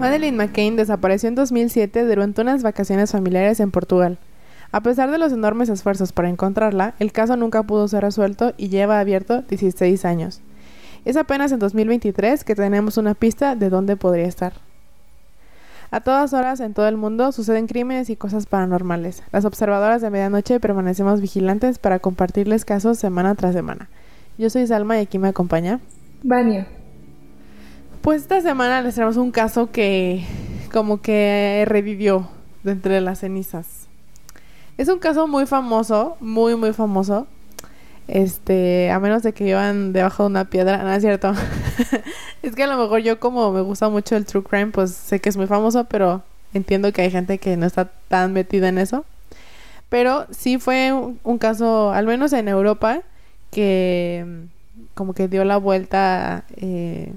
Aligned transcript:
Madeleine 0.00 0.34
McCain 0.34 0.76
desapareció 0.76 1.28
en 1.28 1.34
2007 1.34 2.06
durante 2.06 2.40
unas 2.40 2.62
vacaciones 2.62 3.12
familiares 3.12 3.60
en 3.60 3.70
Portugal. 3.70 4.16
A 4.72 4.80
pesar 4.80 5.10
de 5.10 5.18
los 5.18 5.30
enormes 5.30 5.68
esfuerzos 5.68 6.12
para 6.12 6.30
encontrarla, 6.30 6.94
el 7.00 7.12
caso 7.12 7.36
nunca 7.36 7.64
pudo 7.64 7.86
ser 7.86 8.02
resuelto 8.02 8.54
y 8.56 8.70
lleva 8.70 8.98
abierto 8.98 9.42
16 9.42 10.06
años. 10.06 10.40
Es 11.04 11.18
apenas 11.18 11.52
en 11.52 11.58
2023 11.58 12.44
que 12.44 12.54
tenemos 12.54 12.96
una 12.96 13.12
pista 13.12 13.56
de 13.56 13.68
dónde 13.68 13.98
podría 13.98 14.24
estar. 14.24 14.54
A 15.90 16.00
todas 16.00 16.32
horas 16.32 16.60
en 16.60 16.72
todo 16.72 16.88
el 16.88 16.96
mundo 16.96 17.30
suceden 17.30 17.66
crímenes 17.66 18.08
y 18.08 18.16
cosas 18.16 18.46
paranormales. 18.46 19.22
Las 19.32 19.44
observadoras 19.44 20.00
de 20.00 20.08
medianoche 20.08 20.60
permanecemos 20.60 21.20
vigilantes 21.20 21.78
para 21.78 21.98
compartirles 21.98 22.64
casos 22.64 22.98
semana 22.98 23.34
tras 23.34 23.52
semana. 23.52 23.90
Yo 24.38 24.48
soy 24.48 24.66
Salma 24.66 24.96
y 24.96 25.02
aquí 25.02 25.18
me 25.18 25.28
acompaña. 25.28 25.78
Vania. 26.22 26.66
Pues 28.02 28.22
esta 28.22 28.40
semana 28.40 28.80
les 28.80 28.94
traemos 28.94 29.18
un 29.18 29.30
caso 29.30 29.70
que 29.70 30.24
como 30.72 31.02
que 31.02 31.64
revivió 31.66 32.30
de 32.62 32.72
entre 32.72 32.98
las 33.02 33.18
cenizas. 33.18 33.88
Es 34.78 34.88
un 34.88 34.98
caso 34.98 35.28
muy 35.28 35.44
famoso, 35.44 36.16
muy 36.18 36.56
muy 36.56 36.72
famoso. 36.72 37.26
Este, 38.08 38.90
a 38.90 38.98
menos 39.00 39.22
de 39.22 39.34
que 39.34 39.44
vivan 39.44 39.92
debajo 39.92 40.22
de 40.22 40.28
una 40.28 40.46
piedra, 40.46 40.78
no 40.82 40.90
es 40.92 41.02
cierto. 41.02 41.34
es 42.42 42.54
que 42.54 42.62
a 42.62 42.66
lo 42.68 42.78
mejor 42.78 43.00
yo 43.00 43.20
como 43.20 43.52
me 43.52 43.60
gusta 43.60 43.90
mucho 43.90 44.16
el 44.16 44.24
true 44.24 44.42
crime, 44.42 44.68
pues 44.68 44.92
sé 44.92 45.20
que 45.20 45.28
es 45.28 45.36
muy 45.36 45.46
famoso, 45.46 45.84
pero 45.84 46.22
entiendo 46.54 46.92
que 46.94 47.02
hay 47.02 47.10
gente 47.10 47.36
que 47.36 47.58
no 47.58 47.66
está 47.66 47.90
tan 48.08 48.32
metida 48.32 48.68
en 48.68 48.78
eso. 48.78 49.04
Pero 49.90 50.26
sí 50.30 50.58
fue 50.58 50.92
un, 50.92 51.38
caso, 51.38 51.92
al 51.92 52.06
menos 52.06 52.32
en 52.32 52.48
Europa, 52.48 53.02
que 53.50 54.24
como 54.94 55.12
que 55.12 55.28
dio 55.28 55.44
la 55.44 55.58
vuelta 55.58 56.44
eh, 56.56 57.12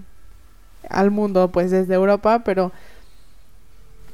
al 0.94 1.12
mundo, 1.12 1.50
pues 1.52 1.72
desde 1.72 1.94
Europa, 1.96 2.44
pero 2.46 2.72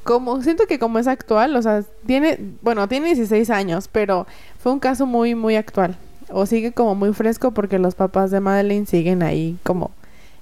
como 0.02 0.42
siento 0.42 0.66
que 0.66 0.78
como 0.78 0.98
es 0.98 1.06
actual, 1.06 1.54
o 1.56 1.62
sea, 1.62 1.84
tiene, 2.06 2.38
bueno, 2.62 2.88
tiene 2.88 3.06
16 3.06 3.50
años, 3.50 3.88
pero 3.88 4.26
fue 4.58 4.72
un 4.72 4.80
caso 4.80 5.06
muy 5.06 5.34
muy 5.34 5.56
actual 5.56 5.96
o 6.32 6.46
sigue 6.46 6.72
como 6.72 6.94
muy 6.94 7.12
fresco 7.12 7.50
porque 7.52 7.78
los 7.78 7.94
papás 7.94 8.30
de 8.30 8.40
Madeleine 8.40 8.86
siguen 8.86 9.22
ahí 9.22 9.58
como 9.62 9.90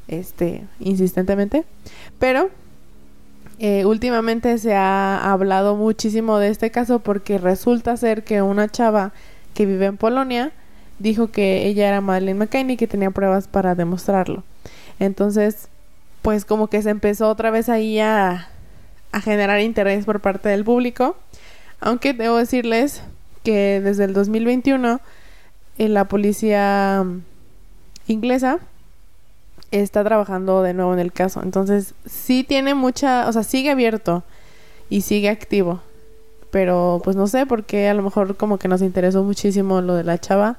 este 0.07 0.65
insistentemente, 0.81 1.65
pero 2.19 2.51
eh, 3.59 3.85
últimamente 3.85 4.57
se 4.59 4.75
ha 4.75 5.33
hablado 5.33 5.77
muchísimo 5.77 6.39
de 6.39 6.49
este 6.49 6.71
caso 6.71 7.01
porque 7.01 7.39
resulta 7.39 7.97
ser 7.97 8.23
que 8.23 8.43
una 8.43 8.69
chava 8.69 9.13
que 9.55 9.67
vive 9.67 9.87
en 9.87 9.97
Polonia 9.97 10.53
dijo 10.99 11.31
que 11.31 11.67
ella 11.67 11.89
era 11.89 12.01
Madeleine 12.01 12.39
McCain 12.39 12.71
y 12.71 12.77
que 12.77 12.87
tenía 12.87 13.11
pruebas 13.11 13.49
para 13.49 13.75
demostrarlo. 13.75 14.45
Entonces, 14.99 15.69
pues 16.23 16.45
como 16.45 16.69
que 16.69 16.83
se 16.83 16.91
empezó 16.91 17.29
otra 17.29 17.51
vez 17.51 17.69
ahí 17.69 17.99
a, 18.01 18.49
generar 19.25 19.61
interés 19.61 20.05
por 20.05 20.21
parte 20.21 20.49
del 20.49 20.65
público. 20.65 21.17
Aunque 21.81 22.13
debo 22.13 22.37
decirles 22.37 23.03
que 23.43 23.81
desde 23.83 24.05
el 24.05 24.13
2021 24.13 25.01
eh, 25.79 25.89
la 25.89 26.05
policía 26.05 27.03
mm, 27.05 27.23
inglesa 28.09 28.59
está 29.71 30.05
trabajando 30.05 30.63
de 30.63 30.75
nuevo 30.75 30.93
en 30.93 30.99
el 31.01 31.13
caso. 31.13 31.43
Entonces, 31.43 31.95
sí 32.07 32.45
tiene 32.45 32.75
mucha, 32.75 33.29
o 33.29 33.33
sea, 33.33 33.43
sigue 33.43 33.71
abierto 33.71 34.25
y 34.91 35.03
sigue 35.03 35.29
activo. 35.29 35.81
Pero 36.51 37.01
pues 37.05 37.17
no 37.17 37.27
sé, 37.27 37.45
porque 37.47 37.89
a 37.89 37.95
lo 37.95 38.03
mejor 38.03 38.37
como 38.37 38.59
que 38.59 38.69
nos 38.69 38.83
interesó 38.83 39.23
muchísimo 39.23 39.81
lo 39.81 39.95
de 39.95 40.05
la 40.05 40.19
chava 40.19 40.59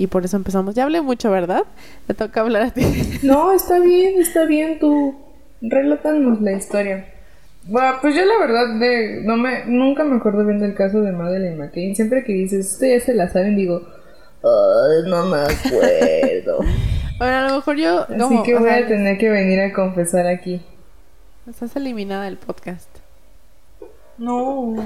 y 0.00 0.06
por 0.06 0.24
eso 0.24 0.38
empezamos. 0.38 0.74
Ya 0.74 0.84
hablé 0.84 1.02
mucho, 1.02 1.30
¿verdad? 1.30 1.64
Te 2.06 2.14
toca 2.14 2.40
hablar 2.40 2.62
a 2.62 2.70
ti. 2.70 2.82
No, 3.22 3.52
está 3.52 3.78
bien, 3.78 4.18
está 4.18 4.46
bien, 4.46 4.78
tú 4.78 5.14
relátanos 5.60 6.40
la 6.40 6.52
historia. 6.52 7.06
Bueno, 7.64 7.98
pues 8.00 8.14
yo 8.14 8.24
la 8.24 8.38
verdad 8.38 8.80
de, 8.80 9.20
no 9.22 9.36
me, 9.36 9.66
nunca 9.66 10.02
me 10.04 10.16
acuerdo 10.16 10.46
bien 10.46 10.58
del 10.58 10.74
caso 10.74 11.02
de 11.02 11.12
Madeleine 11.12 11.56
McCain. 11.56 11.94
Siempre 11.94 12.24
que 12.24 12.32
dices, 12.32 12.72
esto 12.72 12.86
ya 12.86 13.00
se 13.00 13.14
la 13.14 13.28
saben, 13.28 13.56
digo, 13.56 13.82
Ay, 14.42 15.10
no 15.10 15.26
me 15.26 15.36
acuerdo. 15.36 16.60
bueno, 17.18 17.36
a 17.36 17.48
lo 17.48 17.56
mejor 17.56 17.76
yo. 17.76 18.06
Así 18.08 18.42
que 18.42 18.58
voy 18.58 18.70
a 18.70 18.86
tener 18.86 19.18
que 19.18 19.28
venir 19.28 19.60
a 19.60 19.72
confesar 19.74 20.26
aquí. 20.26 20.62
Estás 21.46 21.76
eliminada 21.76 22.24
del 22.24 22.38
podcast. 22.38 22.88
No. 24.16 24.76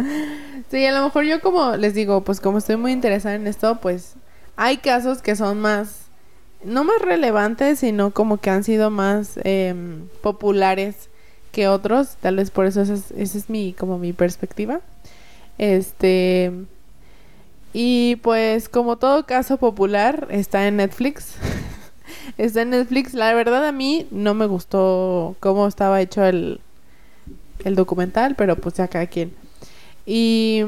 sí, 0.70 0.86
a 0.86 0.92
lo 0.92 1.02
mejor 1.02 1.24
yo 1.24 1.40
como 1.40 1.74
les 1.74 1.94
digo, 1.94 2.22
pues 2.22 2.40
como 2.40 2.58
estoy 2.58 2.76
muy 2.76 2.92
interesada 2.92 3.34
en 3.34 3.48
esto, 3.48 3.80
pues 3.80 4.14
hay 4.56 4.78
casos 4.78 5.22
que 5.22 5.36
son 5.36 5.60
más, 5.60 6.06
no 6.64 6.84
más 6.84 7.00
relevantes, 7.00 7.80
sino 7.80 8.10
como 8.12 8.38
que 8.38 8.50
han 8.50 8.64
sido 8.64 8.90
más 8.90 9.38
em, 9.44 10.08
populares 10.22 11.08
que 11.52 11.68
otros. 11.68 12.16
Tal 12.20 12.36
vez 12.36 12.50
por 12.50 12.66
eso 12.66 12.82
esa 12.82 12.94
es, 12.94 13.10
es 13.12 13.50
mi, 13.50 13.72
como 13.72 13.98
mi 13.98 14.12
perspectiva. 14.12 14.80
Este, 15.58 16.52
y 17.72 18.16
pues 18.16 18.68
como 18.68 18.96
todo 18.96 19.26
caso 19.26 19.56
popular, 19.56 20.28
está 20.30 20.66
en 20.68 20.76
Netflix. 20.76 21.34
está 22.38 22.62
en 22.62 22.70
Netflix. 22.70 23.14
La 23.14 23.34
verdad 23.34 23.66
a 23.66 23.72
mí 23.72 24.06
no 24.10 24.34
me 24.34 24.46
gustó 24.46 25.36
cómo 25.40 25.66
estaba 25.66 26.00
hecho 26.00 26.24
el, 26.24 26.60
el 27.64 27.74
documental, 27.74 28.34
pero 28.36 28.56
pues 28.56 28.76
ya 28.76 28.88
cada 28.88 29.06
quien. 29.06 29.34
Y 30.06 30.62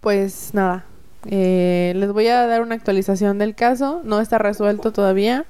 pues 0.00 0.50
nada, 0.54 0.84
eh, 1.26 1.92
les 1.96 2.12
voy 2.12 2.28
a 2.28 2.46
dar 2.46 2.62
una 2.62 2.74
actualización 2.74 3.38
del 3.38 3.54
caso. 3.54 4.00
No 4.04 4.20
está 4.20 4.38
resuelto 4.38 4.92
todavía. 4.92 5.46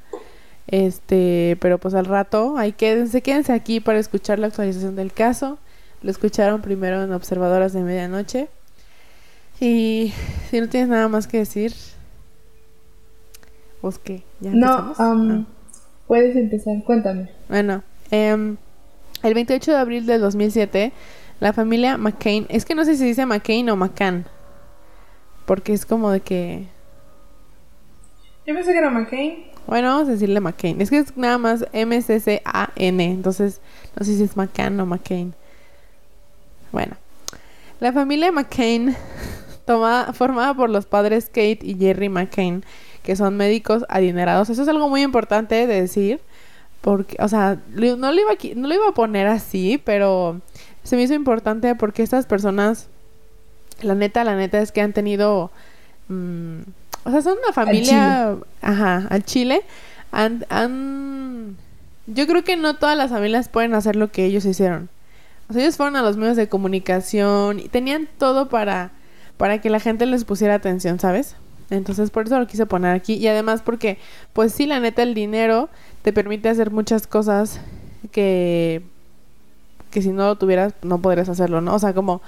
Este, 0.67 1.57
pero 1.61 1.79
pues 1.79 1.95
al 1.95 2.07
rato, 2.07 2.57
ahí 2.57 2.73
quédense, 2.73 3.23
quédense 3.23 3.53
aquí 3.53 3.81
para 3.81 3.99
escuchar 3.99 4.39
la 4.39 4.47
actualización 4.47 4.95
del 4.97 5.13
caso. 5.13 5.59
Lo 6.03 6.11
escucharon 6.11 6.63
primero 6.63 7.03
en 7.03 7.13
Observadoras 7.13 7.73
de 7.73 7.83
Medianoche. 7.83 8.49
Y 9.61 10.15
si 10.49 10.61
no 10.61 10.69
tienes 10.69 10.89
nada 10.89 11.09
más 11.09 11.27
que 11.27 11.39
decir, 11.39 11.75
¿vos 13.83 13.99
qué? 13.99 14.23
¿Ya 14.41 14.53
no, 14.53 14.95
um, 14.99 15.31
ah. 15.31 15.45
puedes 16.07 16.35
empezar, 16.37 16.83
cuéntame. 16.85 17.29
Bueno, 17.49 17.83
em, 18.11 18.57
el 19.23 19.35
28 19.35 19.73
de 19.73 19.77
abril 19.77 20.07
del 20.07 20.23
2007, 20.23 20.93
la 21.41 21.53
familia 21.53 21.99
McCain, 21.99 22.47
es 22.49 22.65
que 22.65 22.75
no 22.75 22.85
sé 22.87 22.97
si 22.97 23.05
dice 23.05 23.27
McCain 23.27 23.69
o 23.69 23.77
McCann, 23.77 24.25
porque 25.51 25.73
es 25.73 25.85
como 25.85 26.13
de 26.13 26.21
que... 26.21 26.69
Yo 28.47 28.55
pensé 28.55 28.71
que 28.71 28.79
era 28.79 28.89
McCain. 28.89 29.47
Bueno, 29.67 29.89
vamos 29.89 30.09
a 30.09 30.13
decirle 30.13 30.39
McCain. 30.39 30.81
Es 30.81 30.91
que 30.91 30.99
es 30.99 31.17
nada 31.17 31.39
más 31.39 31.67
M-C-C-A-N. 31.73 33.05
Entonces, 33.05 33.61
no 33.99 34.07
sé 34.07 34.17
si 34.17 34.23
es 34.23 34.37
McCann 34.37 34.79
o 34.79 34.87
McCain. 34.87 35.35
Bueno. 36.71 36.97
La 37.81 37.93
familia 37.93 38.31
McCain 38.31 38.95
formada 40.13 40.55
por 40.55 40.71
los 40.71 40.87
padres 40.87 41.27
Kate 41.27 41.59
y 41.63 41.75
Jerry 41.77 42.09
McCain, 42.09 42.63
que 43.03 43.17
son 43.17 43.37
médicos 43.37 43.85
adinerados. 43.89 44.51
Eso 44.51 44.63
es 44.63 44.69
algo 44.69 44.89
muy 44.89 45.03
importante 45.03 45.67
de 45.67 45.81
decir, 45.81 46.21
porque, 46.81 47.17
o 47.19 47.27
sea, 47.27 47.59
no 47.75 48.13
lo 48.13 48.21
iba 48.21 48.37
no 48.55 48.69
lo 48.69 48.75
iba 48.75 48.89
a 48.89 48.95
poner 48.95 49.27
así, 49.27 49.83
pero 49.85 50.43
se 50.85 50.95
me 50.95 51.03
hizo 51.03 51.15
importante 51.15 51.75
porque 51.75 52.05
estas 52.05 52.27
personas, 52.27 52.89
la 53.83 53.95
neta, 53.95 54.25
la 54.25 54.37
neta 54.37 54.61
es 54.61 54.73
que 54.73 54.81
han 54.81 54.93
tenido, 54.93 55.51
mm, 56.09 56.61
o 57.05 57.11
sea, 57.11 57.23
son 57.23 57.39
una 57.43 57.53
familia, 57.53 58.37
ajá, 58.63 59.07
al 59.11 59.25
Chile, 59.25 59.63
han, 60.13 60.45
han, 60.49 61.57
yo 62.07 62.27
creo 62.27 62.45
que 62.45 62.57
no 62.57 62.77
todas 62.77 62.97
las 62.97 63.11
familias 63.11 63.49
pueden 63.49 63.75
hacer 63.75 63.97
lo 63.97 64.11
que 64.11 64.25
ellos 64.25 64.45
hicieron. 64.45 64.89
O 65.49 65.53
sea, 65.53 65.63
ellos 65.63 65.77
fueron 65.77 65.97
a 65.97 66.03
los 66.03 66.17
medios 66.17 66.37
de 66.37 66.49
comunicación 66.49 67.59
y 67.59 67.69
tenían 67.69 68.09
todo 68.19 68.49
para 68.49 68.93
para 69.41 69.59
que 69.63 69.71
la 69.71 69.81
gente 69.81 70.05
les 70.05 70.25
pusiera 70.27 70.53
atención, 70.53 71.01
¿sabes? 71.01 71.35
Entonces 71.71 72.11
por 72.11 72.27
eso 72.27 72.39
lo 72.39 72.47
quise 72.47 72.67
poner 72.67 72.95
aquí 72.95 73.15
y 73.15 73.27
además 73.27 73.63
porque 73.63 73.97
pues 74.35 74.53
sí, 74.53 74.67
la 74.67 74.81
neta 74.81 75.03
el 75.03 75.15
dinero 75.15 75.71
te 76.03 76.13
permite 76.13 76.51
hacer 76.51 76.71
muchas 76.71 77.07
cosas 77.07 77.59
que 78.13 78.83
que 79.91 80.03
si 80.03 80.11
no 80.11 80.27
lo 80.27 80.37
tuvieras 80.37 80.75
no 80.83 81.01
podrías 81.01 81.31
hacerlo, 81.31 81.63
¿no? 81.63 81.75
O 81.75 81.79
sea, 81.79 81.95
como 81.95 82.21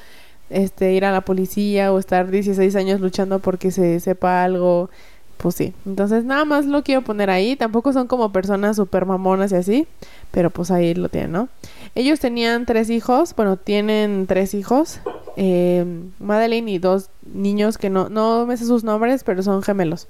este 0.52 0.92
ir 0.92 1.04
a 1.04 1.12
la 1.12 1.22
policía 1.22 1.92
o 1.92 1.98
estar 1.98 2.30
16 2.30 2.74
años 2.76 3.00
luchando 3.00 3.38
porque 3.38 3.70
se 3.70 3.98
sepa 4.00 4.44
algo, 4.44 4.90
pues 5.36 5.54
sí. 5.54 5.72
Entonces 5.86 6.24
nada 6.24 6.44
más 6.44 6.66
lo 6.66 6.82
quiero 6.82 7.02
poner 7.02 7.30
ahí, 7.30 7.56
tampoco 7.56 7.92
son 7.92 8.06
como 8.06 8.32
personas 8.32 8.76
súper 8.76 9.06
mamonas 9.06 9.52
y 9.52 9.56
así, 9.56 9.86
pero 10.30 10.50
pues 10.50 10.70
ahí 10.70 10.94
lo 10.94 11.08
tienen, 11.08 11.32
¿no? 11.32 11.48
Ellos 11.94 12.20
tenían 12.20 12.66
tres 12.66 12.90
hijos, 12.90 13.34
bueno, 13.36 13.56
tienen 13.56 14.26
tres 14.26 14.54
hijos, 14.54 15.00
eh, 15.36 15.84
Madeline 16.18 16.68
y 16.68 16.78
dos 16.78 17.10
niños 17.32 17.78
que 17.78 17.90
no, 17.90 18.08
no 18.08 18.46
me 18.46 18.56
sé 18.56 18.66
sus 18.66 18.84
nombres, 18.84 19.24
pero 19.24 19.42
son 19.42 19.62
gemelos. 19.62 20.08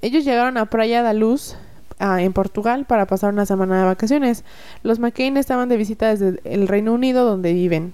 Ellos 0.00 0.24
llegaron 0.24 0.56
a 0.56 0.66
Praia 0.66 1.02
da 1.02 1.12
Luz, 1.12 1.56
en 2.00 2.32
Portugal, 2.32 2.84
para 2.84 3.06
pasar 3.06 3.32
una 3.32 3.46
semana 3.46 3.78
de 3.78 3.84
vacaciones. 3.84 4.44
Los 4.82 4.98
McCain 4.98 5.36
estaban 5.36 5.68
de 5.68 5.76
visita 5.76 6.08
desde 6.08 6.40
el 6.44 6.66
Reino 6.66 6.92
Unido, 6.92 7.24
donde 7.24 7.52
viven. 7.52 7.92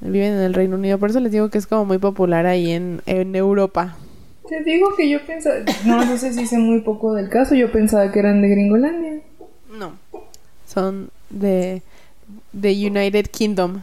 Viven 0.00 0.34
en 0.34 0.40
el 0.40 0.54
Reino 0.54 0.76
Unido, 0.76 0.98
por 0.98 1.10
eso 1.10 1.20
les 1.20 1.32
digo 1.32 1.48
que 1.48 1.58
es 1.58 1.66
como 1.66 1.84
muy 1.84 1.98
popular 1.98 2.46
ahí 2.46 2.70
en, 2.70 3.02
en 3.06 3.34
Europa. 3.34 3.96
Te 4.48 4.62
digo 4.62 4.94
que 4.96 5.08
yo 5.08 5.24
pensaba, 5.26 5.56
no, 5.84 6.04
no 6.04 6.16
sé 6.16 6.32
si 6.32 6.46
sé 6.46 6.58
muy 6.58 6.80
poco 6.80 7.12
del 7.14 7.28
caso, 7.28 7.54
yo 7.54 7.70
pensaba 7.70 8.10
que 8.10 8.18
eran 8.18 8.40
de 8.40 8.48
Gringolandia. 8.48 9.20
No, 9.70 9.92
Son 10.66 11.10
de, 11.30 11.82
de 12.52 12.70
United 12.86 13.26
Kingdom. 13.30 13.82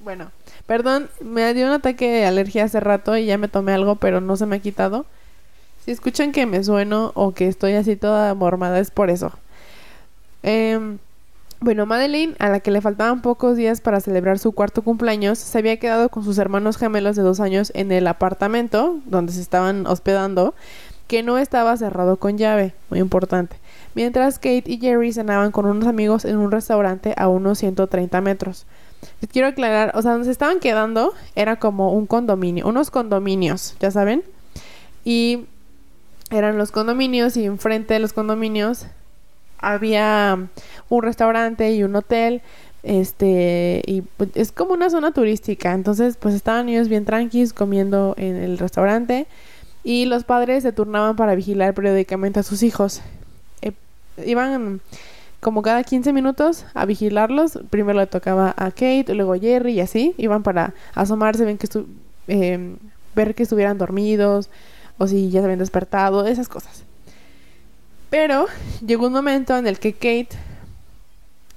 Bueno, 0.00 0.30
perdón, 0.66 1.08
me 1.20 1.54
dio 1.54 1.66
un 1.66 1.72
ataque 1.72 2.10
de 2.10 2.26
alergia 2.26 2.64
hace 2.64 2.80
rato 2.80 3.16
y 3.16 3.24
ya 3.24 3.38
me 3.38 3.48
tomé 3.48 3.72
algo, 3.72 3.96
pero 3.96 4.20
no 4.20 4.36
se 4.36 4.44
me 4.44 4.56
ha 4.56 4.58
quitado. 4.58 5.06
Si 5.84 5.90
escuchan 5.90 6.32
que 6.32 6.44
me 6.44 6.62
sueno 6.62 7.12
o 7.14 7.32
que 7.32 7.46
estoy 7.46 7.72
así 7.74 7.96
toda 7.96 8.34
mormada 8.34 8.78
es 8.80 8.90
por 8.90 9.08
eso. 9.10 9.32
Em, 10.42 10.98
bueno, 11.64 11.86
Madeleine, 11.86 12.34
a 12.38 12.50
la 12.50 12.60
que 12.60 12.70
le 12.70 12.82
faltaban 12.82 13.22
pocos 13.22 13.56
días 13.56 13.80
para 13.80 14.00
celebrar 14.00 14.38
su 14.38 14.52
cuarto 14.52 14.82
cumpleaños, 14.82 15.38
se 15.38 15.58
había 15.58 15.78
quedado 15.78 16.10
con 16.10 16.22
sus 16.22 16.36
hermanos 16.36 16.76
gemelos 16.76 17.16
de 17.16 17.22
dos 17.22 17.40
años 17.40 17.72
en 17.74 17.90
el 17.90 18.06
apartamento 18.06 18.98
donde 19.06 19.32
se 19.32 19.40
estaban 19.40 19.86
hospedando, 19.86 20.54
que 21.06 21.22
no 21.22 21.38
estaba 21.38 21.74
cerrado 21.78 22.18
con 22.18 22.36
llave, 22.36 22.74
muy 22.90 22.98
importante. 22.98 23.56
Mientras 23.94 24.38
Kate 24.38 24.64
y 24.66 24.78
Jerry 24.78 25.12
cenaban 25.12 25.52
con 25.52 25.64
unos 25.64 25.88
amigos 25.88 26.26
en 26.26 26.36
un 26.36 26.50
restaurante 26.50 27.14
a 27.16 27.28
unos 27.28 27.58
130 27.58 28.20
metros. 28.20 28.66
Les 29.22 29.30
quiero 29.30 29.48
aclarar, 29.48 29.92
o 29.94 30.02
sea, 30.02 30.12
donde 30.12 30.26
se 30.26 30.32
estaban 30.32 30.60
quedando 30.60 31.14
era 31.34 31.56
como 31.56 31.92
un 31.92 32.06
condominio, 32.06 32.68
unos 32.68 32.90
condominios, 32.90 33.74
ya 33.80 33.90
saben. 33.90 34.22
Y 35.02 35.46
eran 36.30 36.58
los 36.58 36.72
condominios 36.72 37.38
y 37.38 37.44
enfrente 37.46 37.94
de 37.94 38.00
los 38.00 38.12
condominios 38.12 38.86
había 39.72 40.48
un 40.88 41.02
restaurante 41.02 41.72
y 41.72 41.82
un 41.82 41.96
hotel. 41.96 42.42
Este, 42.82 43.82
y 43.86 44.02
pues, 44.02 44.30
es 44.34 44.52
como 44.52 44.74
una 44.74 44.90
zona 44.90 45.12
turística. 45.12 45.72
Entonces, 45.72 46.16
pues 46.16 46.34
estaban 46.34 46.68
ellos 46.68 46.88
bien 46.88 47.04
tranquilos 47.04 47.52
comiendo 47.52 48.14
en 48.18 48.36
el 48.36 48.58
restaurante. 48.58 49.26
Y 49.82 50.06
los 50.06 50.24
padres 50.24 50.62
se 50.62 50.72
turnaban 50.72 51.16
para 51.16 51.34
vigilar 51.34 51.74
periódicamente 51.74 52.40
a 52.40 52.42
sus 52.42 52.62
hijos. 52.62 53.02
Eh, 53.62 53.72
iban 54.24 54.80
como 55.40 55.62
cada 55.62 55.82
15 55.82 56.12
minutos 56.12 56.64
a 56.74 56.86
vigilarlos. 56.86 57.58
Primero 57.70 57.98
le 57.98 58.06
tocaba 58.06 58.54
a 58.56 58.70
Kate, 58.70 59.14
luego 59.14 59.34
a 59.34 59.38
Jerry 59.38 59.72
y 59.72 59.80
así. 59.80 60.14
Iban 60.16 60.42
para 60.42 60.74
asomarse, 60.94 61.44
ven 61.44 61.58
que 61.58 61.68
eh, 62.28 62.76
ver 63.14 63.34
que 63.34 63.42
estuvieran 63.42 63.78
dormidos 63.78 64.48
o 64.98 65.06
si 65.06 65.30
ya 65.30 65.40
se 65.40 65.44
habían 65.44 65.58
despertado, 65.58 66.26
esas 66.26 66.48
cosas. 66.48 66.84
Pero 68.14 68.46
llegó 68.86 69.08
un 69.08 69.12
momento 69.12 69.56
en 69.56 69.66
el 69.66 69.80
que 69.80 69.92
Kate 69.92 70.28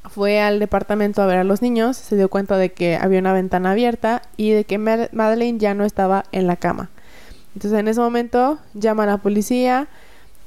fue 0.10 0.42
al 0.42 0.58
departamento 0.58 1.22
a 1.22 1.28
ver 1.28 1.38
a 1.38 1.44
los 1.44 1.62
niños, 1.62 1.98
se 1.98 2.16
dio 2.16 2.30
cuenta 2.30 2.58
de 2.58 2.72
que 2.72 2.96
había 2.96 3.20
una 3.20 3.32
ventana 3.32 3.74
abierta 3.74 4.24
y 4.38 4.50
de 4.50 4.64
que 4.64 4.80
Madeleine 4.80 5.60
ya 5.60 5.76
no 5.76 5.86
estaba 5.86 6.24
en 6.32 6.48
la 6.48 6.56
cama. 6.56 6.90
Entonces 7.54 7.80
en 7.80 7.88
ese 7.88 8.00
momento 8.00 8.58
llama 8.74 9.04
a 9.04 9.06
la 9.06 9.18
policía, 9.20 9.88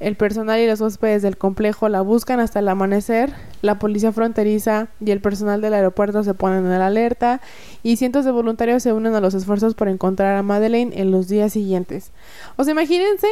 el 0.01 0.17
personal 0.17 0.59
y 0.59 0.67
los 0.67 0.81
huéspedes 0.81 1.21
del 1.21 1.37
complejo 1.37 1.87
la 1.87 2.01
buscan 2.01 2.41
hasta 2.41 2.59
el 2.59 2.67
amanecer, 2.67 3.33
la 3.61 3.79
policía 3.79 4.11
fronteriza 4.11 4.89
y 4.99 5.11
el 5.11 5.21
personal 5.21 5.61
del 5.61 5.75
aeropuerto 5.75 6.25
se 6.25 6.33
ponen 6.33 6.65
en 6.65 6.73
alerta 6.73 7.39
y 7.83 7.95
cientos 7.95 8.25
de 8.25 8.31
voluntarios 8.31 8.83
se 8.83 8.91
unen 8.91 9.15
a 9.15 9.21
los 9.21 9.33
esfuerzos 9.33 9.75
por 9.75 9.87
encontrar 9.87 10.35
a 10.35 10.43
Madeleine 10.43 10.91
en 10.93 11.09
los 11.09 11.29
días 11.29 11.53
siguientes. 11.53 12.11
O 12.57 12.65
sea, 12.65 12.73
imagínense 12.73 13.27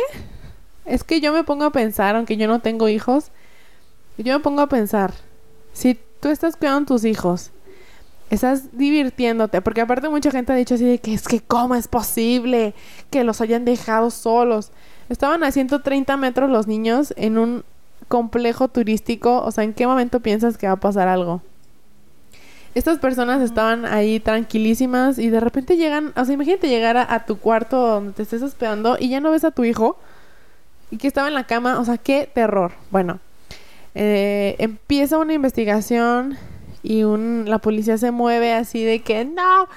es 0.89 1.03
que 1.03 1.21
yo 1.21 1.31
me 1.31 1.43
pongo 1.43 1.65
a 1.65 1.71
pensar, 1.71 2.15
aunque 2.15 2.35
yo 2.35 2.47
no 2.47 2.59
tengo 2.59 2.89
hijos, 2.89 3.31
yo 4.17 4.33
me 4.33 4.39
pongo 4.39 4.61
a 4.61 4.67
pensar, 4.67 5.13
si 5.71 5.97
tú 6.19 6.29
estás 6.29 6.55
cuidando 6.55 6.81
a 6.81 6.85
tus 6.87 7.05
hijos, 7.05 7.51
estás 8.29 8.77
divirtiéndote, 8.77 9.61
porque 9.61 9.81
aparte 9.81 10.09
mucha 10.09 10.31
gente 10.31 10.51
ha 10.51 10.55
dicho 10.55 10.75
así 10.75 10.85
de 10.85 10.97
que 10.97 11.13
es 11.13 11.27
que 11.27 11.41
cómo 11.41 11.75
es 11.75 11.87
posible 11.87 12.73
que 13.11 13.23
los 13.23 13.39
hayan 13.39 13.65
dejado 13.65 14.09
solos. 14.09 14.71
Estaban 15.09 15.43
a 15.43 15.51
130 15.51 16.17
metros 16.17 16.49
los 16.49 16.67
niños 16.67 17.13
en 17.17 17.37
un 17.37 17.63
complejo 18.07 18.67
turístico, 18.67 19.43
o 19.43 19.51
sea, 19.51 19.63
¿en 19.63 19.73
qué 19.73 19.85
momento 19.85 20.19
piensas 20.19 20.57
que 20.57 20.67
va 20.67 20.73
a 20.73 20.79
pasar 20.79 21.07
algo? 21.07 21.41
Estas 22.75 22.97
personas 22.99 23.41
estaban 23.41 23.85
ahí 23.85 24.19
tranquilísimas 24.19 25.17
y 25.17 25.29
de 25.29 25.39
repente 25.39 25.77
llegan, 25.77 26.13
o 26.15 26.25
sea, 26.25 26.33
imagínate 26.33 26.67
llegar 26.67 26.97
a, 26.97 27.13
a 27.13 27.25
tu 27.25 27.37
cuarto 27.37 27.77
donde 27.77 28.13
te 28.13 28.23
estés 28.23 28.41
hospedando 28.41 28.97
y 28.99 29.09
ya 29.09 29.19
no 29.19 29.31
ves 29.31 29.43
a 29.43 29.51
tu 29.51 29.63
hijo 29.63 29.97
y 30.91 30.97
que 30.97 31.07
estaba 31.07 31.27
en 31.27 31.33
la 31.33 31.45
cama, 31.45 31.79
o 31.79 31.85
sea, 31.85 31.97
qué 31.97 32.29
terror. 32.33 32.71
Bueno, 32.91 33.19
eh, 33.95 34.55
empieza 34.59 35.17
una 35.17 35.33
investigación 35.33 36.37
y 36.83 37.03
un, 37.03 37.45
la 37.47 37.59
policía 37.59 37.97
se 37.97 38.11
mueve 38.11 38.53
así 38.53 38.83
de 38.83 39.01
que 39.01 39.25
no. 39.25 39.67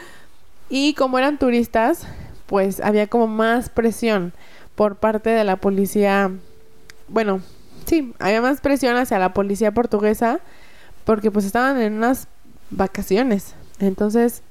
Y 0.69 0.95
como 0.95 1.19
eran 1.19 1.39
turistas, 1.39 2.07
pues 2.47 2.81
había 2.81 3.07
como 3.07 3.27
más 3.27 3.69
presión 3.69 4.33
por 4.75 4.97
parte 4.97 5.31
de 5.31 5.45
la 5.45 5.57
policía. 5.57 6.31
Bueno, 7.09 7.41
sí, 7.87 8.15
había 8.19 8.41
más 8.41 8.61
presión 8.61 8.97
hacia 8.97 9.19
la 9.19 9.35
policía 9.35 9.73
portuguesa 9.73 10.41
porque 11.05 11.31
pues 11.31 11.45
estaban 11.45 11.81
en 11.81 11.95
unas 11.95 12.29
vacaciones. 12.71 13.55
Entonces, 13.81 14.43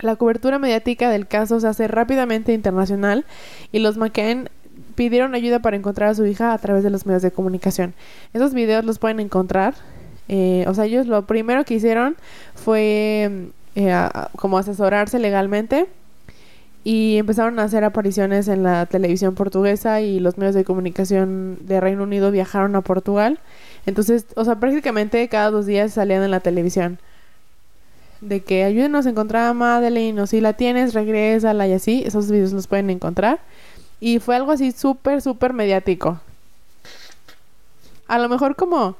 la 0.00 0.16
cobertura 0.16 0.58
mediática 0.58 1.10
del 1.10 1.26
caso 1.26 1.60
se 1.60 1.68
hace 1.68 1.88
rápidamente 1.88 2.52
internacional 2.52 3.24
y 3.72 3.80
los 3.80 3.96
McCain 3.96 4.48
pidieron 5.00 5.34
ayuda 5.34 5.60
para 5.60 5.78
encontrar 5.78 6.10
a 6.10 6.14
su 6.14 6.26
hija 6.26 6.52
a 6.52 6.58
través 6.58 6.84
de 6.84 6.90
los 6.90 7.06
medios 7.06 7.22
de 7.22 7.30
comunicación. 7.30 7.94
Esos 8.34 8.52
videos 8.52 8.84
los 8.84 8.98
pueden 8.98 9.18
encontrar. 9.18 9.72
Eh, 10.28 10.66
o 10.68 10.74
sea, 10.74 10.84
ellos 10.84 11.06
lo 11.06 11.24
primero 11.24 11.64
que 11.64 11.72
hicieron 11.72 12.16
fue 12.54 13.48
eh, 13.76 14.08
como 14.36 14.58
asesorarse 14.58 15.18
legalmente 15.18 15.86
y 16.84 17.16
empezaron 17.16 17.58
a 17.60 17.62
hacer 17.62 17.82
apariciones 17.82 18.46
en 18.48 18.62
la 18.62 18.84
televisión 18.84 19.34
portuguesa 19.34 20.02
y 20.02 20.20
los 20.20 20.36
medios 20.36 20.54
de 20.54 20.64
comunicación 20.64 21.56
de 21.62 21.80
Reino 21.80 22.02
Unido 22.02 22.30
viajaron 22.30 22.76
a 22.76 22.82
Portugal. 22.82 23.38
Entonces, 23.86 24.26
o 24.36 24.44
sea, 24.44 24.56
prácticamente 24.56 25.26
cada 25.28 25.50
dos 25.50 25.64
días 25.64 25.94
salían 25.94 26.22
en 26.22 26.30
la 26.30 26.40
televisión. 26.40 26.98
De 28.20 28.40
que 28.40 28.64
ayúdenos 28.64 29.06
a 29.06 29.08
encontrar 29.08 29.48
a 29.48 29.54
Madeleine 29.54 30.20
o 30.20 30.26
si 30.26 30.42
la 30.42 30.52
tienes, 30.52 30.92
regrésala 30.92 31.66
y 31.66 31.72
así. 31.72 32.02
Esos 32.04 32.30
videos 32.30 32.52
los 32.52 32.66
pueden 32.66 32.90
encontrar. 32.90 33.40
Y 34.00 34.18
fue 34.18 34.36
algo 34.36 34.52
así 34.52 34.72
súper, 34.72 35.20
súper 35.20 35.52
mediático. 35.52 36.20
A 38.08 38.18
lo 38.18 38.28
mejor 38.28 38.56
como 38.56 38.96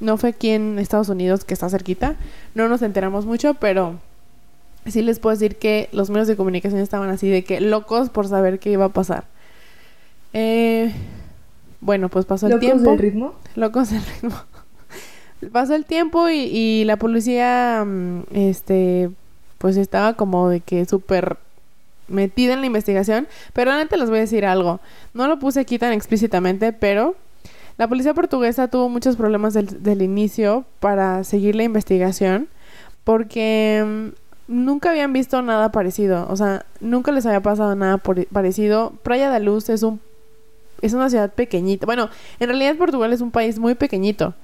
no 0.00 0.16
fue 0.16 0.30
aquí 0.30 0.50
en 0.50 0.78
Estados 0.78 1.08
Unidos, 1.08 1.44
que 1.44 1.54
está 1.54 1.68
cerquita, 1.68 2.16
no 2.54 2.68
nos 2.68 2.82
enteramos 2.82 3.26
mucho, 3.26 3.54
pero 3.54 4.00
sí 4.86 5.02
les 5.02 5.18
puedo 5.18 5.36
decir 5.36 5.56
que 5.56 5.88
los 5.92 6.10
medios 6.10 6.26
de 6.26 6.36
comunicación 6.36 6.80
estaban 6.80 7.10
así 7.10 7.28
de 7.28 7.44
que 7.44 7.60
locos 7.60 8.08
por 8.08 8.26
saber 8.26 8.58
qué 8.58 8.70
iba 8.72 8.86
a 8.86 8.90
pasar. 8.90 9.24
Eh, 10.32 10.92
bueno, 11.80 12.08
pues 12.08 12.24
pasó 12.24 12.46
el 12.46 12.58
tiempo. 12.58 12.78
¿Locos 12.78 12.92
del 12.92 12.98
ritmo? 12.98 13.34
Locos 13.54 13.90
del 13.90 14.02
ritmo. 14.04 14.36
pasó 15.52 15.74
el 15.74 15.84
tiempo 15.84 16.28
y, 16.28 16.38
y 16.38 16.84
la 16.84 16.96
policía, 16.96 17.84
mm, 17.86 18.22
este, 18.32 19.10
pues 19.58 19.76
estaba 19.76 20.14
como 20.14 20.48
de 20.48 20.60
que 20.60 20.84
súper 20.86 21.36
metida 22.10 22.52
en 22.52 22.60
la 22.60 22.66
investigación, 22.66 23.28
pero 23.52 23.72
antes 23.72 23.98
les 23.98 24.10
voy 24.10 24.18
a 24.18 24.22
decir 24.22 24.44
algo. 24.44 24.80
No 25.14 25.28
lo 25.28 25.38
puse 25.38 25.60
aquí 25.60 25.78
tan 25.78 25.92
explícitamente, 25.92 26.72
pero 26.72 27.16
la 27.78 27.88
policía 27.88 28.12
portuguesa 28.12 28.68
tuvo 28.68 28.88
muchos 28.88 29.16
problemas 29.16 29.54
del, 29.54 30.02
inicio 30.02 30.64
para 30.80 31.24
seguir 31.24 31.56
la 31.56 31.62
investigación 31.62 32.48
porque 33.04 34.12
mm, 34.48 34.54
nunca 34.64 34.90
habían 34.90 35.12
visto 35.12 35.40
nada 35.40 35.72
parecido, 35.72 36.26
o 36.28 36.36
sea, 36.36 36.66
nunca 36.80 37.10
les 37.10 37.24
había 37.24 37.40
pasado 37.40 37.74
nada 37.74 37.98
parecido. 37.98 38.92
Playa 39.02 39.30
de 39.30 39.40
Luz 39.40 39.70
es 39.70 39.82
un 39.82 40.00
es 40.82 40.92
una 40.92 41.10
ciudad 41.10 41.32
pequeñita. 41.32 41.86
Bueno, 41.86 42.08
en 42.38 42.48
realidad 42.48 42.76
Portugal 42.76 43.12
es 43.12 43.20
un 43.20 43.30
país 43.30 43.58
muy 43.58 43.74
pequeñito. 43.74 44.34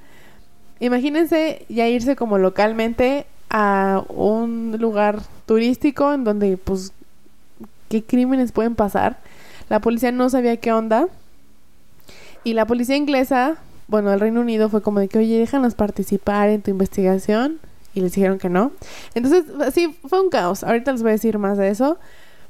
Imagínense 0.80 1.64
ya 1.68 1.88
irse 1.88 2.16
como 2.16 2.38
localmente 2.38 3.26
a 3.48 4.02
un 4.08 4.76
lugar 4.78 5.20
turístico 5.46 6.12
en 6.12 6.24
donde 6.24 6.56
pues 6.56 6.92
qué 7.88 8.02
crímenes 8.04 8.52
pueden 8.52 8.74
pasar. 8.74 9.18
La 9.68 9.80
policía 9.80 10.12
no 10.12 10.30
sabía 10.30 10.56
qué 10.58 10.72
onda. 10.72 11.08
Y 12.44 12.54
la 12.54 12.66
policía 12.66 12.96
inglesa, 12.96 13.56
bueno, 13.88 14.12
el 14.12 14.20
Reino 14.20 14.40
Unido 14.40 14.68
fue 14.68 14.82
como 14.82 15.00
de 15.00 15.08
que, 15.08 15.18
oye, 15.18 15.38
déjanos 15.38 15.74
participar 15.74 16.48
en 16.48 16.62
tu 16.62 16.70
investigación. 16.70 17.58
Y 17.94 18.00
les 18.00 18.12
dijeron 18.12 18.38
que 18.38 18.50
no. 18.50 18.72
Entonces, 19.14 19.44
sí, 19.72 19.96
fue 20.06 20.20
un 20.20 20.28
caos. 20.28 20.62
Ahorita 20.62 20.92
les 20.92 21.02
voy 21.02 21.10
a 21.10 21.12
decir 21.12 21.38
más 21.38 21.58
de 21.58 21.68
eso. 21.68 21.98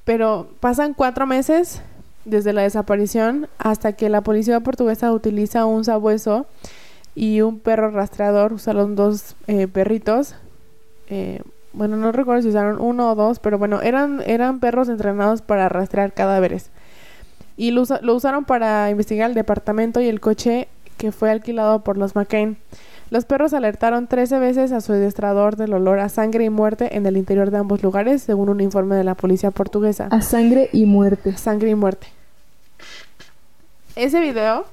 Pero 0.04 0.50
pasan 0.60 0.92
cuatro 0.92 1.26
meses 1.26 1.80
desde 2.24 2.52
la 2.52 2.62
desaparición 2.62 3.48
hasta 3.58 3.92
que 3.92 4.08
la 4.08 4.20
policía 4.20 4.60
portuguesa 4.60 5.12
utiliza 5.12 5.64
un 5.64 5.84
sabueso 5.84 6.46
y 7.14 7.40
un 7.40 7.60
perro 7.60 7.90
rastreador. 7.90 8.52
Usaron 8.52 8.96
dos 8.96 9.36
eh, 9.46 9.68
perritos. 9.68 10.34
Eh, 11.08 11.40
bueno, 11.76 11.96
no 11.96 12.10
recuerdo 12.10 12.42
si 12.42 12.48
usaron 12.48 12.80
uno 12.80 13.10
o 13.10 13.14
dos, 13.14 13.38
pero 13.38 13.58
bueno, 13.58 13.82
eran, 13.82 14.22
eran 14.26 14.60
perros 14.60 14.88
entrenados 14.88 15.42
para 15.42 15.68
rastrear 15.68 16.12
cadáveres. 16.14 16.70
Y 17.58 17.70
lo, 17.70 17.82
usaron 17.82 18.44
para 18.46 18.90
investigar 18.90 19.28
el 19.28 19.34
departamento 19.34 20.00
y 20.00 20.08
el 20.08 20.20
coche 20.20 20.68
que 20.96 21.12
fue 21.12 21.30
alquilado 21.30 21.84
por 21.84 21.98
los 21.98 22.16
McCain. 22.16 22.56
Los 23.10 23.26
perros 23.26 23.52
alertaron 23.52 24.08
13 24.08 24.38
veces 24.38 24.72
a 24.72 24.80
su 24.80 24.92
adiestrador 24.92 25.56
del 25.56 25.74
olor 25.74 26.00
a 26.00 26.08
sangre 26.08 26.44
y 26.44 26.50
muerte 26.50 26.96
en 26.96 27.06
el 27.06 27.16
interior 27.16 27.50
de 27.50 27.58
ambos 27.58 27.82
lugares, 27.82 28.22
según 28.22 28.48
un 28.48 28.60
informe 28.60 28.96
de 28.96 29.04
la 29.04 29.14
policía 29.14 29.50
portuguesa. 29.50 30.08
A 30.10 30.22
sangre 30.22 30.70
y 30.72 30.86
muerte. 30.86 31.36
Sangre 31.36 31.70
y 31.70 31.74
muerte. 31.74 32.08
Ese 33.94 34.18
video 34.20 34.64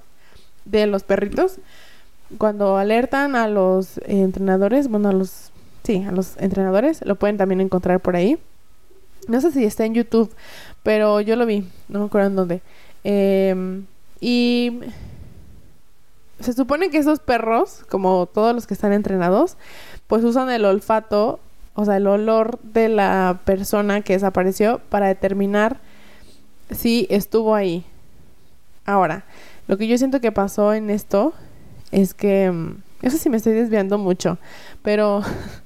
de 0.66 0.88
los 0.88 1.04
perritos 1.04 1.60
cuando 2.38 2.78
alertan 2.78 3.36
a 3.36 3.48
los 3.48 4.00
entrenadores, 4.06 4.88
bueno, 4.88 5.10
a 5.10 5.14
los, 5.14 5.53
sí, 5.84 6.04
a 6.04 6.12
los 6.12 6.38
entrenadores, 6.38 7.06
lo 7.06 7.16
pueden 7.16 7.38
también 7.38 7.62
encontrar 7.62 8.00
por 8.00 8.16
ahí. 8.16 8.38
No 9.28 9.40
sé 9.42 9.52
si 9.52 9.64
está 9.64 9.86
en 9.86 9.94
YouTube, 9.94 10.34
pero 10.84 11.22
yo 11.22 11.36
lo 11.36 11.46
vi, 11.46 11.68
no 11.88 12.00
me 12.00 12.06
acuerdo 12.06 12.28
en 12.28 12.36
dónde. 12.36 12.62
Em, 13.04 13.86
y 14.20 14.80
se 16.40 16.54
supone 16.54 16.90
que 16.90 16.98
esos 16.98 17.20
perros, 17.20 17.84
como 17.90 18.26
todos 18.26 18.54
los 18.54 18.68
que 18.68 18.74
están 18.74 18.94
entrenados, 18.94 19.58
pues 20.08 20.24
usan 20.24 20.50
el 20.50 20.66
olfato, 20.66 21.40
o 21.74 21.86
sea, 21.86 21.98
el 21.98 22.08
olor 22.08 22.60
de 22.62 22.90
la 22.90 23.42
persona 23.46 24.02
que 24.02 24.14
desapareció 24.14 24.80
para 24.90 25.08
determinar 25.08 25.80
si 26.72 27.08
estuvo 27.10 27.56
ahí. 27.56 27.86
Ahora, 28.86 29.26
lo 29.68 29.78
que 29.78 29.88
yo 29.88 29.98
siento 29.98 30.20
que 30.20 30.32
pasó 30.32 30.74
en 30.74 30.90
esto 30.90 31.34
es 31.92 32.14
que, 32.14 32.52
mm, 32.52 33.10
sé 33.10 33.18
si 33.18 33.30
me 33.30 33.38
estoy 33.38 33.54
desviando 33.54 33.98
mucho, 33.98 34.38
pero 34.82 35.22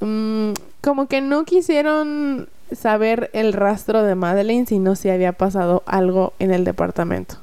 mm, 0.00 0.52
como 0.80 1.06
que 1.06 1.20
no 1.20 1.44
quisieron 1.44 2.48
saber 2.72 3.30
el 3.32 3.52
rastro 3.52 4.02
de 4.02 4.14
Madeleine, 4.14 4.66
sino 4.66 4.96
si 4.96 5.10
había 5.10 5.32
pasado 5.32 5.82
algo 5.86 6.32
en 6.38 6.50
el 6.50 6.64
departamento. 6.64 7.36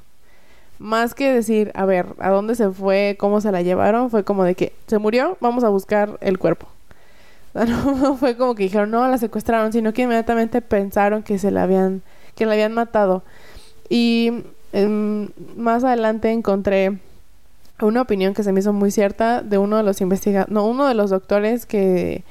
Más 0.78 1.16
que 1.16 1.32
decir, 1.32 1.72
a 1.74 1.86
ver, 1.86 2.08
¿a 2.20 2.30
dónde 2.30 2.56
se 2.56 2.70
fue? 2.70 3.16
¿Cómo 3.20 3.40
se 3.42 3.52
la 3.52 3.62
llevaron? 3.62 4.10
Fue 4.10 4.24
como 4.24 4.44
de 4.44 4.56
que 4.56 4.74
se 4.88 4.98
murió, 4.98 5.38
vamos 5.40 5.64
a 5.64 5.70
buscar 5.70 6.18
el 6.22 6.38
cuerpo. 6.38 6.68
no 7.54 8.18
fue 8.18 8.36
como 8.36 8.56
que 8.56 8.64
dijeron, 8.64 8.92
no, 8.92 9.08
la 9.08 9.18
secuestraron, 9.18 9.72
sino 9.72 9.94
que 9.94 10.02
inmediatamente 10.02 10.62
pensaron 10.62 11.24
que 11.24 11.40
se 11.40 11.52
la 11.52 11.64
habían, 11.64 12.02
que 12.36 12.46
la 12.46 12.54
habían 12.54 12.74
matado. 12.74 13.24
Y 13.88 14.44
em, 14.74 15.30
más 15.56 15.84
adelante 15.84 16.32
encontré 16.32 17.00
una 17.82 18.02
opinión 18.02 18.34
que 18.34 18.44
se 18.44 18.52
me 18.52 18.62
hizo 18.62 18.74
muy 18.74 18.92
cierta 18.92 19.42
de 19.42 19.58
uno 19.58 19.78
de 19.78 19.84
los 19.84 20.02
investigadores, 20.02 20.54
no, 20.54 20.66
uno 20.66 20.88
de 20.88 20.94
los 20.94 21.10
doctores 21.10 21.66
que 21.66 22.24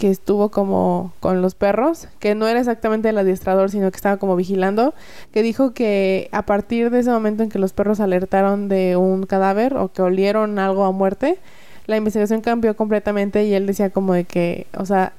que 0.00 0.10
estuvo 0.10 0.48
como 0.48 1.12
con 1.20 1.42
los 1.42 1.54
perros, 1.54 2.08
que 2.20 2.34
no 2.34 2.48
era 2.48 2.58
exactamente 2.58 3.10
el 3.10 3.18
adiestrador, 3.18 3.70
sino 3.70 3.90
que 3.90 3.96
estaba 3.96 4.16
como 4.16 4.34
vigilando, 4.34 4.94
que 5.30 5.42
dijo 5.42 5.74
que 5.74 6.30
a 6.32 6.46
partir 6.46 6.88
de 6.88 7.00
ese 7.00 7.10
momento 7.10 7.42
en 7.42 7.50
que 7.50 7.58
los 7.58 7.74
perros 7.74 8.00
alertaron 8.00 8.70
de 8.70 8.96
un 8.96 9.26
cadáver 9.26 9.76
o 9.76 9.92
que 9.92 10.00
olieron 10.00 10.58
algo 10.58 10.86
a 10.86 10.90
muerte, 10.90 11.38
la 11.86 11.98
investigación 11.98 12.40
cambió 12.40 12.74
completamente 12.76 13.44
y 13.44 13.52
él 13.52 13.66
decía 13.66 13.90
como 13.90 14.14
de 14.14 14.24
que, 14.24 14.66
o 14.74 14.86
sea, 14.86 15.12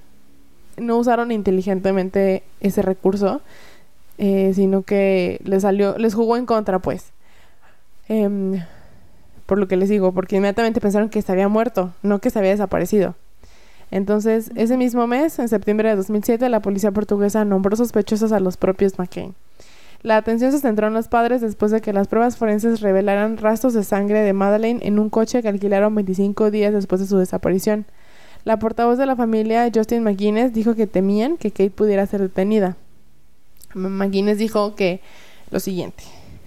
no 0.77 0.97
usaron 0.97 1.31
inteligentemente 1.31 2.41
ese 2.59 2.81
recurso, 2.81 3.41
eh, 4.17 4.53
sino 4.55 4.81
que 4.81 5.39
les 5.43 5.61
salió, 5.61 5.95
les 5.99 6.15
jugó 6.15 6.37
en 6.37 6.47
contra, 6.47 6.79
pues. 6.79 7.11
Em, 8.07 8.63
por 9.45 9.57
lo 9.57 9.67
que 9.67 9.77
les 9.77 9.89
digo, 9.89 10.13
porque 10.13 10.37
inmediatamente 10.37 10.81
pensaron 10.81 11.09
que 11.09 11.21
se 11.21 11.31
había 11.31 11.47
muerto, 11.47 11.93
no 12.01 12.19
que 12.19 12.29
se 12.29 12.39
había 12.39 12.51
desaparecido. 12.51 13.15
Entonces, 13.91 14.51
ese 14.55 14.77
mismo 14.77 15.05
mes, 15.05 15.37
en 15.39 15.49
septiembre 15.49 15.89
de 15.89 15.97
2007, 15.97 16.47
la 16.49 16.61
policía 16.61 16.91
portuguesa 16.91 17.43
nombró 17.43 17.75
sospechosos 17.75 18.31
a 18.31 18.39
los 18.39 18.55
propios 18.55 18.97
McCain. 18.97 19.35
La 20.01 20.17
atención 20.17 20.51
se 20.51 20.59
centró 20.59 20.87
en 20.87 20.93
los 20.93 21.07
padres 21.07 21.41
después 21.41 21.71
de 21.71 21.81
que 21.81 21.93
las 21.93 22.07
pruebas 22.07 22.37
forenses 22.37 22.81
revelaran 22.81 23.37
rastros 23.37 23.73
de 23.73 23.83
sangre 23.83 24.21
de 24.21 24.33
Madeleine 24.33 24.79
en 24.83 24.97
un 24.97 25.09
coche 25.09 25.41
que 25.41 25.47
alquilaron 25.47 25.93
25 25.93 26.49
días 26.49 26.73
después 26.73 27.01
de 27.01 27.07
su 27.07 27.17
desaparición. 27.17 27.85
La 28.43 28.57
portavoz 28.57 28.97
de 28.97 29.05
la 29.05 29.15
familia, 29.15 29.69
Justin 29.73 30.03
McGuinness, 30.03 30.53
dijo 30.53 30.73
que 30.73 30.87
temían 30.87 31.37
que 31.37 31.51
Kate 31.51 31.69
pudiera 31.69 32.07
ser 32.07 32.21
detenida. 32.21 32.77
McGuinness 33.75 34.39
dijo 34.39 34.73
que 34.73 35.01
lo 35.51 35.59
siguiente. 35.59 36.03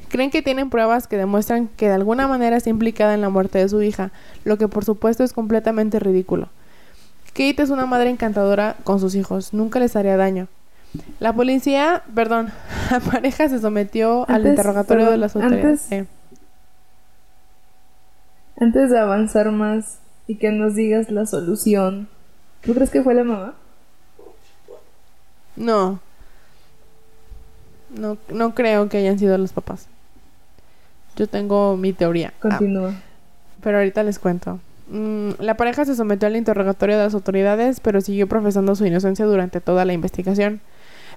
Creen 0.09 0.31
que 0.31 0.43
tienen 0.43 0.71
pruebas 0.71 1.07
que 1.07 1.17
demuestran 1.17 1.69
que 1.69 1.89
de 1.89 1.95
alguna 1.95 2.29
manera 2.29 2.57
está 2.57 2.71
implicada 2.71 3.15
en 3.15 3.21
la 3.21 3.31
muerte 3.31 3.59
de 3.59 3.69
su 3.69 3.83
hija, 3.83 4.11
lo 4.45 4.59
que 4.59 4.69
por 4.69 4.85
supuesto 4.85 5.25
es 5.25 5.33
completamente 5.33 5.99
ridículo. 5.99 6.49
Kate 7.29 7.63
es 7.63 7.71
una 7.71 7.87
madre 7.87 8.11
encantadora 8.11 8.77
con 8.85 9.01
sus 9.01 9.15
hijos, 9.17 9.53
nunca 9.53 9.81
les 9.81 9.97
haría 9.97 10.17
daño. 10.17 10.47
La 11.19 11.33
policía, 11.33 12.03
perdón, 12.15 12.53
la 12.91 13.01
pareja 13.01 13.49
se 13.49 13.59
sometió 13.59 14.29
al 14.29 14.47
interrogatorio 14.47 15.11
de 15.11 15.17
las 15.17 15.35
autoridades. 15.35 15.93
Antes, 15.93 16.09
antes 18.61 18.91
de 18.91 18.99
avanzar 18.99 19.51
más 19.51 19.99
y 20.29 20.37
que 20.37 20.53
nos 20.53 20.75
digas 20.75 21.11
la 21.11 21.27
solución, 21.27 22.09
¿tú 22.63 22.75
crees 22.75 22.91
que 22.91 23.03
fue 23.03 23.15
la 23.15 23.25
mamá? 23.25 23.55
No. 25.57 26.01
No, 27.91 28.17
no 28.33 28.55
creo 28.55 28.89
que 28.89 28.99
hayan 28.99 29.19
sido 29.19 29.37
los 29.39 29.53
papás. 29.53 29.89
Yo 31.17 31.27
tengo 31.27 31.77
mi 31.77 31.93
teoría. 31.93 32.33
Continúa. 32.41 32.95
pero 33.63 33.79
ahorita 33.79 34.03
les 34.03 34.19
cuento. 34.19 34.61
Mm, 34.89 35.31
la 35.39 35.57
pareja 35.57 35.85
se 35.85 35.95
sometió 35.95 36.29
al 36.29 36.37
interrogatorio 36.37 36.99
de 36.99 37.05
las 37.05 37.15
autoridades, 37.15 37.81
pero 37.81 38.01
siguió 38.01 38.29
profesando 38.29 38.75
su 38.75 38.85
inocencia 38.85 39.25
durante 39.25 39.61
toda 39.61 39.85
la 39.85 39.93
investigación. 39.93 40.61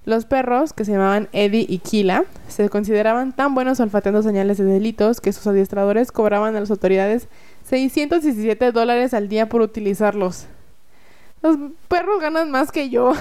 Los 0.06 0.26
perros, 0.26 0.72
que 0.72 0.86
se 0.86 0.94
llamaban 0.94 1.28
Eddie 1.34 1.66
y 1.68 1.80
Kila, 1.80 2.24
se 2.48 2.70
consideraban 2.70 3.34
tan 3.34 3.54
buenos 3.54 3.82
olfateando 3.82 4.24
señales 4.24 4.58
de 4.58 4.64
delitos 4.64 5.20
que 5.20 5.34
sus 5.34 5.46
adiestradores 5.48 6.14
cobraban 6.14 6.56
a 6.56 6.62
las 6.62 6.72
autoridades 6.72 7.28
617 7.66 8.72
dólares 8.72 9.14
al 9.14 9.28
día 9.28 9.50
por 9.50 9.60
utilizarlos. 9.62 10.46
Los 11.42 11.58
perros 11.90 12.22
ganan 12.22 12.52
más 12.52 12.72
que 12.72 12.90
yo. 12.90 13.14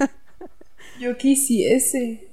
yo 1.00 1.16
quisiese. 1.16 2.28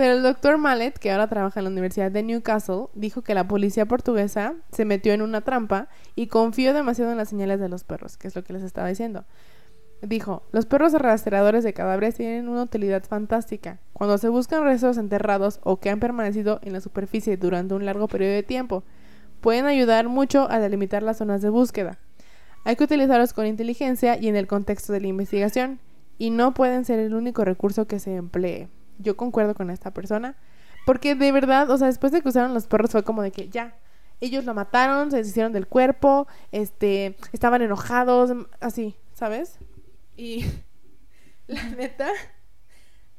Pero 0.00 0.14
el 0.14 0.22
doctor 0.22 0.56
Mallet, 0.56 0.98
que 0.98 1.12
ahora 1.12 1.28
trabaja 1.28 1.60
en 1.60 1.64
la 1.64 1.70
Universidad 1.70 2.10
de 2.10 2.22
Newcastle, 2.22 2.86
dijo 2.94 3.20
que 3.20 3.34
la 3.34 3.46
policía 3.46 3.84
portuguesa 3.84 4.54
se 4.72 4.86
metió 4.86 5.12
en 5.12 5.20
una 5.20 5.42
trampa 5.42 5.88
y 6.16 6.28
confió 6.28 6.72
demasiado 6.72 7.10
en 7.10 7.18
las 7.18 7.28
señales 7.28 7.60
de 7.60 7.68
los 7.68 7.84
perros, 7.84 8.16
que 8.16 8.26
es 8.26 8.34
lo 8.34 8.42
que 8.42 8.54
les 8.54 8.62
estaba 8.62 8.88
diciendo. 8.88 9.26
Dijo, 10.00 10.42
los 10.52 10.64
perros 10.64 10.94
rastreadores 10.94 11.64
de 11.64 11.74
cadáveres 11.74 12.14
tienen 12.14 12.48
una 12.48 12.62
utilidad 12.62 13.04
fantástica. 13.04 13.78
Cuando 13.92 14.16
se 14.16 14.30
buscan 14.30 14.64
restos 14.64 14.96
enterrados 14.96 15.60
o 15.64 15.80
que 15.80 15.90
han 15.90 16.00
permanecido 16.00 16.60
en 16.62 16.72
la 16.72 16.80
superficie 16.80 17.36
durante 17.36 17.74
un 17.74 17.84
largo 17.84 18.08
periodo 18.08 18.32
de 18.32 18.42
tiempo, 18.42 18.84
pueden 19.42 19.66
ayudar 19.66 20.08
mucho 20.08 20.50
a 20.50 20.60
delimitar 20.60 21.02
las 21.02 21.18
zonas 21.18 21.42
de 21.42 21.50
búsqueda. 21.50 21.98
Hay 22.64 22.76
que 22.76 22.84
utilizarlos 22.84 23.34
con 23.34 23.44
inteligencia 23.44 24.16
y 24.18 24.28
en 24.28 24.36
el 24.36 24.46
contexto 24.46 24.94
de 24.94 25.02
la 25.02 25.08
investigación, 25.08 25.78
y 26.16 26.30
no 26.30 26.54
pueden 26.54 26.86
ser 26.86 27.00
el 27.00 27.12
único 27.12 27.44
recurso 27.44 27.86
que 27.86 27.98
se 27.98 28.16
emplee 28.16 28.70
yo 29.00 29.16
concuerdo 29.16 29.54
con 29.54 29.70
esta 29.70 29.92
persona. 29.92 30.36
Porque 30.86 31.14
de 31.14 31.32
verdad, 31.32 31.70
o 31.70 31.78
sea, 31.78 31.88
después 31.88 32.12
de 32.12 32.22
que 32.22 32.28
usaron 32.28 32.54
los 32.54 32.66
perros 32.66 32.90
fue 32.90 33.02
como 33.02 33.22
de 33.22 33.30
que 33.30 33.48
ya, 33.48 33.74
ellos 34.20 34.44
lo 34.44 34.54
mataron, 34.54 35.10
se 35.10 35.18
deshicieron 35.18 35.52
del 35.52 35.66
cuerpo, 35.66 36.26
este, 36.52 37.16
estaban 37.32 37.62
enojados, 37.62 38.32
así, 38.60 38.96
¿sabes? 39.14 39.58
Y 40.16 40.44
la 41.46 41.64
neta, 41.70 42.08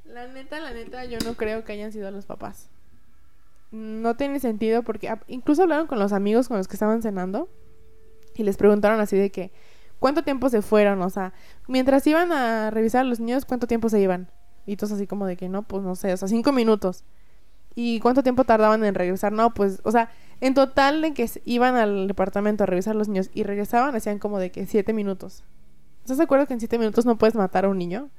la 0.05 0.27
neta, 0.27 0.59
la 0.59 0.71
neta, 0.71 1.05
yo 1.05 1.17
no 1.25 1.33
creo 1.33 1.63
que 1.63 1.73
hayan 1.73 1.91
sido 1.91 2.11
los 2.11 2.25
papás. 2.25 2.69
No 3.71 4.15
tiene 4.15 4.39
sentido 4.39 4.83
porque 4.83 5.13
incluso 5.27 5.63
hablaron 5.63 5.87
con 5.87 5.97
los 5.97 6.11
amigos 6.13 6.47
con 6.47 6.57
los 6.57 6.67
que 6.67 6.75
estaban 6.75 7.01
cenando 7.01 7.49
y 8.35 8.43
les 8.43 8.57
preguntaron 8.57 8.99
así 8.99 9.17
de 9.17 9.31
que, 9.31 9.51
¿cuánto 9.99 10.23
tiempo 10.23 10.49
se 10.49 10.61
fueron? 10.61 11.01
O 11.01 11.09
sea, 11.09 11.33
mientras 11.67 12.05
iban 12.05 12.31
a 12.31 12.69
revisar 12.69 13.01
a 13.01 13.05
los 13.05 13.19
niños, 13.19 13.45
¿cuánto 13.45 13.67
tiempo 13.67 13.87
se 13.89 14.01
iban? 14.01 14.29
Y 14.71 14.77
todos 14.77 14.93
así 14.93 15.05
como 15.05 15.25
de 15.25 15.35
que 15.35 15.49
no, 15.49 15.63
pues 15.63 15.83
no 15.83 15.95
sé, 15.95 16.13
o 16.13 16.17
sea, 16.17 16.29
cinco 16.29 16.53
minutos. 16.53 17.03
¿Y 17.75 17.99
cuánto 17.99 18.23
tiempo 18.23 18.45
tardaban 18.45 18.85
en 18.85 18.95
regresar? 18.95 19.33
No, 19.33 19.53
pues, 19.53 19.81
o 19.83 19.91
sea, 19.91 20.09
en 20.39 20.53
total 20.53 21.01
de 21.01 21.13
que 21.13 21.29
iban 21.43 21.75
al 21.75 22.07
departamento 22.07 22.63
a 22.63 22.67
revisar 22.67 22.95
los 22.95 23.09
niños 23.09 23.29
y 23.33 23.43
regresaban, 23.43 23.93
hacían 23.95 24.17
como 24.17 24.39
de 24.39 24.49
que 24.49 24.65
siete 24.67 24.93
minutos. 24.93 25.43
¿Estás 26.03 26.19
de 26.19 26.23
acuerdo 26.23 26.47
que 26.47 26.53
en 26.53 26.61
siete 26.61 26.77
minutos 26.77 27.05
no 27.05 27.17
puedes 27.17 27.35
matar 27.35 27.65
a 27.65 27.69
un 27.69 27.77
niño? 27.77 28.09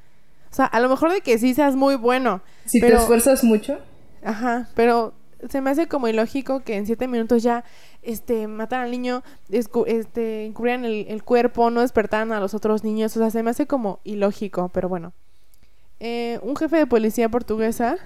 O 0.51 0.55
sea, 0.55 0.67
a 0.67 0.79
lo 0.81 0.91
mejor 0.91 1.11
de 1.11 1.23
que 1.23 1.39
sí 1.39 1.55
seas 1.55 1.75
muy 1.75 1.95
bueno. 1.95 2.43
Si 2.67 2.81
te 2.81 2.93
esfuerzas 2.93 3.43
mucho. 3.43 3.79
Ajá, 4.23 4.69
pero 4.75 5.15
se 5.49 5.63
me 5.63 5.71
hace 5.71 5.89
como 5.89 6.07
ilógico 6.07 6.61
que 6.61 6.77
en 6.77 6.85
siete 6.85 7.09
minutos 7.09 7.43
ya 7.43 7.65
este 8.03 8.47
mataran 8.47 8.85
al 8.85 8.91
niño, 8.91 9.23
este 9.49 10.45
encubrieran 10.45 10.85
el, 10.85 11.07
el 11.09 11.25
cuerpo, 11.25 11.71
no 11.71 11.81
despertaran 11.81 12.31
a 12.33 12.41
los 12.41 12.53
otros 12.53 12.85
niños. 12.85 13.17
O 13.17 13.21
sea, 13.21 13.31
se 13.31 13.43
me 13.43 13.49
hace 13.49 13.67
como 13.67 14.01
ilógico, 14.05 14.69
pero 14.69 14.91
bueno. 14.91 15.15
Eh, 16.05 16.41
un 16.43 16.57
jefe 16.57 16.79
de 16.79 16.87
policía 16.89 17.29
portuguesa 17.29 17.97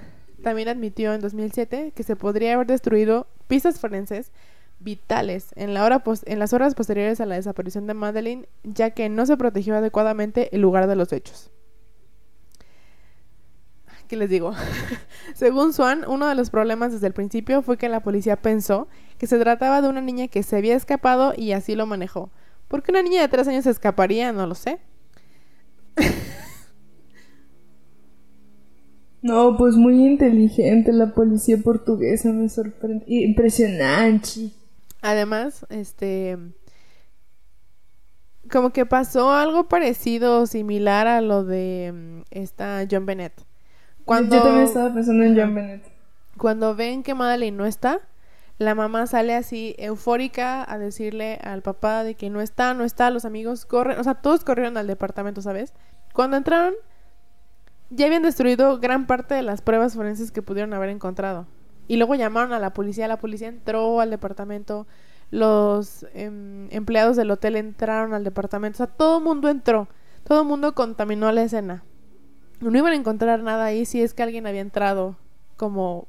también 0.42 0.68
admitió 0.68 1.14
en 1.14 1.22
2007 1.22 1.94
que 1.96 2.02
se 2.02 2.14
podría 2.14 2.52
haber 2.52 2.66
destruido 2.66 3.26
pistas 3.46 3.80
forenses 3.80 4.32
vitales 4.80 5.54
en, 5.56 5.70
en 5.70 6.38
las 6.38 6.52
horas 6.52 6.74
posteriores 6.74 7.22
a 7.22 7.24
la 7.24 7.36
desaparición 7.36 7.86
de 7.86 7.94
Madeleine, 7.94 8.48
ya 8.64 8.90
que 8.90 9.08
no 9.08 9.24
se 9.24 9.38
protegió 9.38 9.74
adecuadamente 9.74 10.54
el 10.54 10.60
lugar 10.60 10.88
de 10.88 10.96
los 10.96 11.10
hechos. 11.10 11.50
¿Qué 14.08 14.16
les 14.16 14.28
digo? 14.28 14.52
Según 15.34 15.72
Swan, 15.72 16.04
uno 16.06 16.28
de 16.28 16.34
los 16.34 16.50
problemas 16.50 16.92
desde 16.92 17.06
el 17.06 17.14
principio 17.14 17.62
fue 17.62 17.78
que 17.78 17.88
la 17.88 18.00
policía 18.00 18.36
pensó 18.36 18.88
que 19.16 19.26
se 19.26 19.38
trataba 19.38 19.80
de 19.80 19.88
una 19.88 20.02
niña 20.02 20.28
que 20.28 20.42
se 20.42 20.58
había 20.58 20.76
escapado 20.76 21.32
y 21.34 21.52
así 21.52 21.74
lo 21.74 21.86
manejó. 21.86 22.28
¿Por 22.68 22.82
qué 22.82 22.92
una 22.92 23.00
niña 23.00 23.22
de 23.22 23.28
tres 23.28 23.48
años 23.48 23.64
se 23.64 23.70
escaparía? 23.70 24.32
No 24.32 24.46
lo 24.46 24.54
sé. 24.54 24.80
No, 29.26 29.56
pues 29.56 29.74
muy 29.74 30.06
inteligente 30.06 30.92
la 30.92 31.12
policía 31.12 31.58
portuguesa, 31.58 32.32
me 32.32 32.48
sorprende. 32.48 33.04
Impresionante. 33.08 34.52
Además, 35.02 35.66
este 35.68 36.38
como 38.50 38.70
que 38.70 38.86
pasó 38.86 39.32
algo 39.32 39.68
parecido 39.68 40.42
o 40.42 40.46
similar 40.46 41.08
a 41.08 41.20
lo 41.20 41.44
de 41.44 41.92
mm, 41.92 42.20
esta 42.30 42.86
John 42.88 43.04
Bennett. 43.04 43.32
Cuando, 44.04 44.36
Yo 44.36 44.42
también 44.42 44.66
estaba 44.66 44.94
pensando 44.94 45.24
en 45.24 45.36
John 45.36 45.54
Bennett. 45.54 45.82
Cuando 46.38 46.76
ven 46.76 47.02
que 47.02 47.14
Madeleine 47.14 47.56
no 47.56 47.66
está, 47.66 48.00
la 48.58 48.76
mamá 48.76 49.06
sale 49.06 49.34
así 49.34 49.74
eufórica 49.78 50.64
a 50.70 50.78
decirle 50.78 51.40
al 51.42 51.62
papá 51.62 52.04
de 52.04 52.14
que 52.14 52.30
no 52.30 52.40
está, 52.40 52.72
no 52.74 52.84
está, 52.84 53.10
los 53.10 53.24
amigos 53.24 53.66
corren, 53.66 53.98
o 53.98 54.04
sea, 54.04 54.14
todos 54.14 54.44
corrieron 54.44 54.76
al 54.76 54.86
departamento, 54.86 55.42
¿sabes? 55.42 55.74
Cuando 56.12 56.36
entraron, 56.36 56.74
ya 57.90 58.06
habían 58.06 58.22
destruido 58.22 58.78
gran 58.78 59.06
parte 59.06 59.34
de 59.34 59.42
las 59.42 59.62
pruebas 59.62 59.94
forenses 59.94 60.32
que 60.32 60.42
pudieron 60.42 60.74
haber 60.74 60.90
encontrado. 60.90 61.46
Y 61.88 61.96
luego 61.96 62.14
llamaron 62.14 62.52
a 62.52 62.58
la 62.58 62.72
policía, 62.72 63.06
la 63.06 63.18
policía 63.18 63.48
entró 63.48 64.00
al 64.00 64.10
departamento, 64.10 64.86
los 65.30 66.06
em, 66.14 66.68
empleados 66.70 67.16
del 67.16 67.30
hotel 67.30 67.56
entraron 67.56 68.12
al 68.14 68.24
departamento, 68.24 68.76
o 68.76 68.86
sea, 68.86 68.86
todo 68.86 69.18
el 69.18 69.24
mundo 69.24 69.48
entró, 69.48 69.88
todo 70.24 70.42
el 70.42 70.48
mundo 70.48 70.74
contaminó 70.74 71.30
la 71.30 71.42
escena. 71.42 71.84
No 72.60 72.76
iban 72.76 72.92
a 72.92 72.96
encontrar 72.96 73.42
nada 73.42 73.66
ahí 73.66 73.84
si 73.84 74.02
es 74.02 74.14
que 74.14 74.22
alguien 74.22 74.46
había 74.46 74.62
entrado 74.62 75.16
como 75.56 76.08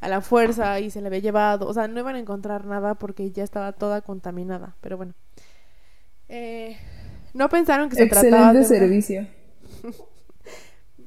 a 0.00 0.08
la 0.08 0.20
fuerza 0.20 0.80
y 0.80 0.90
se 0.90 1.00
le 1.00 1.06
había 1.06 1.20
llevado, 1.20 1.66
o 1.66 1.72
sea, 1.72 1.88
no 1.88 2.00
iban 2.00 2.16
a 2.16 2.18
encontrar 2.18 2.66
nada 2.66 2.94
porque 2.94 3.30
ya 3.30 3.44
estaba 3.44 3.72
toda 3.72 4.02
contaminada, 4.02 4.76
pero 4.80 4.96
bueno. 4.96 5.14
Eh, 6.28 6.76
no 7.34 7.48
pensaron 7.48 7.88
que 7.88 7.96
se 7.96 8.06
trataba 8.06 8.52
de 8.52 8.64
servicio. 8.64 9.26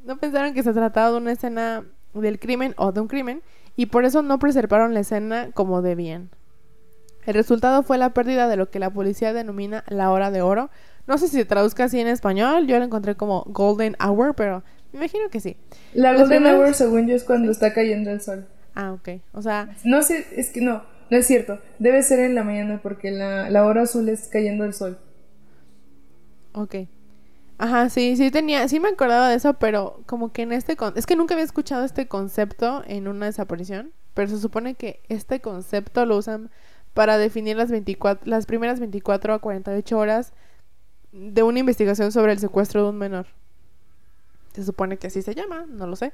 no 0.08 0.18
pensaron 0.18 0.54
que 0.54 0.64
se 0.64 0.74
trataba 0.74 1.12
de 1.12 1.18
una 1.18 1.34
escena 1.34 1.84
del 2.14 2.40
crimen 2.40 2.74
o 2.78 2.94
de 2.94 3.02
un 3.02 3.08
crimen 3.08 3.42
y 3.76 3.88
por 3.88 4.06
eso 4.06 4.22
no 4.22 4.40
preservaron 4.40 4.94
la 4.94 5.02
escena 5.02 5.50
como 5.54 5.82
debían. 5.82 6.30
El 7.26 7.34
resultado 7.34 7.84
fue 7.84 7.98
la 7.98 8.14
pérdida 8.14 8.48
de 8.48 8.56
lo 8.56 8.70
que 8.70 8.80
la 8.80 8.90
policía 8.90 9.34
denomina 9.34 9.84
la 9.90 10.10
hora 10.12 10.32
de 10.32 10.42
oro. 10.42 10.70
No 11.08 11.18
sé 11.18 11.28
si 11.28 11.36
se 11.36 11.46
traduzca 11.46 11.84
así 11.84 12.00
en 12.00 12.08
español, 12.08 12.68
yo 12.68 12.80
lo 12.80 12.86
encontré 12.86 13.16
como 13.16 13.44
Golden 13.48 13.98
Hour, 14.00 14.34
pero 14.34 14.64
me 14.94 15.00
imagino 15.00 15.30
que 15.30 15.42
sí. 15.42 15.58
La 15.94 16.16
Golden 16.16 16.46
Hour, 16.46 16.74
según 16.74 17.08
yo, 17.08 17.16
es 17.16 17.26
cuando 17.26 17.52
está 17.52 17.74
cayendo 17.74 18.10
el 18.10 18.22
sol. 18.22 18.48
Ah, 18.76 18.94
ok. 18.94 19.22
O 19.34 19.42
sea... 19.42 19.76
No 19.84 20.04
sé, 20.04 20.26
es 20.38 20.52
que 20.52 20.62
no, 20.62 20.84
no 21.10 21.18
es 21.18 21.28
cierto. 21.28 21.60
Debe 21.80 22.02
ser 22.02 22.20
en 22.20 22.34
la 22.34 22.44
mañana 22.44 22.80
porque 22.82 23.12
la, 23.12 23.50
la 23.50 23.66
hora 23.66 23.82
azul 23.82 24.08
es 24.08 24.30
cayendo 24.30 24.64
el 24.64 24.74
sol. 24.74 24.98
Ok. 26.54 26.76
Ajá, 27.60 27.90
sí, 27.90 28.16
sí 28.18 28.30
tenía, 28.30 28.68
sí 28.68 28.80
me 28.80 28.90
acordaba 28.90 29.30
de 29.30 29.36
eso, 29.36 29.56
pero 29.56 30.02
como 30.06 30.32
que 30.32 30.44
en 30.44 30.52
este... 30.52 30.76
Con 30.76 30.94
es 30.96 31.08
que 31.08 31.16
nunca 31.16 31.34
había 31.34 31.46
escuchado 31.46 31.84
este 31.84 32.08
concepto 32.08 32.84
en 32.86 33.08
una 33.08 33.26
desaparición, 33.26 33.94
pero 34.14 34.30
se 34.30 34.40
supone 34.40 34.76
que 34.76 35.02
este 35.10 35.42
concepto 35.42 36.06
lo 36.06 36.18
usan 36.18 36.52
para 36.94 37.18
definir 37.18 37.58
las, 37.58 37.72
24, 37.72 38.30
las 38.30 38.46
primeras 38.46 38.80
24 38.80 39.34
a 39.34 39.40
48 39.40 39.98
horas 39.98 40.34
de 41.12 41.42
una 41.44 41.60
investigación 41.60 42.12
sobre 42.12 42.32
el 42.32 42.40
secuestro 42.40 42.84
de 42.84 42.90
un 42.90 42.98
menor. 42.98 43.26
Se 44.54 44.64
supone 44.64 44.98
que 44.98 45.08
así 45.08 45.24
se 45.24 45.34
llama, 45.34 45.66
no 45.68 45.88
lo 45.88 45.96
sé. 45.96 46.14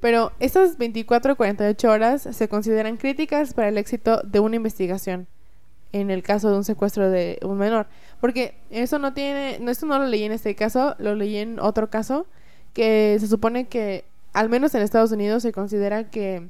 Pero 0.00 0.32
esas 0.38 0.78
24 0.78 1.32
a 1.32 1.34
48 1.34 1.90
horas 1.90 2.28
se 2.30 2.48
consideran 2.48 2.96
críticas 2.96 3.52
para 3.52 3.68
el 3.68 3.78
éxito 3.78 4.22
de 4.22 4.40
una 4.40 4.56
investigación 4.56 5.26
en 5.92 6.10
el 6.10 6.22
caso 6.22 6.50
de 6.50 6.56
un 6.56 6.64
secuestro 6.64 7.10
de 7.10 7.38
un 7.42 7.58
menor. 7.58 7.86
Porque 8.20 8.60
eso 8.70 8.98
no 8.98 9.14
tiene, 9.14 9.58
esto 9.70 9.86
no 9.86 9.98
lo 9.98 10.06
leí 10.06 10.24
en 10.24 10.32
este 10.32 10.54
caso, 10.54 10.94
lo 10.98 11.14
leí 11.14 11.36
en 11.36 11.60
otro 11.60 11.90
caso, 11.90 12.26
que 12.74 13.16
se 13.20 13.26
supone 13.26 13.68
que, 13.68 14.04
al 14.32 14.48
menos 14.48 14.74
en 14.74 14.82
Estados 14.82 15.12
Unidos, 15.12 15.42
se 15.42 15.52
considera 15.52 16.10
que 16.10 16.48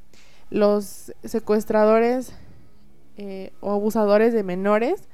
los 0.50 1.12
secuestradores 1.24 2.32
eh, 3.20 3.52
o 3.58 3.72
abusadores 3.72 4.32
de 4.32 4.44
menores, 4.44 5.08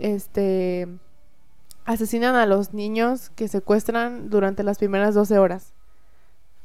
este, 0.00 0.88
asesinan 1.84 2.34
a 2.34 2.44
los 2.44 2.74
niños 2.74 3.30
que 3.30 3.46
secuestran 3.46 4.30
durante 4.30 4.64
las 4.64 4.78
primeras 4.78 5.14
12 5.14 5.38
horas. 5.38 5.72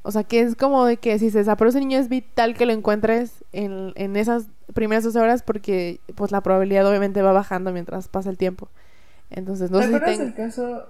O 0.01 0.11
sea, 0.11 0.23
que 0.23 0.39
es 0.39 0.55
como 0.55 0.85
de 0.85 0.97
que 0.97 1.19
si 1.19 1.29
se 1.29 1.37
desaparece 1.37 1.77
un 1.77 1.87
niño 1.87 1.99
es 1.99 2.09
vital 2.09 2.55
que 2.55 2.65
lo 2.65 2.73
encuentres 2.73 3.45
en, 3.51 3.93
en 3.95 4.15
esas 4.15 4.47
primeras 4.73 5.03
12 5.03 5.19
horas 5.19 5.43
porque 5.43 5.99
pues 6.15 6.31
la 6.31 6.41
probabilidad 6.41 6.87
obviamente 6.87 7.21
va 7.21 7.31
bajando 7.31 7.71
mientras 7.71 8.07
pasa 8.07 8.29
el 8.29 8.37
tiempo. 8.37 8.69
Entonces, 9.29 9.71
no 9.71 9.79
¿Te 9.79 9.85
acuerdas 9.85 10.17
del 10.17 10.33
caso? 10.33 10.85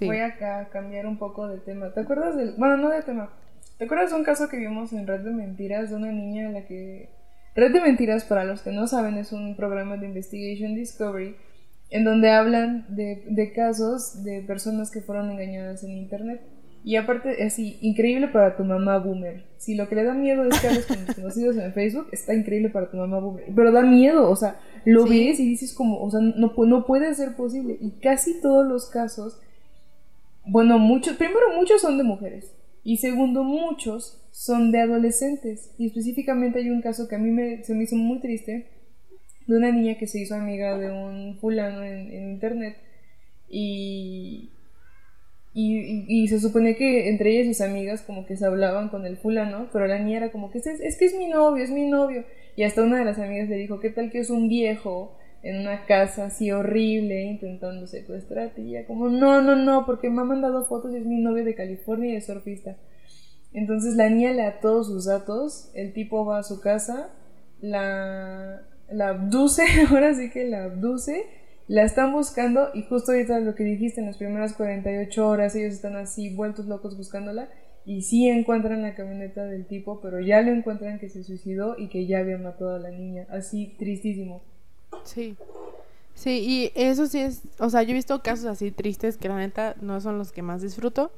Voy 0.00 0.18
a 0.18 0.68
cambiar 0.70 1.06
un 1.06 1.18
poco 1.18 1.46
de 1.46 1.58
tema. 1.58 1.92
¿Te 1.92 2.00
acuerdas 2.00 2.36
del... 2.36 2.54
Bueno, 2.56 2.76
no 2.76 2.88
de 2.88 3.02
tema. 3.02 3.30
¿Te 3.78 3.84
acuerdas 3.84 4.10
de 4.10 4.16
un 4.16 4.24
caso 4.24 4.48
que 4.48 4.56
vimos 4.56 4.92
en 4.92 5.06
Red 5.06 5.20
de 5.20 5.30
Mentiras 5.30 5.90
de 5.90 5.96
una 5.96 6.10
niña 6.10 6.48
a 6.48 6.52
la 6.52 6.64
que 6.64 7.10
Red 7.54 7.72
de 7.72 7.80
Mentiras, 7.80 8.24
para 8.24 8.44
los 8.44 8.62
que 8.62 8.70
no 8.70 8.86
saben, 8.86 9.18
es 9.18 9.32
un 9.32 9.56
programa 9.56 9.96
de 9.96 10.06
Investigation 10.06 10.74
Discovery 10.74 11.36
en 11.90 12.04
donde 12.04 12.30
hablan 12.30 12.86
de, 12.88 13.24
de 13.28 13.52
casos 13.52 14.22
de 14.22 14.42
personas 14.42 14.90
que 14.90 15.00
fueron 15.00 15.30
engañadas 15.30 15.82
en 15.82 15.90
Internet. 15.90 16.40
Y 16.82 16.96
aparte, 16.96 17.42
así, 17.44 17.78
increíble 17.82 18.28
para 18.28 18.56
tu 18.56 18.64
mamá 18.64 18.98
boomer. 18.98 19.44
Si 19.58 19.74
lo 19.74 19.88
que 19.88 19.96
le 19.96 20.04
da 20.04 20.14
miedo 20.14 20.44
es 20.44 20.58
que 20.60 20.68
hables 20.68 20.86
con 20.86 21.04
desconocidos 21.04 21.56
en 21.58 21.72
Facebook, 21.74 22.08
está 22.12 22.34
increíble 22.34 22.70
para 22.70 22.90
tu 22.90 22.96
mamá 22.96 23.18
boomer. 23.18 23.44
Pero 23.54 23.72
da 23.72 23.82
miedo, 23.82 24.30
o 24.30 24.36
sea, 24.36 24.58
lo 24.84 25.04
ves 25.04 25.38
y 25.40 25.46
dices 25.46 25.74
como, 25.74 26.02
o 26.02 26.10
sea, 26.10 26.20
no, 26.20 26.54
no 26.56 26.86
puede 26.86 27.14
ser 27.14 27.36
posible. 27.36 27.76
Y 27.80 28.00
casi 28.00 28.40
todos 28.40 28.66
los 28.66 28.88
casos, 28.88 29.38
bueno, 30.46 30.78
muchos, 30.78 31.16
primero 31.16 31.54
muchos 31.54 31.82
son 31.82 31.98
de 31.98 32.04
mujeres. 32.04 32.54
Y 32.82 32.96
segundo, 32.96 33.44
muchos 33.44 34.20
son 34.30 34.72
de 34.72 34.80
adolescentes. 34.80 35.72
Y 35.78 35.86
específicamente 35.86 36.60
hay 36.60 36.70
un 36.70 36.80
caso 36.80 37.08
que 37.08 37.16
a 37.16 37.18
mí 37.18 37.30
me, 37.30 37.62
se 37.62 37.74
me 37.74 37.84
hizo 37.84 37.96
muy 37.96 38.20
triste, 38.20 38.68
de 39.46 39.56
una 39.56 39.72
niña 39.72 39.98
que 39.98 40.06
se 40.06 40.20
hizo 40.20 40.34
amiga 40.34 40.78
de 40.78 40.90
un 40.90 41.36
fulano 41.38 41.82
en, 41.82 42.30
internet. 42.30 42.76
Y, 43.48 44.50
y, 45.52 46.28
se 46.28 46.38
supone 46.38 46.76
que 46.76 47.08
entre 47.08 47.32
ellas 47.32 47.46
y 47.46 47.54
sus 47.54 47.62
amigas 47.62 48.02
como 48.02 48.24
que 48.24 48.36
se 48.36 48.46
hablaban 48.46 48.88
con 48.88 49.04
el 49.04 49.16
fulano, 49.16 49.68
pero 49.72 49.86
la 49.86 49.98
niña 49.98 50.18
era 50.18 50.32
como 50.32 50.50
que 50.50 50.58
es, 50.58 50.66
es 50.66 50.96
que 50.96 51.06
es 51.06 51.14
mi 51.16 51.28
novio, 51.28 51.64
es 51.64 51.70
mi 51.70 51.86
novio. 51.88 52.24
Y 52.56 52.62
hasta 52.62 52.82
una 52.82 52.98
de 52.98 53.04
las 53.04 53.18
amigas 53.18 53.48
le 53.48 53.56
dijo, 53.56 53.80
¿qué 53.80 53.90
tal 53.90 54.10
que 54.10 54.20
es 54.20 54.30
un 54.30 54.48
viejo 54.48 55.16
en 55.42 55.58
una 55.60 55.86
casa 55.86 56.26
así 56.26 56.52
horrible 56.52 57.22
intentando 57.22 57.86
secuestrarte? 57.88 58.62
Y 58.62 58.76
ella 58.76 58.86
como, 58.86 59.08
no, 59.08 59.42
no, 59.42 59.56
no, 59.56 59.86
porque 59.86 60.08
me 60.08 60.20
ha 60.20 60.24
mandado 60.24 60.66
fotos 60.66 60.92
y 60.92 60.98
es 60.98 61.06
mi 61.06 61.20
novio 61.20 61.44
de 61.44 61.54
California 61.54 62.12
y 62.12 62.16
es 62.16 62.26
surfista. 62.26 62.76
Entonces 63.52 63.96
la 63.96 64.08
niña 64.08 64.32
le 64.32 64.42
da 64.42 64.60
todos 64.60 64.86
sus 64.86 65.06
datos, 65.06 65.70
el 65.74 65.92
tipo 65.92 66.24
va 66.24 66.38
a 66.38 66.42
su 66.44 66.60
casa, 66.60 67.10
la, 67.60 68.62
la 68.88 69.08
abduce, 69.08 69.64
ahora 69.90 70.14
sí 70.14 70.30
que 70.30 70.44
la 70.44 70.64
abduce, 70.64 71.24
la 71.70 71.84
están 71.84 72.12
buscando 72.12 72.70
y 72.74 72.82
justo 72.82 73.12
ahorita 73.12 73.38
lo 73.38 73.54
que 73.54 73.62
dijiste 73.62 74.00
en 74.00 74.08
las 74.08 74.16
primeras 74.16 74.54
48 74.54 75.28
horas 75.28 75.54
ellos 75.54 75.72
están 75.72 75.94
así 75.94 76.34
vueltos 76.34 76.66
locos 76.66 76.96
buscándola 76.96 77.48
y 77.86 78.02
sí 78.02 78.28
encuentran 78.28 78.82
la 78.82 78.96
camioneta 78.96 79.44
del 79.44 79.66
tipo, 79.66 80.00
pero 80.00 80.18
ya 80.18 80.42
lo 80.42 80.50
encuentran 80.50 80.98
que 80.98 81.08
se 81.08 81.22
suicidó 81.22 81.76
y 81.78 81.88
que 81.88 82.08
ya 82.08 82.18
había 82.18 82.38
matado 82.38 82.74
a 82.74 82.80
la 82.80 82.90
niña, 82.90 83.24
así 83.30 83.76
tristísimo. 83.78 84.42
Sí. 85.04 85.36
Sí, 86.14 86.40
y 86.40 86.72
eso 86.74 87.06
sí 87.06 87.20
es, 87.20 87.42
o 87.60 87.70
sea, 87.70 87.84
yo 87.84 87.90
he 87.90 87.94
visto 87.94 88.20
casos 88.20 88.46
así 88.46 88.72
tristes 88.72 89.16
que 89.16 89.28
la 89.28 89.36
neta 89.36 89.76
no 89.80 90.00
son 90.00 90.18
los 90.18 90.32
que 90.32 90.42
más 90.42 90.62
disfruto 90.62 91.12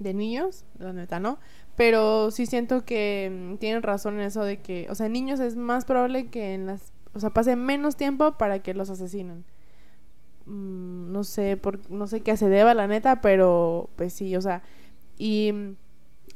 de 0.00 0.12
niños, 0.12 0.66
la 0.78 0.92
neta 0.92 1.18
no, 1.18 1.38
pero 1.76 2.30
sí 2.30 2.44
siento 2.44 2.84
que 2.84 3.32
mm, 3.32 3.56
tienen 3.56 3.82
razón 3.82 4.20
en 4.20 4.26
eso 4.26 4.44
de 4.44 4.58
que, 4.58 4.86
o 4.90 4.94
sea, 4.94 5.08
niños 5.08 5.40
es 5.40 5.56
más 5.56 5.86
probable 5.86 6.26
que 6.26 6.52
en 6.52 6.66
las, 6.66 6.92
o 7.14 7.20
sea, 7.20 7.30
pase 7.30 7.56
menos 7.56 7.96
tiempo 7.96 8.32
para 8.32 8.58
que 8.58 8.74
los 8.74 8.90
asesinen. 8.90 9.46
Mm, 10.46 11.12
no 11.12 11.24
sé, 11.24 11.56
por, 11.56 11.90
no 11.90 12.06
sé 12.06 12.20
qué 12.20 12.36
se 12.36 12.48
deba 12.48 12.74
la 12.74 12.86
neta, 12.86 13.20
pero 13.20 13.88
pues 13.96 14.12
sí, 14.12 14.36
o 14.36 14.42
sea, 14.42 14.62
y 15.18 15.52
mm, 15.52 15.76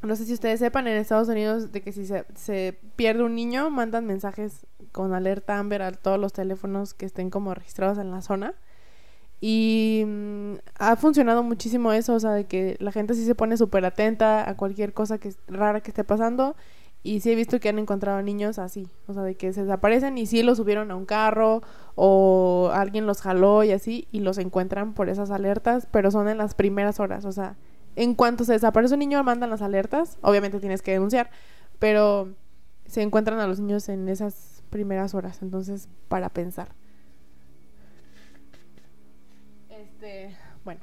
no 0.02 0.16
sé 0.16 0.24
si 0.24 0.32
ustedes 0.32 0.60
sepan 0.60 0.86
en 0.86 0.96
Estados 0.96 1.28
Unidos 1.28 1.72
de 1.72 1.82
que 1.82 1.92
si 1.92 2.06
se, 2.06 2.24
se 2.34 2.78
pierde 2.96 3.22
un 3.24 3.34
niño, 3.34 3.70
mandan 3.70 4.06
mensajes 4.06 4.66
con 4.92 5.12
alerta 5.14 5.58
Amber 5.58 5.82
a 5.82 5.92
todos 5.92 6.18
los 6.18 6.32
teléfonos 6.32 6.94
que 6.94 7.06
estén 7.06 7.30
como 7.30 7.54
registrados 7.54 7.98
en 7.98 8.10
la 8.10 8.22
zona. 8.22 8.54
Y 9.40 10.04
mm, 10.06 10.54
ha 10.78 10.96
funcionado 10.96 11.42
muchísimo 11.42 11.92
eso, 11.92 12.14
o 12.14 12.20
sea, 12.20 12.32
de 12.32 12.46
que 12.46 12.76
la 12.80 12.92
gente 12.92 13.14
sí 13.14 13.24
se 13.24 13.34
pone 13.34 13.56
súper 13.56 13.84
atenta 13.84 14.48
a 14.48 14.56
cualquier 14.56 14.92
cosa 14.94 15.18
que 15.18 15.34
rara 15.48 15.80
que 15.80 15.90
esté 15.90 16.04
pasando. 16.04 16.56
Y 17.08 17.20
sí 17.20 17.32
he 17.32 17.34
visto 17.34 17.58
que 17.58 17.70
han 17.70 17.78
encontrado 17.78 18.20
niños 18.20 18.58
así, 18.58 18.86
o 19.06 19.14
sea, 19.14 19.22
de 19.22 19.34
que 19.34 19.54
se 19.54 19.62
desaparecen 19.62 20.18
y 20.18 20.26
sí 20.26 20.42
los 20.42 20.58
subieron 20.58 20.90
a 20.90 20.94
un 20.94 21.06
carro 21.06 21.62
o 21.94 22.70
alguien 22.74 23.06
los 23.06 23.22
jaló 23.22 23.64
y 23.64 23.72
así 23.72 24.06
y 24.12 24.20
los 24.20 24.36
encuentran 24.36 24.92
por 24.92 25.08
esas 25.08 25.30
alertas, 25.30 25.88
pero 25.90 26.10
son 26.10 26.28
en 26.28 26.36
las 26.36 26.54
primeras 26.54 27.00
horas, 27.00 27.24
o 27.24 27.32
sea, 27.32 27.56
en 27.96 28.14
cuanto 28.14 28.44
se 28.44 28.52
desaparece 28.52 28.92
un 28.92 29.00
niño 29.00 29.24
mandan 29.24 29.48
las 29.48 29.62
alertas, 29.62 30.18
obviamente 30.20 30.60
tienes 30.60 30.82
que 30.82 30.92
denunciar, 30.92 31.30
pero 31.78 32.34
se 32.84 33.00
encuentran 33.00 33.40
a 33.40 33.46
los 33.46 33.58
niños 33.58 33.88
en 33.88 34.06
esas 34.10 34.62
primeras 34.68 35.14
horas, 35.14 35.40
entonces 35.40 35.88
para 36.10 36.28
pensar. 36.28 36.74
Este, 39.70 40.36
bueno. 40.62 40.82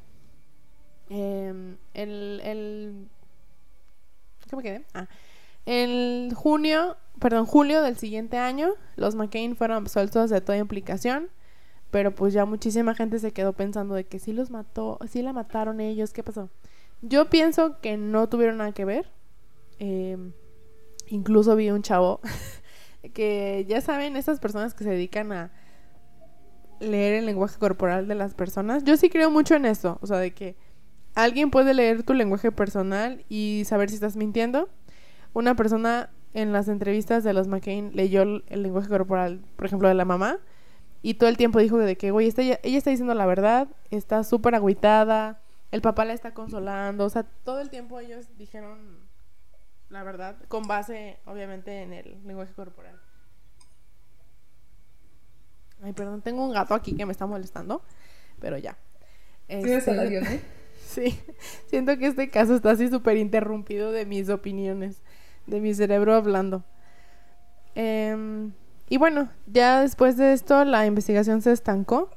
Em, 1.07 1.77
el, 1.93 2.41
el... 2.43 3.07
¿Qué 4.49 4.55
me 4.55 4.63
quedé? 4.63 4.85
Ah. 4.95 5.07
En 5.65 6.31
junio, 6.33 6.97
perdón, 7.19 7.45
julio 7.45 7.81
del 7.81 7.97
siguiente 7.97 8.37
año, 8.37 8.73
los 8.95 9.15
McCain 9.15 9.55
fueron 9.55 9.77
absueltos 9.77 10.29
de 10.29 10.41
toda 10.41 10.57
implicación, 10.57 11.29
pero 11.91 12.13
pues 12.13 12.33
ya 12.33 12.45
muchísima 12.45 12.93
gente 12.93 13.19
se 13.19 13.31
quedó 13.31 13.53
pensando 13.53 13.95
de 13.95 14.05
que 14.05 14.19
sí 14.19 14.33
los 14.33 14.51
mató, 14.51 14.99
sí 15.09 15.21
la 15.21 15.33
mataron 15.33 15.79
ellos, 15.79 16.13
¿qué 16.13 16.23
pasó? 16.23 16.49
Yo 17.01 17.29
pienso 17.29 17.79
que 17.81 17.97
no 17.97 18.29
tuvieron 18.29 18.57
nada 18.57 18.71
que 18.71 18.85
ver. 18.85 19.11
Em, 19.79 20.31
incluso 21.07 21.55
vi 21.55 21.69
un 21.69 21.81
chavo 21.81 22.21
que 23.13 23.65
ya 23.67 23.81
saben, 23.81 24.17
esas 24.17 24.39
personas 24.39 24.73
que 24.73 24.83
se 24.83 24.91
dedican 24.91 25.31
a 25.31 25.51
leer 26.79 27.15
el 27.15 27.25
lenguaje 27.25 27.57
corporal 27.59 28.07
de 28.07 28.15
las 28.15 28.33
personas. 28.33 28.83
Yo 28.83 28.97
sí 28.97 29.09
creo 29.09 29.31
mucho 29.31 29.55
en 29.55 29.65
eso, 29.65 29.97
o 30.01 30.07
sea, 30.07 30.17
de 30.17 30.33
que 30.33 30.55
alguien 31.13 31.51
puede 31.51 31.73
leer 31.73 32.03
tu 32.03 32.13
lenguaje 32.13 32.51
personal 32.51 33.23
y 33.29 33.63
saber 33.65 33.89
si 33.89 33.95
estás 33.95 34.15
mintiendo. 34.15 34.69
Una 35.35 35.53
persona 35.55 36.09
en 36.33 36.53
las 36.53 36.69
entrevistas 36.69 37.25
de 37.25 37.33
los 37.33 37.49
McCain 37.49 37.91
leyó 37.93 38.21
el, 38.21 38.43
lenguaje 38.49 38.87
corporal, 38.87 39.41
por 39.57 39.65
ejemplo, 39.65 39.89
de 39.89 39.93
la 39.93 40.05
mamá, 40.05 40.39
y 41.01 41.15
todo 41.15 41.27
el 41.27 41.35
tiempo 41.35 41.59
dijo 41.59 41.77
de 41.77 41.97
que, 41.97 42.11
güey, 42.11 42.33
ella, 42.37 42.57
ella 42.63 42.77
está 42.77 42.89
diciendo 42.89 43.13
la 43.13 43.25
verdad, 43.25 43.67
está 43.91 44.23
súper 44.23 44.55
agüitada, 44.55 45.41
el 45.71 45.81
papá 45.81 46.05
la 46.05 46.13
está 46.13 46.33
consolando, 46.33 47.03
o 47.03 47.09
sea, 47.09 47.23
todo 47.43 47.59
el 47.59 47.69
tiempo 47.69 47.99
ellos 47.99 48.29
dijeron 48.37 49.05
la 49.89 50.03
verdad, 50.03 50.37
con 50.47 50.67
base, 50.67 51.19
obviamente, 51.25 51.81
en 51.81 51.91
el 51.91 52.17
lenguaje 52.25 52.53
corporal. 52.53 52.97
Ay, 55.81 55.91
perdón, 55.91 56.21
tengo 56.21 56.45
un 56.45 56.53
gato 56.53 56.73
aquí 56.73 56.95
que 56.95 57.05
me 57.05 57.11
está 57.11 57.25
molestando, 57.25 57.83
pero 58.39 58.57
ya. 58.57 58.77
Este, 59.49 59.81
sí, 60.85 61.19
siento 61.67 61.97
que 61.97 62.07
este 62.07 62.29
caso 62.29 62.55
está 62.55 62.71
así 62.71 62.87
súper 62.87 63.17
interrumpido 63.17 63.91
de 63.91 64.05
mis 64.05 64.29
opiniones, 64.29 65.01
de 65.47 65.61
mi 65.61 65.73
cerebro 65.73 66.15
hablando. 66.15 66.63
Em, 67.75 68.51
y 68.89 68.97
bueno, 68.97 69.29
ya 69.47 69.81
después 69.81 70.17
de 70.17 70.33
esto 70.33 70.63
la 70.65 70.85
investigación 70.85 71.41
se 71.41 71.51
estancó. 71.51 72.09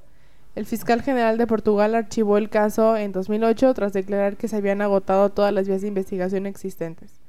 El 0.54 0.66
fiscal 0.66 1.02
general 1.02 1.38
de 1.38 1.46
Portugal 1.46 1.94
archivó 1.94 2.36
el 2.36 2.50
caso 2.50 2.96
en 2.96 3.12
2008 3.12 3.74
tras 3.74 3.92
declarar 3.92 4.36
que 4.36 4.48
se 4.48 4.56
habían 4.56 4.82
agotado 4.82 5.30
todas 5.30 5.52
las 5.52 5.68
vías 5.68 5.82
de 5.82 5.88
investigación 5.88 6.46
existentes. 6.46 7.20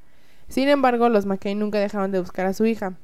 Sin 0.48 0.68
embargo, 0.68 1.10
los 1.10 1.26
McCain 1.26 1.60
nunca 1.60 1.78
dejaron 1.80 2.12
de 2.12 2.20
buscar 2.20 2.48
a 2.48 2.54
su 2.54 2.66
hija. 2.66 2.98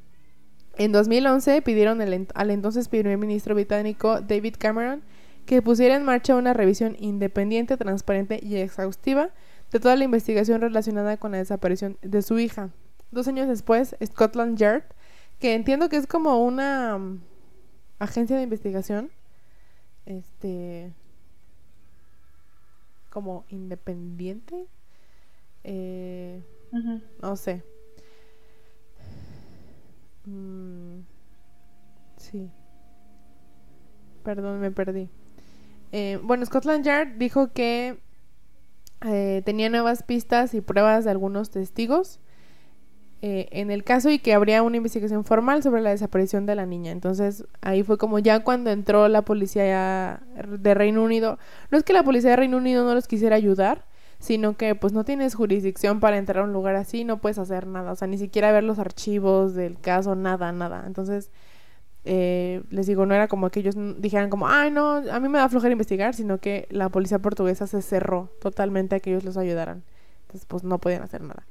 En 0.78 0.92
2011 0.92 1.62
pidieron 1.62 2.02
al 2.02 2.52
entonces 2.52 2.90
primer 2.90 3.18
ministro 3.18 3.56
británico 3.56 4.20
David 4.22 4.56
Cameron 4.58 5.04
que 5.46 5.62
pusiera 5.62 5.96
en 5.96 6.04
marcha 6.04 6.36
una 6.36 6.54
revisión 6.54 6.96
independiente, 7.00 7.78
transparente 7.78 8.40
y 8.42 8.56
exhaustiva 8.58 9.30
de 9.72 9.80
toda 9.80 9.96
la 9.96 10.04
investigación 10.04 10.62
relacionada 10.62 11.18
con 11.18 11.32
la 11.32 11.38
desaparición 11.38 11.98
de 12.02 12.22
su 12.22 12.40
hija. 12.40 12.72
Dos 13.12 13.28
años 13.28 13.48
después, 13.48 13.96
Scotland 14.04 14.58
Yard, 14.58 14.84
que 15.40 15.54
entiendo 15.54 15.90
que 15.90 15.98
es 15.98 16.08
como 16.08 16.44
una 16.44 16.96
um, 16.96 17.20
agencia 18.00 18.36
de 18.36 18.44
investigación, 18.44 19.10
este, 20.06 20.94
como 23.10 23.46
independiente, 23.50 24.68
eh, 25.64 26.44
no 27.22 27.36
sé, 27.36 27.64
Mm, 30.26 31.02
sí. 32.18 32.50
Perdón, 34.24 34.60
me 34.60 34.72
perdí. 34.72 35.10
Eh, 35.92 36.20
bueno, 36.24 36.46
Scotland 36.46 36.84
Yard 36.84 37.18
dijo 37.18 37.54
que 37.54 38.00
eh, 39.06 39.42
tenía 39.46 39.70
nuevas 39.70 40.04
pistas 40.04 40.54
y 40.54 40.62
pruebas 40.62 41.06
de 41.06 41.12
algunos 41.12 41.52
testigos 41.52 42.20
eh, 43.28 43.50
en 43.50 43.72
el 43.72 43.84
caso 43.84 44.12
y 44.12 44.20
que 44.20 44.36
habría 44.36 44.62
una 44.62 44.78
investigación 44.78 45.26
formal 45.26 45.64
sobre 45.64 45.82
la 45.82 45.90
desaparición 45.90 46.46
de 46.46 46.54
la 46.54 46.68
niña. 46.68 46.92
Entonces 46.92 47.44
ahí 47.62 47.82
fue 47.82 47.98
como 47.98 48.20
ya 48.20 48.44
cuando 48.44 48.70
entró 48.70 49.08
la 49.08 49.24
policía 49.24 50.22
de 50.48 50.74
Reino 50.76 51.02
Unido. 51.02 51.40
No 51.72 51.80
es 51.80 51.84
que 51.84 51.92
la 51.92 52.04
policía 52.04 52.30
de 52.30 52.36
Reino 52.36 52.58
Unido 52.58 52.86
no 52.86 52.94
los 52.94 53.08
quisiera 53.08 53.36
ayudar, 53.36 53.84
sino 54.20 54.58
que 54.58 54.76
pues 54.76 54.94
no 54.94 55.06
tienes 55.06 55.34
jurisdicción 55.34 56.00
para 56.00 56.20
entrar 56.20 56.44
a 56.44 56.46
un 56.46 56.54
lugar 56.54 56.76
así, 56.76 57.04
no 57.04 57.18
puedes 57.18 57.40
hacer 57.40 57.66
nada, 57.66 57.94
o 57.94 57.96
sea, 57.96 58.08
ni 58.08 58.20
siquiera 58.20 58.52
ver 58.52 58.64
los 58.64 58.78
archivos 58.78 59.56
del 59.56 59.80
caso, 59.80 60.14
nada, 60.14 60.52
nada. 60.52 60.84
Entonces, 60.86 61.32
eh, 62.04 62.62
les 62.70 62.86
digo, 62.86 63.08
no 63.08 63.16
era 63.16 63.28
como 63.28 63.50
que 63.50 63.62
ellos 63.62 63.74
dijeran 63.98 64.30
como, 64.30 64.48
ay, 64.48 64.70
no, 64.70 64.98
a 64.98 65.20
mí 65.20 65.30
me 65.30 65.40
da 65.40 65.50
flojera 65.50 65.72
investigar, 65.72 66.14
sino 66.14 66.38
que 66.38 66.68
la 66.70 66.90
policía 66.90 67.18
portuguesa 67.18 67.66
se 67.66 67.82
cerró 67.82 68.30
totalmente 68.40 68.94
a 68.94 69.00
que 69.00 69.10
ellos 69.10 69.24
los 69.24 69.36
ayudaran. 69.36 69.82
Entonces, 70.28 70.46
pues 70.46 70.64
no 70.64 70.78
podían 70.78 71.02
hacer 71.02 71.22
nada. 71.22 71.44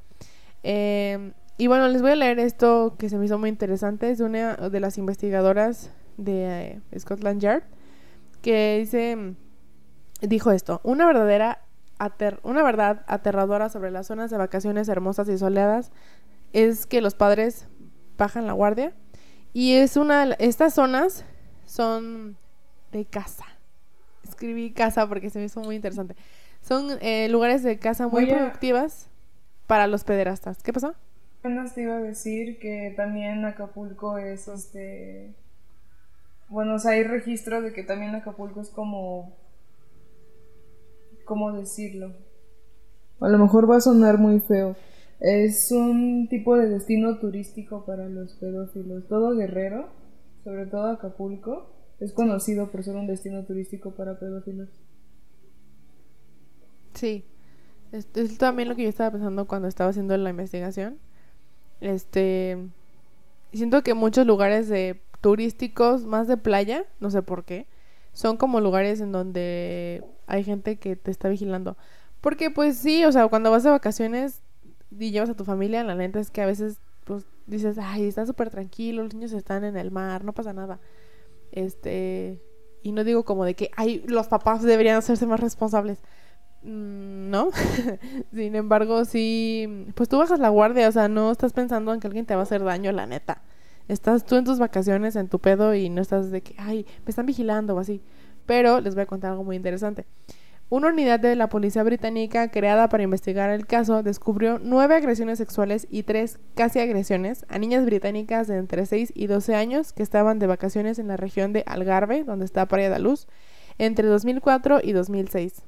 Em, 0.62 1.32
y 1.56 1.66
bueno, 1.66 1.88
les 1.88 2.02
voy 2.02 2.12
a 2.12 2.16
leer 2.16 2.38
esto 2.38 2.96
que 2.98 3.08
se 3.08 3.18
me 3.18 3.26
hizo 3.26 3.38
muy 3.38 3.48
interesante, 3.48 4.10
es 4.10 4.20
una 4.20 4.56
de 4.56 4.80
las 4.80 4.98
investigadoras 4.98 5.90
de 6.16 6.80
eh, 6.92 6.98
Scotland 6.98 7.40
Yard, 7.40 7.62
que 8.42 8.78
dice, 8.80 9.34
dijo 10.20 10.50
esto, 10.50 10.80
una 10.84 11.06
verdadera 11.06 11.60
una 12.42 12.62
verdad 12.62 13.04
aterradora 13.06 13.68
sobre 13.68 13.90
las 13.90 14.08
zonas 14.08 14.30
de 14.30 14.36
vacaciones 14.36 14.88
hermosas 14.88 15.28
y 15.28 15.38
soleadas 15.38 15.90
es 16.52 16.86
que 16.86 17.00
los 17.00 17.14
padres 17.14 17.66
bajan 18.18 18.46
la 18.46 18.52
guardia 18.52 18.92
y 19.52 19.74
es 19.74 19.96
una 19.96 20.24
estas 20.38 20.74
zonas 20.74 21.24
son 21.64 22.36
de 22.92 23.04
casa. 23.04 23.46
Escribí 24.22 24.72
casa 24.72 25.08
porque 25.08 25.30
se 25.30 25.38
me 25.38 25.46
hizo 25.46 25.60
muy 25.60 25.76
interesante. 25.76 26.16
Son 26.60 26.98
eh, 27.00 27.28
lugares 27.28 27.62
de 27.62 27.78
casa 27.78 28.08
muy 28.08 28.26
productivas 28.26 29.08
para 29.66 29.86
los 29.86 30.04
pederastas. 30.04 30.62
¿Qué 30.62 30.72
pasó? 30.72 30.94
Apenas 31.44 31.74
te 31.74 31.83
iba 31.83 31.96
a 31.96 32.00
decir 32.00 32.59
que 32.59 32.94
también 32.96 33.44
Acapulco 33.44 34.16
es 34.16 34.48
este 34.48 35.35
bueno, 36.48 36.76
o 36.76 36.78
sea, 36.78 36.92
hay 36.92 37.02
registro 37.02 37.61
de 37.61 37.74
que 37.74 37.83
también 37.83 38.14
Acapulco 38.14 38.62
es 38.62 38.70
como 38.70 39.37
¿cómo 41.26 41.52
decirlo? 41.52 42.14
A 43.20 43.28
lo 43.28 43.37
mejor 43.37 43.70
va 43.70 43.76
a 43.76 43.83
sonar 43.83 44.16
muy 44.16 44.40
feo. 44.40 44.74
Es 45.20 45.70
un 45.70 46.28
tipo 46.30 46.57
de 46.57 46.66
destino 46.66 47.18
turístico 47.18 47.85
para 47.85 48.09
los 48.09 48.33
pedófilos. 48.37 49.07
Todo 49.07 49.37
Guerrero, 49.37 49.90
sobre 50.44 50.64
todo 50.64 50.92
Acapulco, 50.92 51.68
es 52.00 52.14
conocido 52.14 52.70
por 52.70 52.83
ser 52.85 52.96
un 52.96 53.07
destino 53.07 53.44
turístico 53.44 53.90
para 53.90 54.18
pedófilos. 54.18 54.70
Sí, 56.94 57.26
es, 57.92 58.09
también 58.38 58.70
lo 58.70 58.76
que 58.76 58.85
yo 58.85 58.88
estaba 58.88 59.11
pensando 59.11 59.46
cuando 59.46 59.68
estaba 59.68 59.90
haciendo 59.90 60.16
la 60.16 60.30
investigación. 60.30 60.98
Este, 61.84 62.56
siento 63.52 63.82
que 63.82 63.92
muchos 63.92 64.26
lugares 64.26 64.70
de 64.70 65.02
turísticos, 65.20 66.06
más 66.06 66.26
de 66.26 66.38
playa, 66.38 66.86
no 66.98 67.10
sé 67.10 67.20
por 67.20 67.44
qué, 67.44 67.66
son 68.14 68.38
como 68.38 68.60
lugares 68.60 69.02
en 69.02 69.12
donde 69.12 70.02
hay 70.26 70.44
gente 70.44 70.76
que 70.76 70.96
te 70.96 71.10
está 71.10 71.28
vigilando. 71.28 71.76
Porque 72.22 72.50
pues 72.50 72.78
sí, 72.78 73.04
o 73.04 73.12
sea, 73.12 73.28
cuando 73.28 73.50
vas 73.50 73.64
de 73.64 73.70
vacaciones 73.70 74.40
y 74.98 75.10
llevas 75.10 75.28
a 75.28 75.36
tu 75.36 75.44
familia, 75.44 75.84
la 75.84 75.94
neta 75.94 76.20
es 76.20 76.30
que 76.30 76.40
a 76.40 76.46
veces 76.46 76.78
pues 77.04 77.26
dices, 77.46 77.76
ay, 77.78 78.06
está 78.06 78.24
súper 78.24 78.48
tranquilo, 78.48 79.02
los 79.02 79.12
niños 79.12 79.32
están 79.32 79.62
en 79.62 79.76
el 79.76 79.90
mar, 79.90 80.24
no 80.24 80.32
pasa 80.32 80.54
nada. 80.54 80.80
Este, 81.52 82.40
y 82.82 82.92
no 82.92 83.04
digo 83.04 83.26
como 83.26 83.44
de 83.44 83.54
que, 83.54 83.70
ay, 83.76 84.02
los 84.06 84.28
papás 84.28 84.62
deberían 84.62 84.96
hacerse 84.96 85.26
más 85.26 85.40
responsables. 85.40 85.98
Mm, 86.64 87.31
no, 87.31 87.50
sin 88.33 88.57
embargo, 88.57 89.05
sí, 89.05 89.87
pues 89.94 90.09
tú 90.09 90.18
bajas 90.18 90.40
la 90.40 90.48
guardia, 90.48 90.88
o 90.88 90.92
sea, 90.92 91.09
no 91.09 91.31
estás 91.31 91.53
pensando 91.53 91.92
en 91.92 92.00
que 92.00 92.07
alguien 92.07 92.24
te 92.24 92.35
va 92.35 92.40
a 92.40 92.44
hacer 92.44 92.64
daño, 92.64 92.90
la 92.92 93.07
neta. 93.07 93.42
Estás 93.88 94.24
tú 94.24 94.37
en 94.37 94.44
tus 94.44 94.59
vacaciones, 94.59 95.14
en 95.16 95.29
tu 95.29 95.40
pedo, 95.40 95.74
y 95.74 95.90
no 95.90 96.00
estás 96.00 96.31
de 96.31 96.40
que, 96.42 96.55
ay, 96.59 96.87
me 97.05 97.11
están 97.11 97.27
vigilando 97.27 97.74
o 97.77 97.81
así. 97.81 98.03
Pero 98.46 98.81
les 98.81 98.94
voy 98.94 99.03
a 99.03 99.07
contar 99.07 99.33
algo 99.33 99.44
muy 99.44 99.57
interesante. 99.57 100.07
Una 100.70 100.88
unidad 100.88 101.20
de 101.20 101.37
la 101.37 101.50
policía 101.50 101.83
británica 101.83 102.48
creada 102.50 102.88
para 102.88 103.03
investigar 103.03 103.50
el 103.50 103.66
caso 103.66 104.03
descubrió 104.03 104.59
nueve 104.62 104.94
agresiones 104.94 105.38
sexuales 105.38 105.87
y 105.90 106.05
tres 106.05 106.38
casi 106.55 106.81
agresiones 106.81 107.44
a 107.48 107.59
niñas 107.59 107.85
británicas 107.85 108.48
de 108.48 108.57
entre 108.57 108.87
6 108.87 109.12
y 109.14 109.27
12 109.27 109.55
años 109.55 109.92
que 109.92 110.03
estaban 110.03 110.38
de 110.38 110.46
vacaciones 110.46 110.98
en 110.98 111.09
la 111.09 111.18
región 111.18 111.53
de 111.53 111.64
Algarve, 111.66 112.24
donde 112.24 112.46
está 112.46 112.66
Praia 112.66 112.88
da 112.88 112.98
Luz, 112.98 113.29
entre 113.77 114.09
2004 114.09 114.81
y 114.83 114.92
2006. 114.92 115.62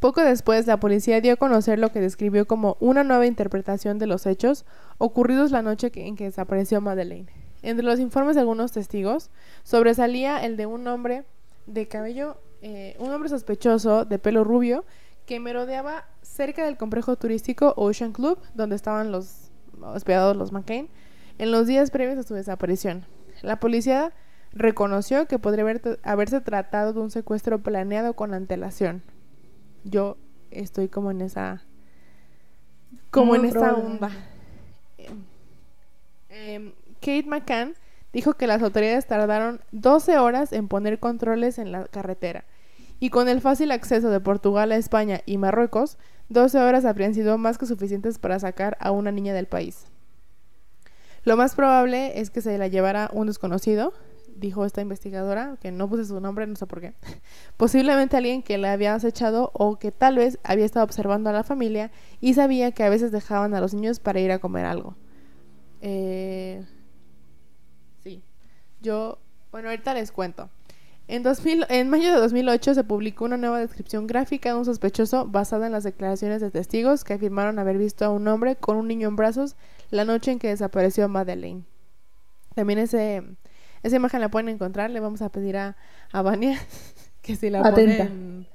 Poco 0.00 0.22
después, 0.22 0.66
la 0.66 0.80
policía 0.80 1.20
dio 1.20 1.34
a 1.34 1.36
conocer 1.36 1.78
lo 1.78 1.92
que 1.92 2.00
describió 2.00 2.46
como 2.46 2.78
una 2.80 3.04
nueva 3.04 3.26
interpretación 3.26 3.98
de 3.98 4.06
los 4.06 4.24
hechos 4.24 4.64
ocurridos 4.96 5.50
la 5.50 5.60
noche 5.60 5.92
en 5.94 6.16
que 6.16 6.24
desapareció 6.24 6.80
Madeleine. 6.80 7.30
Entre 7.60 7.84
los 7.84 8.00
informes 8.00 8.34
de 8.34 8.40
algunos 8.40 8.72
testigos, 8.72 9.30
sobresalía 9.62 10.42
el 10.42 10.56
de 10.56 10.64
un 10.64 10.86
hombre 10.86 11.24
de 11.66 11.86
cabello, 11.86 12.38
eh, 12.62 12.96
un 12.98 13.12
hombre 13.12 13.28
sospechoso 13.28 14.06
de 14.06 14.18
pelo 14.18 14.42
rubio 14.42 14.86
que 15.26 15.38
merodeaba 15.38 16.06
cerca 16.22 16.64
del 16.64 16.78
complejo 16.78 17.16
turístico 17.16 17.74
Ocean 17.76 18.12
Club, 18.12 18.38
donde 18.54 18.76
estaban 18.76 19.12
los 19.12 19.50
hospedados 19.82 20.34
los 20.34 20.50
McCain, 20.50 20.88
en 21.36 21.52
los 21.52 21.66
días 21.66 21.90
previos 21.90 22.18
a 22.18 22.22
su 22.22 22.32
desaparición. 22.32 23.04
La 23.42 23.60
policía 23.60 24.14
reconoció 24.52 25.26
que 25.26 25.38
podría 25.38 25.78
haberse 26.04 26.40
tratado 26.40 26.94
de 26.94 27.00
un 27.00 27.10
secuestro 27.10 27.58
planeado 27.62 28.14
con 28.14 28.32
antelación 28.32 29.02
yo 29.84 30.16
estoy 30.50 30.88
como 30.88 31.10
en 31.10 31.20
esa 31.20 31.62
como 33.10 33.34
en 33.34 33.44
esa 33.44 33.74
onda 33.74 34.10
Em, 36.30 36.72
Kate 37.00 37.24
McCann 37.26 37.74
dijo 38.12 38.34
que 38.34 38.46
las 38.46 38.62
autoridades 38.62 39.06
tardaron 39.06 39.60
12 39.72 40.18
horas 40.18 40.52
en 40.52 40.68
poner 40.68 40.98
controles 40.98 41.58
en 41.58 41.72
la 41.72 41.84
carretera. 41.86 42.44
Y 43.00 43.10
con 43.10 43.28
el 43.28 43.40
fácil 43.40 43.72
acceso 43.72 44.10
de 44.10 44.20
Portugal 44.20 44.72
a 44.72 44.76
España 44.76 45.22
y 45.26 45.38
Marruecos, 45.38 45.98
12 46.28 46.58
horas 46.58 46.84
habrían 46.84 47.14
sido 47.14 47.38
más 47.38 47.58
que 47.58 47.66
suficientes 47.66 48.18
para 48.18 48.38
sacar 48.38 48.76
a 48.80 48.90
una 48.90 49.10
niña 49.10 49.34
del 49.34 49.46
país. 49.46 49.86
Lo 51.24 51.36
más 51.36 51.54
probable 51.54 52.20
es 52.20 52.30
que 52.30 52.40
se 52.40 52.56
la 52.58 52.68
llevara 52.68 53.10
un 53.12 53.26
desconocido, 53.26 53.92
dijo 54.40 54.64
esta 54.64 54.80
investigadora, 54.80 55.56
que 55.60 55.70
no 55.70 55.88
puse 55.88 56.06
su 56.06 56.20
nombre, 56.20 56.46
no 56.46 56.56
sé 56.56 56.66
por 56.66 56.80
qué. 56.80 56.94
Posiblemente 57.56 58.16
alguien 58.16 58.42
que 58.42 58.58
la 58.58 58.72
había 58.72 58.94
acechado 58.94 59.50
o 59.54 59.78
que 59.78 59.92
tal 59.92 60.16
vez 60.16 60.38
había 60.42 60.64
estado 60.64 60.84
observando 60.84 61.30
a 61.30 61.32
la 61.32 61.44
familia 61.44 61.90
y 62.20 62.34
sabía 62.34 62.72
que 62.72 62.82
a 62.82 62.90
veces 62.90 63.12
dejaban 63.12 63.54
a 63.54 63.60
los 63.60 63.74
niños 63.74 64.00
para 64.00 64.20
ir 64.20 64.32
a 64.32 64.38
comer 64.38 64.64
algo. 64.64 64.96
Eh, 65.82 66.64
sí, 68.02 68.22
yo, 68.80 69.18
bueno, 69.52 69.68
ahorita 69.68 69.94
les 69.94 70.10
cuento. 70.10 70.50
En, 71.06 71.24
2000, 71.24 71.66
en 71.70 71.90
mayo 71.90 72.12
de 72.12 72.20
2008 72.20 72.74
se 72.74 72.84
publicó 72.84 73.24
una 73.24 73.36
nueva 73.36 73.58
descripción 73.58 74.06
gráfica 74.06 74.50
de 74.50 74.54
un 74.54 74.64
sospechoso 74.64 75.26
basada 75.26 75.66
en 75.66 75.72
las 75.72 75.82
declaraciones 75.82 76.40
de 76.40 76.52
testigos 76.52 77.02
que 77.02 77.14
afirmaron 77.14 77.58
haber 77.58 77.78
visto 77.78 78.04
a 78.04 78.10
un 78.10 78.28
hombre 78.28 78.54
con 78.54 78.76
un 78.76 78.86
niño 78.86 79.08
en 79.08 79.16
brazos 79.16 79.56
la 79.90 80.04
noche 80.04 80.30
en 80.30 80.38
que 80.38 80.48
desapareció 80.48 81.08
Madeleine. 81.08 81.64
También 82.54 82.78
ese, 82.78 83.24
esa 83.82 83.96
imagen 83.96 84.20
la 84.20 84.30
pueden 84.30 84.48
encontrar. 84.48 84.90
Le 84.90 85.00
vamos 85.00 85.22
a 85.22 85.30
pedir 85.30 85.56
a, 85.56 85.76
a 86.12 86.22
Vania 86.22 86.58
que 87.22 87.36
si 87.36 87.50
la 87.50 87.60
Atenta. 87.60 88.04
ponen... 88.04 88.46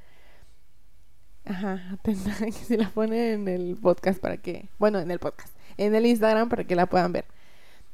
Ajá, 1.45 1.89
atenta, 1.93 2.31
que 2.45 2.51
si 2.51 2.75
la 2.77 2.89
pone 2.89 3.33
en 3.33 3.47
el 3.47 3.77
podcast 3.81 4.19
para 4.19 4.37
que... 4.37 4.69
Bueno, 4.79 4.99
en 4.99 5.11
el 5.11 5.19
podcast. 5.19 5.55
En 5.77 5.93
el 5.93 6.05
Instagram 6.05 6.49
para 6.49 6.63
que 6.63 6.75
la 6.75 6.87
puedan 6.87 7.11
ver. 7.11 7.25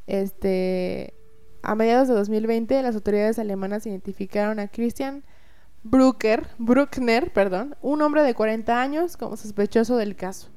Este... 0.07 1.13
A 1.63 1.75
mediados 1.75 2.07
de 2.07 2.15
2020, 2.15 2.81
las 2.81 2.95
autoridades 2.95 3.37
alemanas 3.37 3.85
identificaron 3.85 4.59
a 4.59 4.67
Christian 4.67 5.23
Brucker, 5.83 6.47
Bruckner, 6.57 7.31
perdón, 7.33 7.75
un 7.81 8.01
hombre 8.01 8.23
de 8.23 8.33
40 8.33 8.81
años 8.81 9.17
como 9.17 9.37
sospechoso 9.37 9.97
del 9.97 10.15
caso. 10.15 10.49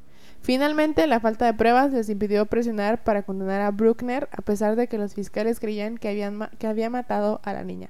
Finalmente, 0.44 1.07
la 1.07 1.20
falta 1.20 1.46
de 1.46 1.54
pruebas 1.54 1.90
les 1.90 2.11
impidió 2.11 2.44
presionar 2.44 3.02
para 3.02 3.22
condenar 3.22 3.62
a 3.62 3.70
Bruckner, 3.70 4.28
a 4.30 4.42
pesar 4.42 4.76
de 4.76 4.88
que 4.88 4.98
los 4.98 5.14
fiscales 5.14 5.59
creían 5.59 5.96
que, 5.96 6.11
habían 6.11 6.50
que 6.59 6.66
había 6.66 6.90
matado 6.90 7.40
a 7.44 7.54
la 7.54 7.64
niña. 7.64 7.88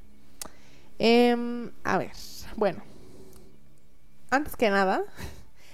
Em, 1.01 1.73
a 1.83 1.99
ver, 1.99 2.13
bueno. 2.55 2.81
Antes 4.31 4.55
que 4.55 4.71
nada, 4.71 5.03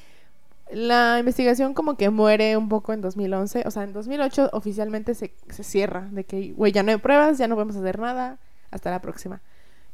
la 0.73 1.19
investigación 1.19 1.75
como 1.75 1.99
que 1.99 2.09
muere 2.09 2.57
un 2.57 2.71
poco 2.71 2.95
en 2.95 3.03
2011. 3.03 3.65
O 3.67 3.71
sea, 3.71 3.83
en 3.83 3.93
2008 3.93 4.49
oficialmente 4.55 5.15
se, 5.15 5.35
se 5.51 5.65
cierra. 5.65 6.09
De 6.11 6.25
que, 6.25 6.55
güey, 6.55 6.73
ya 6.73 6.83
no 6.83 6.93
hay 6.93 6.97
pruebas, 6.97 7.37
ya 7.37 7.47
no 7.47 7.57
podemos 7.57 7.77
hacer 7.77 7.99
nada. 7.99 8.39
Hasta 8.71 8.91
la 8.91 9.03
próxima. 9.03 9.43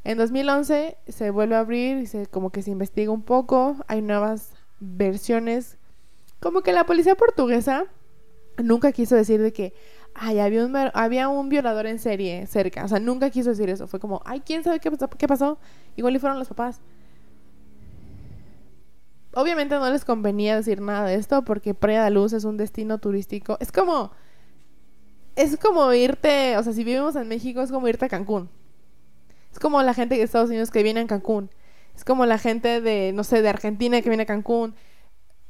En 0.05 0.19
2011 0.19 0.99
se 1.09 1.31
vuelve 1.31 1.57
a 1.57 1.59
abrir 1.59 1.97
y 1.97 2.07
se, 2.07 2.29
como 2.29 2.51
que 2.51 2.63
se 2.63 2.71
investiga 2.71 3.11
un 3.11 3.23
poco. 3.23 3.75
Hay 3.89 4.03
nuevas 4.03 4.53
versiones. 4.79 5.79
Como 6.47 6.63
que 6.63 6.73
la 6.73 6.87
policía 6.87 7.17
portuguesa 7.17 7.87
nunca 8.63 8.93
quiso 8.93 9.17
decir 9.17 9.43
de 9.43 9.53
que, 9.53 9.75
ay, 10.15 10.39
había 10.39 10.65
un, 10.65 10.77
había 10.95 11.29
un 11.29 11.49
violador 11.49 11.89
en 11.89 11.99
serie 11.99 12.47
cerca. 12.47 12.85
O 12.85 12.89
sea, 12.89 13.01
nunca 13.01 13.31
quiso 13.31 13.51
decir 13.51 13.69
eso. 13.69 13.89
Fue 13.89 13.99
como, 13.99 14.23
ay, 14.25 14.43
¿quién 14.47 14.63
sabe 14.63 14.79
qué 14.79 14.89
pasó? 14.93 15.11
¿Qué 15.11 15.27
pasó? 15.27 15.59
Igual 15.97 16.15
y 16.15 16.21
fueron 16.21 16.39
los 16.39 16.47
papás. 16.47 16.81
Obviamente 19.35 19.75
no 19.75 19.91
les 19.91 20.05
convenía 20.05 20.55
decir 20.55 20.81
nada 20.81 21.09
de 21.09 21.17
esto 21.17 21.45
porque 21.45 21.75
Playa 21.75 22.05
de 22.05 22.13
Luz 22.13 22.33
es 22.33 22.45
un 22.45 22.57
destino 22.57 22.99
turístico. 22.99 23.57
Es 23.59 23.73
como. 23.73 24.13
Es 25.35 25.57
como 25.57 25.93
irte. 25.95 26.57
O 26.59 26.63
sea, 26.63 26.73
si 26.73 26.85
vivimos 26.85 27.17
en 27.17 27.27
México, 27.27 27.61
es 27.61 27.73
como 27.73 27.89
irte 27.89 28.05
a 28.05 28.09
Cancún. 28.09 28.49
Es 29.51 29.59
como 29.59 29.83
la 29.83 29.95
gente 29.95 30.15
de 30.15 30.23
Estados 30.23 30.51
Unidos 30.51 30.71
que 30.71 30.85
viene 30.85 31.01
a 31.01 31.07
Cancún. 31.09 31.51
Es 31.97 32.05
como 32.05 32.25
la 32.25 32.39
gente 32.39 32.81
de, 32.81 33.11
no 33.13 33.25
sé, 33.25 33.43
de 33.43 33.49
Argentina 33.49 34.01
que 34.01 34.11
viene 34.11 34.23
a 34.23 34.27
Cancún. 34.27 34.77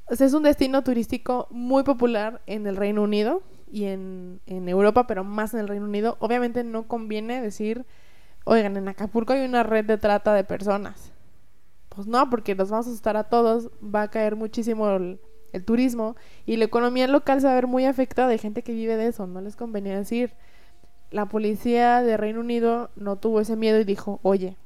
Es 0.09 0.33
un 0.35 0.45
destino 0.45 0.83
turístico 0.85 1.49
muy 1.51 1.83
popular 1.83 2.40
en 2.47 2.66
el 2.66 2.77
Reino 2.77 3.03
Unido 3.03 3.42
y 3.71 3.85
en, 3.85 4.40
en 4.47 4.69
Europa, 4.69 5.07
pero 5.09 5.25
más 5.25 5.53
en 5.53 5.61
el 5.61 5.69
Reino 5.69 5.85
Unido. 5.85 6.16
Obviamente 6.21 6.62
no 6.62 6.87
conviene 6.87 7.42
decir, 7.42 7.85
oigan, 8.45 8.77
en 8.77 8.87
Acapulco 8.87 9.33
hay 9.33 9.45
una 9.45 9.64
red 9.64 9.85
de 9.85 9.99
trata 9.99 10.33
de 10.33 10.45
personas. 10.45 11.12
Pues 11.88 12.07
no, 12.07 12.31
porque 12.31 12.55
los 12.55 12.71
vamos 12.71 12.87
a 12.87 12.90
asustar 12.90 13.16
a 13.16 13.25
todos, 13.25 13.71
va 13.83 14.03
a 14.03 14.11
caer 14.11 14.37
muchísimo 14.37 14.88
el, 14.90 15.19
el 15.53 15.64
turismo 15.64 16.14
y 16.45 16.57
la 16.57 16.66
economía 16.66 17.09
local 17.09 17.40
se 17.40 17.47
va 17.49 17.53
a 17.53 17.57
ver 17.57 17.66
muy 17.66 17.85
afectada 17.85 18.29
de 18.29 18.38
gente 18.38 18.62
que 18.62 18.73
vive 18.73 18.97
de 18.97 19.09
eso, 19.09 19.27
no 19.27 19.40
les 19.40 19.57
convenía 19.57 19.97
decir. 19.97 20.35
La 21.11 21.27
policía 21.27 22.03
de 22.03 22.16
Reino 22.16 22.40
Unido 22.40 22.90
no 22.95 23.16
tuvo 23.16 23.40
ese 23.40 23.57
miedo 23.57 23.81
y 23.81 23.85
dijo, 23.85 24.21
oye, 24.23 24.57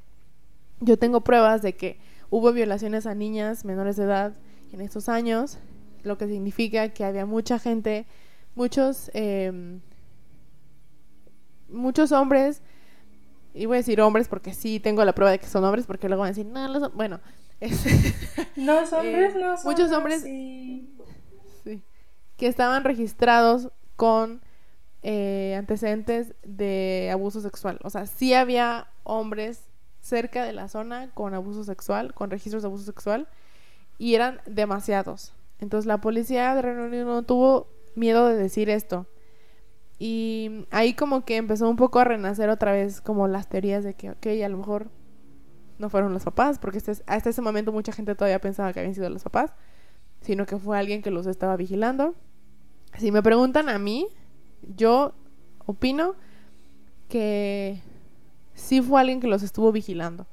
yo 0.81 0.99
tengo 0.99 1.23
pruebas 1.23 1.63
de 1.63 1.77
que 1.77 1.99
hubo 2.29 2.53
violaciones 2.53 3.07
a 3.07 3.15
niñas 3.15 3.65
menores 3.65 3.97
de 3.97 4.05
edad 4.05 4.35
en 4.73 4.81
estos 4.81 5.09
años, 5.09 5.59
lo 6.03 6.17
que 6.19 6.27
significa 6.27 6.89
que 6.91 7.05
había 7.05 7.27
mucha 7.27 7.59
gente, 7.59 8.07
muchos, 8.55 9.11
eh, 9.15 9.79
muchos 11.69 12.13
hombres, 12.13 12.63
y 13.55 13.67
voy 13.67 13.77
a 13.77 13.79
decir 13.79 14.01
hombres 14.01 14.29
porque 14.29 14.55
sí 14.55 14.81
tengo 14.81 15.05
la 15.05 15.15
prueba 15.15 15.31
de 15.33 15.39
que 15.39 15.47
son 15.47 15.65
hombres, 15.65 15.87
porque 15.87 16.09
luego 16.09 16.21
van 16.23 16.29
a 16.29 16.31
decir, 16.33 16.47
no, 16.47 16.67
los 16.69 16.83
hom-". 16.83 16.93
bueno, 16.95 17.21
es- 17.61 17.85
Los 18.57 18.93
hombres 18.93 19.35
Eh, 19.35 19.39
no 19.41 19.57
son 19.57 19.67
muchos 19.73 19.93
hombres- 19.93 20.23
sí, 20.23 21.83
que 22.37 22.47
estaban 22.47 22.85
registrados 22.85 23.71
con 23.97 24.41
eh, 25.03 25.55
antecedentes 25.59 26.35
de 26.43 27.09
abuso 27.13 27.41
sexual. 27.41 27.79
O 27.83 27.91
sea, 27.91 28.07
sí 28.07 28.35
había 28.35 28.87
hombres 29.03 29.65
cerca 30.01 30.45
de 30.45 30.53
la 30.53 30.69
zona 30.69 31.11
con 31.15 31.33
abuso 31.35 31.65
sexual, 31.65 32.13
con 32.15 32.31
registros 32.31 32.63
de 32.63 32.69
abuso 32.69 32.85
sexual, 32.85 33.27
y 34.01 34.15
eran 34.15 34.41
demasiados. 34.47 35.35
Entonces 35.59 35.85
la 35.85 36.01
policía 36.01 36.55
de 36.55 36.63
Reino 36.63 36.87
Unido 36.87 37.05
no 37.05 37.23
tuvo 37.23 37.69
miedo 37.95 38.27
de 38.29 38.35
decir 38.35 38.71
esto. 38.71 39.07
Y 39.99 40.65
ahí 40.71 40.95
como 40.95 41.27
que 41.27 41.37
empezó 41.37 41.69
un 41.69 41.77
poco 41.77 41.99
a 41.99 42.05
renacer 42.05 42.49
otra 42.49 42.73
vez 42.73 43.03
como 43.03 43.29
las 43.29 43.51
teorías 43.51 43.85
de 43.85 43.93
que, 43.93 44.09
ok, 44.13 44.27
a 44.43 44.49
lo 44.49 44.57
mejor 44.57 44.89
no 45.79 45.91
fueron 45.91 46.15
los 46.15 46.25
papás, 46.25 46.59
porque 46.59 46.79
este 46.79 46.93
es- 46.93 47.03
hasta 47.07 47.29
ese 47.29 47.43
momento 47.43 47.73
mucha 47.73 47.93
gente 47.93 48.15
todavía 48.15 48.41
pensaba 48.41 48.73
que 48.73 48.81
habían 48.81 48.95
sido 48.95 49.11
los 49.11 49.23
papás, 49.23 49.53
sino 50.23 50.47
que 50.47 50.57
fue 50.57 50.79
alguien 50.79 51.03
que 51.03 51.11
los 51.11 51.27
estaba 51.27 51.55
vigilando. 51.57 52.15
Si 52.97 53.13
me 53.13 53.23
preguntan 53.23 53.69
a 53.69 53.79
mí, 53.79 54.09
yo 54.63 55.13
opino 55.67 56.15
que 57.11 57.83
sí 58.55 58.81
fue 58.81 58.99
alguien 58.99 59.21
que 59.21 59.27
los 59.27 59.43
estuvo 59.43 59.73
vigilando. 59.73 60.27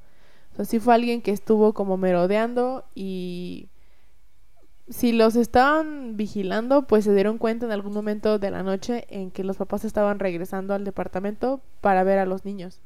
Sea, 0.58 0.64
sí 0.64 0.80
fue 0.80 0.92
alguien 0.92 1.22
que 1.22 1.30
estuvo 1.30 1.72
como 1.72 1.96
merodeando 1.96 2.84
y 2.92 3.68
si 4.88 5.12
los 5.12 5.36
estaban 5.36 6.16
vigilando, 6.16 6.88
pues 6.88 7.04
se 7.04 7.14
dieron 7.14 7.38
cuenta 7.38 7.64
en 7.64 7.70
algún 7.70 7.92
momento 7.92 8.40
de 8.40 8.50
la 8.50 8.64
noche 8.64 9.06
en 9.08 9.30
que 9.30 9.44
los 9.44 9.56
papás 9.56 9.84
estaban 9.84 10.18
regresando 10.18 10.74
al 10.74 10.82
departamento 10.82 11.60
para 11.80 12.02
ver 12.02 12.18
a 12.18 12.26
los 12.26 12.44
niños. 12.44 12.80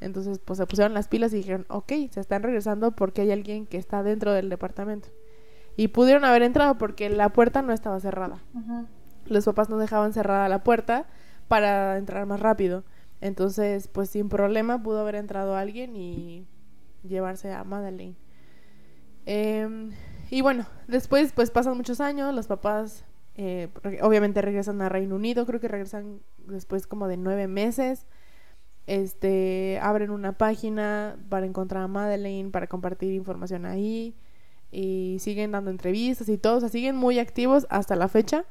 Entonces, 0.00 0.40
pues 0.40 0.56
se 0.56 0.66
pusieron 0.66 0.94
las 0.94 1.06
pilas 1.06 1.32
y 1.32 1.36
dijeron, 1.36 1.64
ok, 1.68 1.92
se 2.10 2.18
están 2.18 2.42
regresando 2.42 2.90
porque 2.90 3.22
hay 3.22 3.30
alguien 3.30 3.66
que 3.66 3.76
está 3.76 4.02
dentro 4.02 4.32
del 4.32 4.48
departamento. 4.48 5.08
Y 5.76 5.88
pudieron 5.88 6.24
haber 6.24 6.42
entrado 6.42 6.76
porque 6.76 7.08
la 7.08 7.28
puerta 7.28 7.62
no 7.62 7.72
estaba 7.72 8.00
cerrada. 8.00 8.42
Los 9.26 9.44
papás 9.44 9.68
no 9.68 9.78
dejaban 9.78 10.12
cerrada 10.12 10.48
la 10.48 10.64
puerta 10.64 11.06
para 11.46 11.98
entrar 11.98 12.26
más 12.26 12.40
rápido. 12.40 12.82
Entonces, 13.20 13.86
pues 13.86 14.10
sin 14.10 14.28
problema 14.28 14.82
pudo 14.82 15.00
haber 15.00 15.14
entrado 15.14 15.54
alguien 15.54 15.94
y 15.94 16.46
llevarse 17.08 17.52
a 17.52 17.64
Madeleine. 17.64 18.16
Em, 19.26 19.92
y 20.30 20.40
bueno, 20.40 20.66
después 20.88 21.32
pues 21.32 21.50
pasan 21.50 21.76
muchos 21.76 22.00
años, 22.00 22.34
los 22.34 22.46
papás 22.46 23.04
eh, 23.34 23.68
obviamente 24.02 24.40
regresan 24.40 24.80
a 24.80 24.88
Reino 24.88 25.16
Unido, 25.16 25.46
creo 25.46 25.60
que 25.60 25.68
regresan 25.68 26.20
después 26.46 26.86
como 26.86 27.08
de 27.08 27.16
nueve 27.16 27.48
meses. 27.48 28.06
Este, 28.86 29.80
abren 29.82 30.10
una 30.10 30.38
página 30.38 31.16
para 31.28 31.44
encontrar 31.46 31.82
a 31.82 31.88
Madeleine, 31.88 32.50
para 32.50 32.66
compartir 32.68 33.12
información 33.12 33.66
ahí. 33.66 34.14
Y 34.72 35.18
siguen 35.20 35.52
dando 35.52 35.70
entrevistas 35.70 36.28
y 36.28 36.38
todo, 36.38 36.56
o 36.56 36.60
sea, 36.60 36.68
siguen 36.68 36.96
muy 36.96 37.18
activos 37.18 37.66
hasta 37.70 37.96
la 37.96 38.08
fecha. 38.08 38.44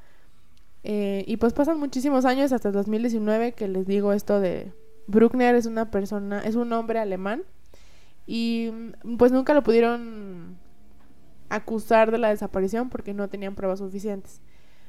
Eh, 0.83 1.23
y 1.27 1.37
pues 1.37 1.53
pasan 1.53 1.79
muchísimos 1.79 2.25
años 2.25 2.51
hasta 2.51 2.69
el 2.69 2.73
2019 2.75 3.53
que 3.53 3.67
les 3.67 3.87
digo 3.87 4.13
esto 4.13 4.39
de 4.39 4.71
Bruckner 5.07 5.55
es 5.55 5.65
una 5.65 5.89
persona, 5.89 6.41
es 6.45 6.55
un 6.55 6.71
hombre 6.73 6.99
alemán 6.99 7.43
y 8.25 8.69
mm, 9.03 9.17
pues 9.17 9.31
nunca 9.31 9.53
lo 9.53 9.63
pudieron 9.63 10.57
acusar 11.49 12.11
de 12.11 12.17
la 12.17 12.29
desaparición 12.29 12.89
porque 12.89 13.13
no 13.13 13.27
tenían 13.29 13.55
pruebas 13.55 13.79
suficientes. 13.79 14.41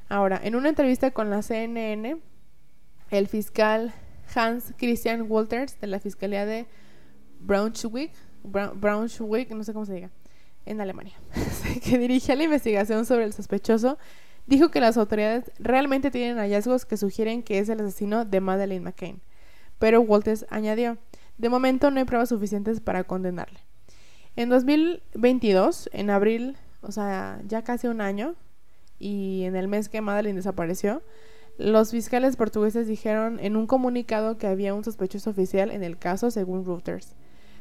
Ahora, 0.09 0.39
en 0.43 0.55
una 0.55 0.69
entrevista 0.69 1.11
con 1.11 1.29
la 1.29 1.41
CNN, 1.41 2.17
el 3.11 3.27
fiscal 3.27 3.93
Hans 4.35 4.73
Christian 4.77 5.25
Walters 5.29 5.79
de 5.79 5.87
la 5.87 5.99
Fiscalía 5.99 6.45
de 6.45 6.65
Braunschweig, 7.39 8.11
Brau- 8.43 8.73
Braunschweig, 8.79 9.53
no 9.53 9.63
sé 9.63 9.73
cómo 9.73 9.85
se 9.85 9.93
diga, 9.93 10.09
en 10.65 10.81
Alemania, 10.81 11.13
que 11.83 11.97
dirigía 11.97 12.35
la 12.35 12.43
investigación 12.43 13.05
sobre 13.05 13.25
el 13.25 13.33
sospechoso, 13.33 13.97
dijo 14.47 14.69
que 14.69 14.79
las 14.79 14.97
autoridades 14.97 15.51
realmente 15.59 16.09
tienen 16.11 16.37
hallazgos 16.37 16.85
que 16.85 16.97
sugieren 16.97 17.43
que 17.43 17.59
es 17.59 17.69
el 17.69 17.79
asesino 17.81 18.25
de 18.25 18.41
Madeleine 18.41 18.83
McCain. 18.83 19.21
Pero 19.79 20.01
Walters 20.01 20.45
añadió, 20.49 20.97
de 21.37 21.49
momento 21.49 21.91
no 21.91 21.99
hay 21.99 22.05
pruebas 22.05 22.29
suficientes 22.29 22.79
para 22.79 23.03
condenarle. 23.03 23.59
En 24.35 24.49
2022, 24.49 25.89
en 25.93 26.09
abril, 26.09 26.57
o 26.81 26.91
sea, 26.91 27.39
ya 27.47 27.63
casi 27.63 27.87
un 27.87 28.01
año, 28.01 28.35
y 28.99 29.43
en 29.43 29.55
el 29.55 29.67
mes 29.67 29.89
que 29.89 30.01
Madeleine 30.01 30.37
desapareció, 30.37 31.01
los 31.57 31.91
fiscales 31.91 32.35
portugueses 32.35 32.87
dijeron 32.87 33.39
en 33.41 33.55
un 33.55 33.65
comunicado 33.65 34.37
que 34.37 34.47
había 34.47 34.73
un 34.73 34.83
sospechoso 34.83 35.31
oficial 35.31 35.71
en 35.71 35.83
el 35.83 35.97
caso, 35.97 36.29
según 36.29 36.65
Reuters. 36.65 37.15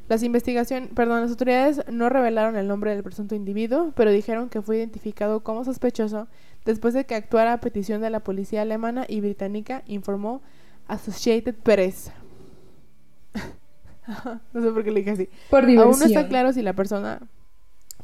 Las 0.09 0.23
investigaciones, 0.23 0.91
perdón, 0.95 1.23
las 1.23 1.31
autoridades 1.31 1.83
no 1.91 2.09
revelaron 2.09 2.57
el 2.57 2.69
nombre 2.69 2.93
del 2.93 3.03
presunto 3.03 3.35
individuo, 3.35 3.93
pero 3.97 4.13
dijeron 4.13 4.49
que 4.49 4.63
fue 4.63 4.77
identificado 4.77 5.43
como 5.43 5.65
sospechoso 5.65 6.29
después 6.65 6.95
de 6.95 7.07
que 7.07 7.17
actuara 7.17 7.55
a 7.55 7.61
petición 7.61 8.01
de 8.01 8.11
la 8.11 8.21
policía 8.21 8.63
alemana 8.63 9.05
y 9.09 9.21
británica, 9.21 9.83
informó 9.87 10.43
Associated 10.87 11.55
Press. 11.55 12.13
no 14.53 14.63
sé 14.63 14.71
por 14.71 14.85
qué 14.85 14.91
le 14.91 15.01
dije 15.01 15.11
así. 15.11 15.29
Por 15.51 15.67
diversión. 15.67 15.93
Aún 15.93 15.99
no 15.99 16.07
está 16.07 16.29
claro 16.29 16.53
si 16.53 16.63
la 16.63 16.73
persona, 16.75 17.21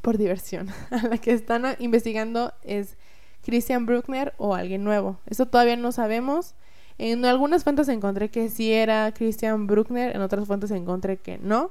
por 0.00 0.18
diversión, 0.18 0.68
a 0.90 1.08
la 1.08 1.18
que 1.18 1.32
están 1.32 1.64
investigando 1.78 2.52
es 2.62 2.96
Christian 3.44 3.86
Bruckner 3.86 4.34
o 4.38 4.54
alguien 4.54 4.84
nuevo. 4.84 5.18
Eso 5.26 5.46
todavía 5.46 5.76
no 5.76 5.92
sabemos. 5.92 6.54
En 6.98 7.24
algunas 7.24 7.64
fuentes 7.64 7.88
encontré 7.88 8.30
que 8.30 8.48
sí 8.48 8.72
era 8.72 9.12
Christian 9.12 9.66
Bruckner, 9.66 10.14
en 10.14 10.22
otras 10.22 10.46
fuentes 10.46 10.70
encontré 10.70 11.16
que 11.16 11.38
no. 11.38 11.70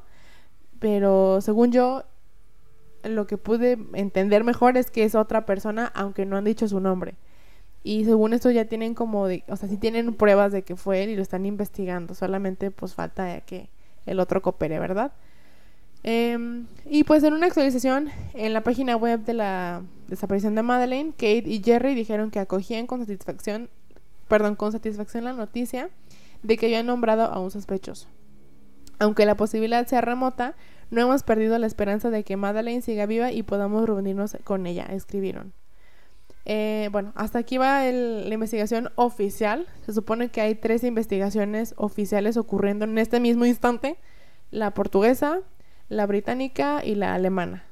Pero 0.80 1.42
según 1.42 1.72
yo, 1.72 2.04
lo 3.04 3.28
que 3.28 3.38
pude 3.38 3.78
entender 3.94 4.44
mejor 4.44 4.78
es 4.78 4.90
que 4.90 5.04
es 5.04 5.16
otra 5.16 5.46
persona, 5.46 5.92
aunque 5.94 6.26
no 6.26 6.38
han 6.38 6.44
dicho 6.44 6.68
su 6.68 6.80
nombre. 6.80 7.16
Y 7.84 8.06
según 8.06 8.34
esto 8.34 8.52
ya 8.52 8.66
tienen 8.66 8.94
como, 8.94 9.28
de, 9.28 9.44
o 9.48 9.56
sea, 9.56 9.68
sí 9.70 9.78
tienen 9.78 10.14
pruebas 10.14 10.52
de 10.52 10.64
que 10.64 10.76
fue 10.76 11.04
él 11.04 11.10
y 11.12 11.16
lo 11.16 11.22
están 11.22 11.46
investigando. 11.46 12.14
Solamente 12.14 12.72
pues 12.72 12.94
falta 12.94 13.42
que 13.42 13.70
el 14.06 14.20
otro 14.20 14.42
coopere, 14.42 14.80
¿verdad? 14.80 15.12
Em, 16.04 16.66
y 16.86 17.04
pues 17.04 17.24
en 17.24 17.34
una 17.34 17.46
actualización 17.46 18.10
en 18.34 18.54
la 18.54 18.62
página 18.62 18.96
web 18.96 19.24
de 19.24 19.34
la 19.34 19.84
desaparición 20.08 20.56
de 20.56 20.64
Madeleine, 20.64 21.12
Kate 21.12 21.44
y 21.46 21.62
Jerry 21.64 21.94
dijeron 21.94 22.32
que 22.32 22.40
acogían 22.40 22.88
con 22.88 23.00
satisfacción, 23.00 23.70
perdón, 24.28 24.56
con 24.56 24.72
satisfacción 24.72 25.24
la 25.24 25.34
noticia 25.34 25.90
de 26.42 26.58
que 26.58 26.66
habían 26.66 26.88
nombrado 26.88 27.26
a 27.26 27.40
un 27.40 27.52
sospechoso. 27.52 28.08
Aunque 28.98 29.26
la 29.26 29.36
posibilidad 29.36 29.86
sea 29.88 30.02
remota, 30.02 30.56
no 30.90 31.02
hemos 31.02 31.24
perdido 31.24 31.58
la 31.58 31.68
esperanza 31.68 32.10
de 32.10 32.24
que 32.24 32.36
Madeleine 32.36 32.82
siga 32.82 33.06
viva 33.06 33.32
y 33.32 33.44
podamos 33.44 33.86
reunirnos 33.86 34.38
con 34.44 34.66
ella, 34.66 34.86
escribieron. 34.90 35.54
Eh, 36.46 36.90
bueno, 36.92 37.12
hasta 37.16 37.40
aquí 37.40 37.58
va 37.58 37.84
la 37.84 38.34
investigación 38.34 38.90
oficial. 38.96 39.68
Se 39.86 39.94
supone 39.94 40.30
que 40.30 40.42
hay 40.42 40.56
tres 40.56 40.84
investigaciones 40.84 41.74
oficiales 41.78 42.38
ocurriendo 42.38 42.86
en 42.86 42.98
este 42.98 43.20
mismo 43.20 43.46
instante. 43.46 43.98
La 44.50 44.74
portuguesa, 44.74 45.42
la 45.90 46.06
británica 46.06 46.84
y 46.84 46.96
la 46.96 47.14
alemana. 47.14 47.64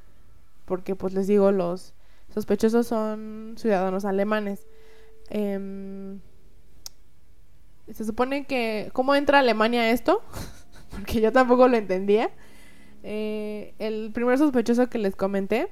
Porque 0.65 0.95
pues 0.95 1.13
les 1.13 1.27
digo, 1.27 1.51
los 1.51 1.93
sospechosos 2.33 2.87
son 2.87 3.55
ciudadanos 3.57 4.05
alemanes. 4.05 4.67
Em, 5.29 6.19
se 7.91 8.05
supone 8.05 8.45
que... 8.45 8.89
¿Cómo 8.93 9.15
entra 9.15 9.39
Alemania 9.39 9.89
esto? 9.89 10.21
Porque 10.91 11.21
yo 11.21 11.31
tampoco 11.31 11.67
lo 11.67 11.75
entendía. 11.77 12.29
Eh, 13.01 13.73
el 13.79 14.11
primer 14.13 14.37
sospechoso 14.37 14.89
que 14.89 14.97
les 14.97 15.15
comenté 15.15 15.69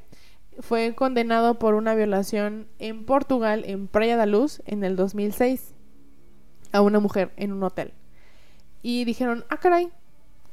fue 0.60 0.96
condenado 0.96 1.60
por 1.60 1.76
una 1.76 1.96
violación 1.96 2.67
en 2.80 3.06
Portugal, 3.06 3.63
en 3.65 3.88
Praia 3.88 4.17
da 4.17 4.26
Luz, 4.26 4.62
en 4.65 4.84
el 4.84 4.96
2006, 4.96 5.76
a 6.72 6.82
una 6.82 7.00
mujer 7.00 7.32
en 7.38 7.54
un 7.54 7.63
hotel. 7.63 7.93
Y 8.82 9.06
dijeron, 9.06 9.46
ah, 9.50 9.58
caray, 9.58 9.91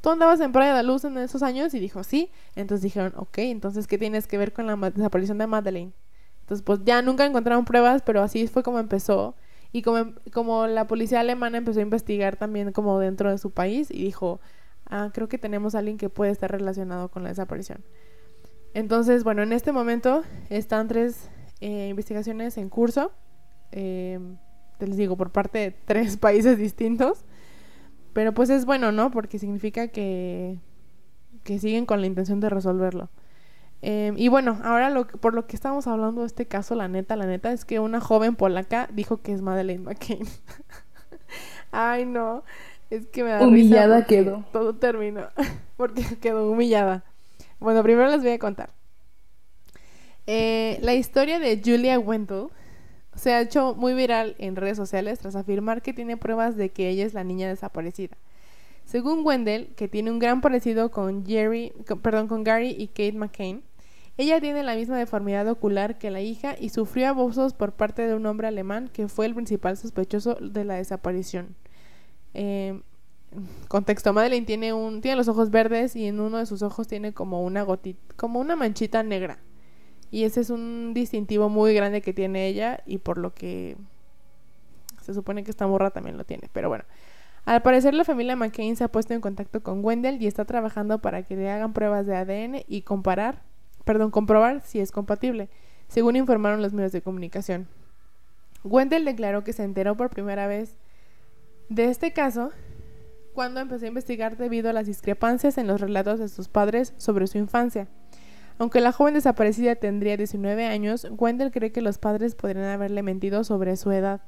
¿tú 0.01 0.09
andabas 0.09 0.39
en 0.39 0.51
Praia 0.51 0.73
da 0.73 0.83
Luz 0.83 1.03
en 1.05 1.17
esos 1.17 1.43
años? 1.43 1.73
Y 1.73 1.79
dijo, 1.79 2.03
sí. 2.03 2.29
Entonces 2.55 2.83
dijeron, 2.83 3.13
ok, 3.15 3.37
entonces, 3.39 3.87
¿qué 3.87 3.97
tienes 3.97 4.27
que 4.27 4.37
ver 4.37 4.53
con 4.53 4.67
la 4.67 4.75
desaparición 4.89 5.37
de 5.37 5.47
Madeleine? 5.47 5.93
Entonces, 6.41 6.63
pues 6.63 6.79
ya 6.83 7.01
nunca 7.01 7.25
encontraron 7.25 7.65
pruebas, 7.65 8.03
pero 8.03 8.21
así 8.21 8.47
fue 8.47 8.61
como 8.61 8.79
empezó. 8.79 9.35
Y 9.71 9.81
como, 9.81 10.13
como 10.31 10.67
la 10.67 10.87
policía 10.87 11.19
alemana 11.19 11.57
empezó 11.57 11.79
a 11.79 11.83
investigar 11.83 12.37
también 12.37 12.71
como 12.71 12.99
dentro 12.99 13.31
de 13.31 13.37
su 13.37 13.51
país 13.51 13.89
y 13.91 14.03
dijo, 14.03 14.39
ah, 14.85 15.09
creo 15.13 15.27
que 15.27 15.37
tenemos 15.37 15.75
a 15.75 15.79
alguien 15.79 15.97
que 15.97 16.09
puede 16.09 16.31
estar 16.31 16.51
relacionado 16.51 17.09
con 17.09 17.23
la 17.23 17.29
desaparición. 17.29 17.83
Entonces, 18.75 19.23
bueno, 19.23 19.41
en 19.41 19.53
este 19.53 19.71
momento 19.71 20.23
están 20.49 20.89
tres 20.89 21.29
eh, 21.61 21.87
investigaciones 21.89 22.57
en 22.57 22.67
curso. 22.67 23.13
Eh, 23.71 24.19
les 24.79 24.97
digo, 24.97 25.15
por 25.15 25.31
parte 25.31 25.59
de 25.59 25.71
tres 25.71 26.17
países 26.17 26.57
distintos. 26.57 27.23
Pero 28.11 28.33
pues 28.33 28.49
es 28.49 28.65
bueno, 28.65 28.91
¿no? 28.91 29.11
Porque 29.11 29.39
significa 29.39 29.87
que, 29.87 30.59
que 31.45 31.57
siguen 31.57 31.85
con 31.85 32.01
la 32.01 32.07
intención 32.07 32.41
de 32.41 32.49
resolverlo. 32.49 33.09
Em, 33.81 34.17
y 34.17 34.27
bueno, 34.27 34.59
ahora 34.61 34.89
lo, 34.89 35.07
por 35.07 35.33
lo 35.33 35.47
que 35.47 35.55
estamos 35.55 35.87
hablando 35.87 36.21
de 36.21 36.27
este 36.27 36.45
caso, 36.45 36.75
la 36.75 36.89
neta, 36.89 37.15
la 37.15 37.27
neta, 37.27 37.53
es 37.53 37.63
que 37.63 37.79
una 37.79 38.01
joven 38.01 38.35
polaca 38.35 38.89
dijo 38.91 39.21
que 39.21 39.31
es 39.31 39.41
Madeleine 39.41 39.83
McCain. 39.85 40.27
Ay, 41.71 42.05
no. 42.05 42.43
Es 42.89 43.07
que 43.07 43.23
me 43.23 43.29
da 43.29 43.47
Humillada 43.47 44.05
quedó. 44.05 44.43
Todo 44.51 44.75
terminó. 44.75 45.29
porque 45.77 46.03
quedó 46.19 46.51
humillada. 46.51 47.05
Bueno, 47.59 47.83
primero 47.83 48.09
les 48.09 48.21
voy 48.21 48.31
a 48.31 48.39
contar. 48.39 48.69
Eh, 50.27 50.79
la 50.81 50.93
historia 50.93 51.39
de 51.39 51.61
Julia 51.63 51.99
Wendell 51.99 52.47
se 53.15 53.33
ha 53.33 53.41
hecho 53.41 53.75
muy 53.75 53.93
viral 53.93 54.35
en 54.39 54.55
redes 54.55 54.77
sociales 54.77 55.19
tras 55.19 55.35
afirmar 55.35 55.81
que 55.81 55.93
tiene 55.93 56.17
pruebas 56.17 56.57
de 56.57 56.69
que 56.69 56.89
ella 56.89 57.05
es 57.05 57.13
la 57.13 57.23
niña 57.23 57.47
desaparecida. 57.47 58.17
Según 58.85 59.25
Wendell, 59.25 59.73
que 59.75 59.87
tiene 59.87 60.11
un 60.11 60.19
gran 60.19 60.41
parecido 60.41 60.91
con 60.91 61.25
Jerry, 61.25 61.73
perdón, 62.01 62.27
con 62.27 62.43
Gary 62.43 62.75
y 62.77 62.87
Kate 62.87 63.13
McCain, 63.13 63.63
ella 64.17 64.39
tiene 64.39 64.63
la 64.63 64.75
misma 64.75 64.97
deformidad 64.97 65.47
ocular 65.49 65.97
que 65.97 66.11
la 66.11 66.21
hija 66.21 66.55
y 66.59 66.69
sufrió 66.69 67.09
abusos 67.09 67.53
por 67.53 67.73
parte 67.73 68.07
de 68.07 68.15
un 68.15 68.25
hombre 68.25 68.47
alemán 68.47 68.89
que 68.93 69.07
fue 69.07 69.25
el 69.25 69.33
principal 69.33 69.75
sospechoso 69.75 70.35
de 70.35 70.63
la 70.63 70.75
desaparición. 70.75 71.55
Eh, 72.33 72.79
contexto, 73.67 74.13
Madeleine 74.13 74.45
tiene 74.45 74.73
un 74.73 75.01
tiene 75.01 75.17
los 75.17 75.27
ojos 75.27 75.49
verdes 75.49 75.95
y 75.95 76.07
en 76.07 76.19
uno 76.19 76.37
de 76.37 76.45
sus 76.45 76.61
ojos 76.61 76.87
tiene 76.87 77.13
como 77.13 77.43
una 77.43 77.63
gotita, 77.63 77.99
como 78.15 78.39
una 78.39 78.55
manchita 78.55 79.03
negra. 79.03 79.39
Y 80.11 80.23
ese 80.23 80.41
es 80.41 80.49
un 80.49 80.93
distintivo 80.93 81.49
muy 81.49 81.73
grande 81.73 82.01
que 82.01 82.13
tiene 82.13 82.47
ella 82.47 82.81
y 82.85 82.99
por 82.99 83.17
lo 83.17 83.33
que 83.33 83.75
se 85.01 85.13
supone 85.13 85.43
que 85.43 85.51
esta 85.51 85.67
morra 85.67 85.91
también 85.91 86.17
lo 86.17 86.23
tiene. 86.23 86.49
Pero 86.53 86.69
bueno, 86.69 86.85
al 87.45 87.61
parecer 87.61 87.93
la 87.93 88.03
familia 88.03 88.35
McCain 88.35 88.75
se 88.75 88.83
ha 88.83 88.87
puesto 88.87 89.13
en 89.13 89.21
contacto 89.21 89.61
con 89.61 89.83
Wendell 89.83 90.21
y 90.21 90.27
está 90.27 90.45
trabajando 90.45 90.99
para 90.99 91.23
que 91.23 91.35
le 91.35 91.49
hagan 91.49 91.73
pruebas 91.73 92.07
de 92.07 92.15
ADN 92.15 92.63
y 92.67 92.81
comparar, 92.81 93.41
perdón, 93.83 94.09
comprobar 94.09 94.61
si 94.61 94.79
es 94.79 94.91
compatible, 94.91 95.49
según 95.87 96.15
informaron 96.15 96.61
los 96.61 96.73
medios 96.73 96.91
de 96.91 97.01
comunicación. 97.01 97.67
Wendell 98.63 99.05
declaró 99.05 99.43
que 99.43 99.53
se 99.53 99.63
enteró 99.63 99.95
por 99.95 100.09
primera 100.09 100.47
vez 100.47 100.75
de 101.69 101.85
este 101.85 102.13
caso 102.13 102.51
cuando 103.35 103.59
empezó 103.59 103.85
a 103.85 103.89
investigar 103.89 104.37
debido 104.37 104.69
a 104.69 104.73
las 104.73 104.87
discrepancias 104.87 105.59
en 105.59 105.67
los 105.67 105.81
relatos 105.81 106.19
de 106.19 106.29
sus 106.29 106.47
padres 106.47 106.93
sobre 106.97 107.27
su 107.27 107.37
infancia. 107.37 107.87
Aunque 108.57 108.79
la 108.79 108.93
joven 108.93 109.13
desaparecida 109.13 109.75
tendría 109.75 110.15
19 110.15 110.65
años, 110.65 111.05
Wendell 111.11 111.51
cree 111.51 111.73
que 111.73 111.81
los 111.81 111.97
padres 111.97 112.33
podrían 112.33 112.65
haberle 112.65 113.03
mentido 113.03 113.43
sobre 113.43 113.75
su 113.75 113.91
edad. 113.91 114.21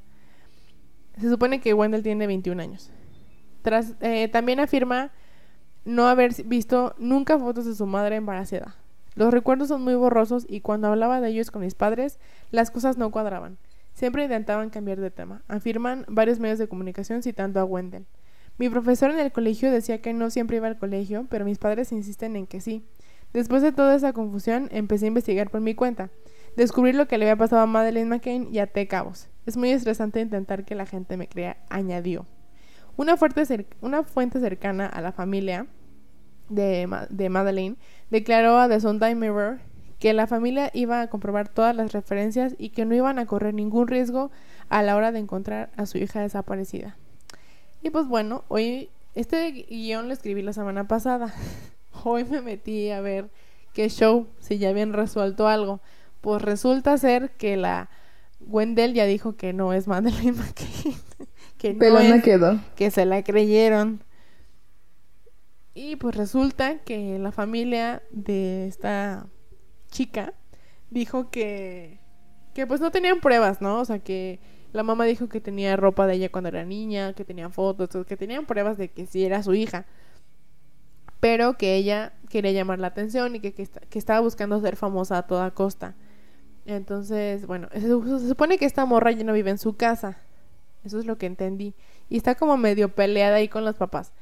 Se 1.19 1.29
supone 1.29 1.61
que 1.61 1.73
Wendell 1.73 2.03
tiene 2.03 2.27
21 2.27 2.61
años. 2.61 2.91
Eh, 4.01 4.27
también 4.27 4.59
afirma 4.59 5.11
no 5.85 6.07
haber 6.07 6.33
visto 6.45 6.93
nunca 6.97 7.39
fotos 7.39 7.65
de 7.65 7.75
su 7.75 7.85
madre 7.85 8.17
embarazada. 8.17 8.75
Los 9.15 9.33
recuerdos 9.33 9.69
son 9.69 9.83
muy 9.83 9.95
borrosos 9.95 10.45
y 10.47 10.59
cuando 10.59 10.89
hablaba 10.89 11.21
de 11.21 11.29
ellos 11.29 11.49
con 11.49 11.61
mis 11.61 11.75
padres, 11.75 12.19
las 12.51 12.71
cosas 12.71 12.97
no 12.97 13.09
cuadraban. 13.09 13.57
Siempre 13.93 14.25
intentaban 14.25 14.69
cambiar 14.69 14.99
de 14.99 15.09
tema, 15.09 15.41
afirman 15.47 16.05
varios 16.07 16.39
medios 16.39 16.59
de 16.59 16.67
comunicación 16.67 17.23
citando 17.23 17.59
a 17.59 17.63
Wendell. 17.63 18.05
Mi 18.57 18.69
profesor 18.69 19.11
en 19.11 19.19
el 19.19 19.31
colegio 19.31 19.71
decía 19.71 20.01
que 20.01 20.13
no 20.13 20.29
siempre 20.29 20.57
iba 20.57 20.67
al 20.67 20.79
colegio, 20.79 21.27
pero 21.29 21.45
mis 21.45 21.59
padres 21.59 21.91
insisten 21.91 22.35
en 22.35 22.47
que 22.47 22.59
sí. 22.59 22.83
Después 23.33 23.61
de 23.61 23.71
toda 23.71 23.95
esa 23.95 24.13
confusión, 24.13 24.67
empecé 24.71 25.05
a 25.05 25.09
investigar 25.09 25.49
por 25.51 25.61
mi 25.61 25.75
cuenta. 25.75 26.09
Descubrir 26.55 26.95
lo 26.95 27.07
que 27.07 27.17
le 27.17 27.25
había 27.25 27.35
pasado 27.35 27.61
a 27.61 27.67
Madeleine 27.67 28.09
McCain 28.09 28.47
y 28.51 28.59
até 28.59 28.87
cabos. 28.87 29.29
Es 29.45 29.57
muy 29.57 29.69
estresante 29.69 30.21
intentar 30.21 30.65
que 30.65 30.73
la 30.73 30.87
gente 30.87 31.17
me 31.17 31.27
crea, 31.27 31.57
añadió. 31.69 32.25
Una, 32.95 33.15
una 33.81 34.03
fuente 34.03 34.39
cercana 34.39 34.87
a 34.87 35.01
la 35.01 35.11
familia 35.11 35.67
de, 36.49 36.89
de 37.11 37.29
Madeleine 37.29 37.75
declaró 38.09 38.57
a 38.57 38.67
The 38.67 38.79
Sunday 38.79 39.13
Mirror 39.13 39.59
que 39.99 40.13
la 40.13 40.25
familia 40.25 40.71
iba 40.73 41.01
a 41.01 41.07
comprobar 41.07 41.47
todas 41.47 41.75
las 41.75 41.91
referencias 41.91 42.55
y 42.57 42.69
que 42.69 42.85
no 42.85 42.95
iban 42.95 43.19
a 43.19 43.25
correr 43.27 43.53
ningún 43.53 43.87
riesgo 43.87 44.31
a 44.69 44.81
la 44.81 44.95
hora 44.95 45.11
de 45.11 45.19
encontrar 45.19 45.69
a 45.75 45.85
su 45.85 45.99
hija 45.99 46.21
desaparecida. 46.21 46.97
Y 47.81 47.89
pues 47.89 48.07
bueno, 48.07 48.43
hoy 48.47 48.89
este 49.15 49.51
guion 49.51 50.07
lo 50.07 50.13
escribí 50.13 50.41
la 50.41 50.53
semana 50.53 50.87
pasada. 50.87 51.33
hoy 52.03 52.23
me 52.25 52.41
metí 52.41 52.89
a 52.89 53.01
ver 53.01 53.29
qué 53.73 53.89
show, 53.89 54.27
si 54.39 54.57
ya 54.57 54.69
habían 54.69 54.93
resuelto 54.93 55.47
algo. 55.47 55.79
Pues 56.21 56.41
resulta 56.41 56.97
ser 56.97 57.31
que 57.31 57.57
la 57.57 57.89
Wendell 58.39 58.93
ya 58.93 59.05
dijo 59.05 59.35
que 59.35 59.53
no 59.53 59.73
es 59.73 59.87
Madeleine 59.87 60.33
McCain. 60.33 60.95
que 61.57 61.73
no 61.73 61.79
Pelona 61.79 62.15
es, 62.17 62.23
quedó. 62.23 62.59
que 62.75 62.91
se 62.91 63.05
la 63.05 63.23
creyeron. 63.23 64.03
Y 65.73 65.95
pues 65.97 66.15
resulta 66.15 66.79
que 66.79 67.19
la 67.19 67.31
familia 67.31 68.01
de 68.09 68.67
esta 68.67 69.27
chica 69.91 70.33
dijo 70.89 71.29
que 71.29 71.99
que 72.57 72.65
pues 72.65 72.81
no 72.81 72.89
tenían 72.89 73.19
pruebas, 73.19 73.61
¿no? 73.61 73.79
O 73.79 73.85
sea, 73.85 73.99
que 73.99 74.39
la 74.77 74.83
mamá 74.83 75.05
dijo 75.05 75.29
que 75.29 75.41
tenía 75.41 75.75
ropa 75.77 76.07
de 76.07 76.15
ella 76.15 76.29
cuando 76.31 76.49
era 76.49 76.65
niña, 76.65 77.13
que 77.13 77.25
tenía 77.25 77.49
fotos, 77.49 78.05
que 78.07 78.17
tenían 78.17 78.45
pruebas 78.47 78.77
de 78.77 78.89
que 78.89 79.05
sí 79.07 79.25
era 79.25 79.43
su 79.43 79.53
hija. 79.55 79.85
Pero 81.19 81.57
que 81.57 81.75
ella 81.75 82.13
quería 82.29 82.51
llamar 82.51 82.79
la 82.79 82.87
atención 82.87 83.35
y 83.35 83.39
que, 83.39 83.53
que, 83.53 83.63
esta- 83.63 83.79
que 83.81 83.97
estaba 83.99 84.19
buscando 84.19 84.59
ser 84.61 84.75
famosa 84.75 85.17
a 85.17 85.23
toda 85.27 85.51
costa. 85.51 85.95
Entonces, 86.65 87.47
bueno, 87.47 87.69
se, 87.73 87.81
se 87.81 88.27
supone 88.29 88.57
que 88.57 88.65
esta 88.65 88.85
morra 88.85 89.11
ya 89.11 89.23
no 89.25 89.33
vive 89.33 89.51
en 89.51 89.57
su 89.59 89.75
casa. 89.77 90.19
Eso 90.85 90.99
es 90.99 91.05
lo 91.05 91.17
que 91.17 91.27
entendí. 91.27 91.75
Y 92.09 92.17
está 92.17 92.35
como 92.35 92.57
medio 92.57 92.89
peleada 92.95 93.37
ahí 93.37 93.49
con 93.49 93.65
los 93.65 93.75
papás. 93.77 94.13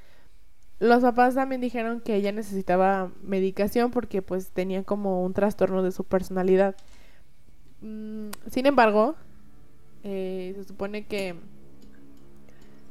Los 0.79 1.01
papás 1.03 1.35
también 1.35 1.61
dijeron 1.61 2.01
que 2.01 2.15
ella 2.15 2.31
necesitaba 2.33 3.11
medicación 3.23 3.91
porque 3.91 4.21
pues 4.21 4.51
tenía 4.51 4.83
como 4.83 5.23
un 5.25 5.33
trastorno 5.33 5.83
de 5.83 5.91
su 5.91 6.03
personalidad. 6.05 6.75
Mm, 7.81 8.29
sin 8.49 8.65
embargo, 8.65 9.15
eh, 10.05 10.53
se 10.55 10.63
supone 10.63 11.05
que 11.07 11.35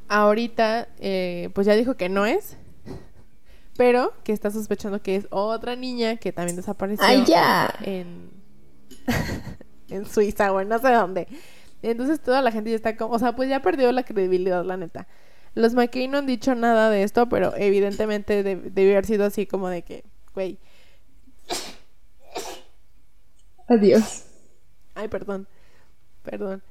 ahorita 0.09 0.89
eh, 0.99 1.49
pues 1.55 1.67
ya 1.67 1.75
dijo 1.75 1.97
que 1.97 2.09
no 2.09 2.27
es, 2.27 2.57
pero 3.77 4.13
que 4.25 4.33
está 4.33 4.51
sospechando 4.51 5.01
que 5.03 5.17
es 5.17 5.27
otra 5.31 5.77
niña 5.77 6.17
que 6.17 6.33
también 6.33 6.57
desapareció 6.57 7.05
¡Ay, 7.07 7.25
ya! 7.25 7.73
en, 7.83 8.31
en 9.89 10.07
Suiza 10.07 10.53
o 10.53 10.61
en 10.61 10.69
no 10.69 10.79
sé 10.79 10.91
dónde. 10.93 11.27
Entonces 11.83 12.21
toda 12.21 12.43
la 12.43 12.51
gente 12.51 12.71
ya 12.71 12.77
está 12.77 12.97
como, 12.97 13.15
o 13.15 13.19
sea, 13.19 13.37
pues 13.37 13.49
ya 13.49 13.61
perdió 13.61 13.93
la 13.93 14.03
credibilidad, 14.05 14.65
la 14.65 14.77
neta. 14.77 15.07
Los 15.55 15.75
McKay 15.75 16.09
no 16.09 16.19
han 16.19 16.27
dicho 16.27 16.55
nada 16.55 16.91
de 16.91 17.03
esto, 17.05 17.29
pero 17.29 17.55
evidentemente 17.57 18.43
de- 18.43 18.57
debió 18.57 18.93
haber 18.93 19.07
sido 19.07 19.25
así 19.25 19.47
como 19.47 19.69
de 19.69 19.83
que, 19.83 20.05
güey, 20.35 20.59
Adiós. 23.69 24.25
ay, 24.95 25.09
perdón, 25.09 25.47
perdón. 26.23 26.63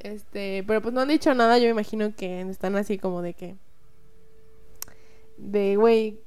Este, 0.00 0.64
pero 0.66 0.80
pues 0.82 0.94
no 0.94 1.02
han 1.02 1.08
dicho 1.08 1.34
nada, 1.34 1.58
yo 1.58 1.64
me 1.64 1.70
imagino 1.70 2.14
que 2.14 2.40
están 2.42 2.76
así 2.76 2.98
como 2.98 3.22
de 3.22 3.34
que, 3.34 3.56
de, 5.36 5.76
güey, 5.76 6.20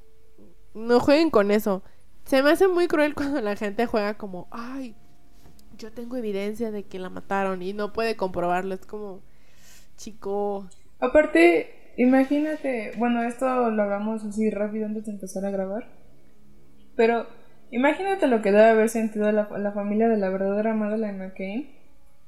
no 0.74 1.00
jueguen 1.00 1.30
con 1.30 1.50
eso. 1.50 1.82
Se 2.24 2.42
me 2.42 2.50
hace 2.50 2.68
muy 2.68 2.88
cruel 2.88 3.14
cuando 3.16 3.40
la 3.40 3.56
gente 3.56 3.86
juega 3.86 4.14
como, 4.14 4.48
ay, 4.50 4.94
yo 5.76 5.92
tengo 5.92 6.16
evidencia 6.16 6.70
de 6.70 6.84
que 6.84 6.98
la 6.98 7.10
mataron 7.10 7.62
y 7.62 7.72
no 7.72 7.92
puede 7.92 8.16
comprobarlo. 8.16 8.74
Es 8.74 8.86
como, 8.86 9.22
chico, 9.96 10.68
Aparte, 11.04 11.92
imagínate, 11.96 12.92
bueno, 12.96 13.22
esto 13.24 13.46
lo 13.70 13.82
hablamos 13.82 14.24
así 14.24 14.48
rápido 14.50 14.86
antes 14.86 15.04
de 15.04 15.12
empezar 15.12 15.44
a 15.44 15.50
grabar. 15.50 15.86
Pero 16.96 17.26
imagínate 17.70 18.26
lo 18.26 18.40
que 18.40 18.52
debe 18.52 18.70
haber 18.70 18.88
sentido 18.88 19.30
la, 19.30 19.48
la 19.58 19.72
familia 19.72 20.08
de 20.08 20.16
la 20.16 20.30
verdadera 20.30 20.74
Madeleine 20.74 21.18
McCain 21.18 21.68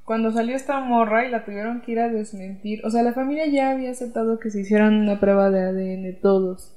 cuando 0.06 0.30
salió 0.30 0.54
esta 0.54 0.80
morra 0.80 1.26
y 1.26 1.30
la 1.30 1.44
tuvieron 1.44 1.82
que 1.82 1.92
ir 1.92 1.98
a 1.98 2.08
desmentir. 2.08 2.80
O 2.86 2.90
sea, 2.90 3.02
la 3.02 3.12
familia 3.12 3.46
ya 3.46 3.70
había 3.70 3.90
aceptado 3.90 4.38
que 4.38 4.50
se 4.50 4.60
hicieran 4.60 4.94
una 4.94 5.18
prueba 5.18 5.50
de 5.50 5.60
ADN 5.60 6.20
todos. 6.22 6.74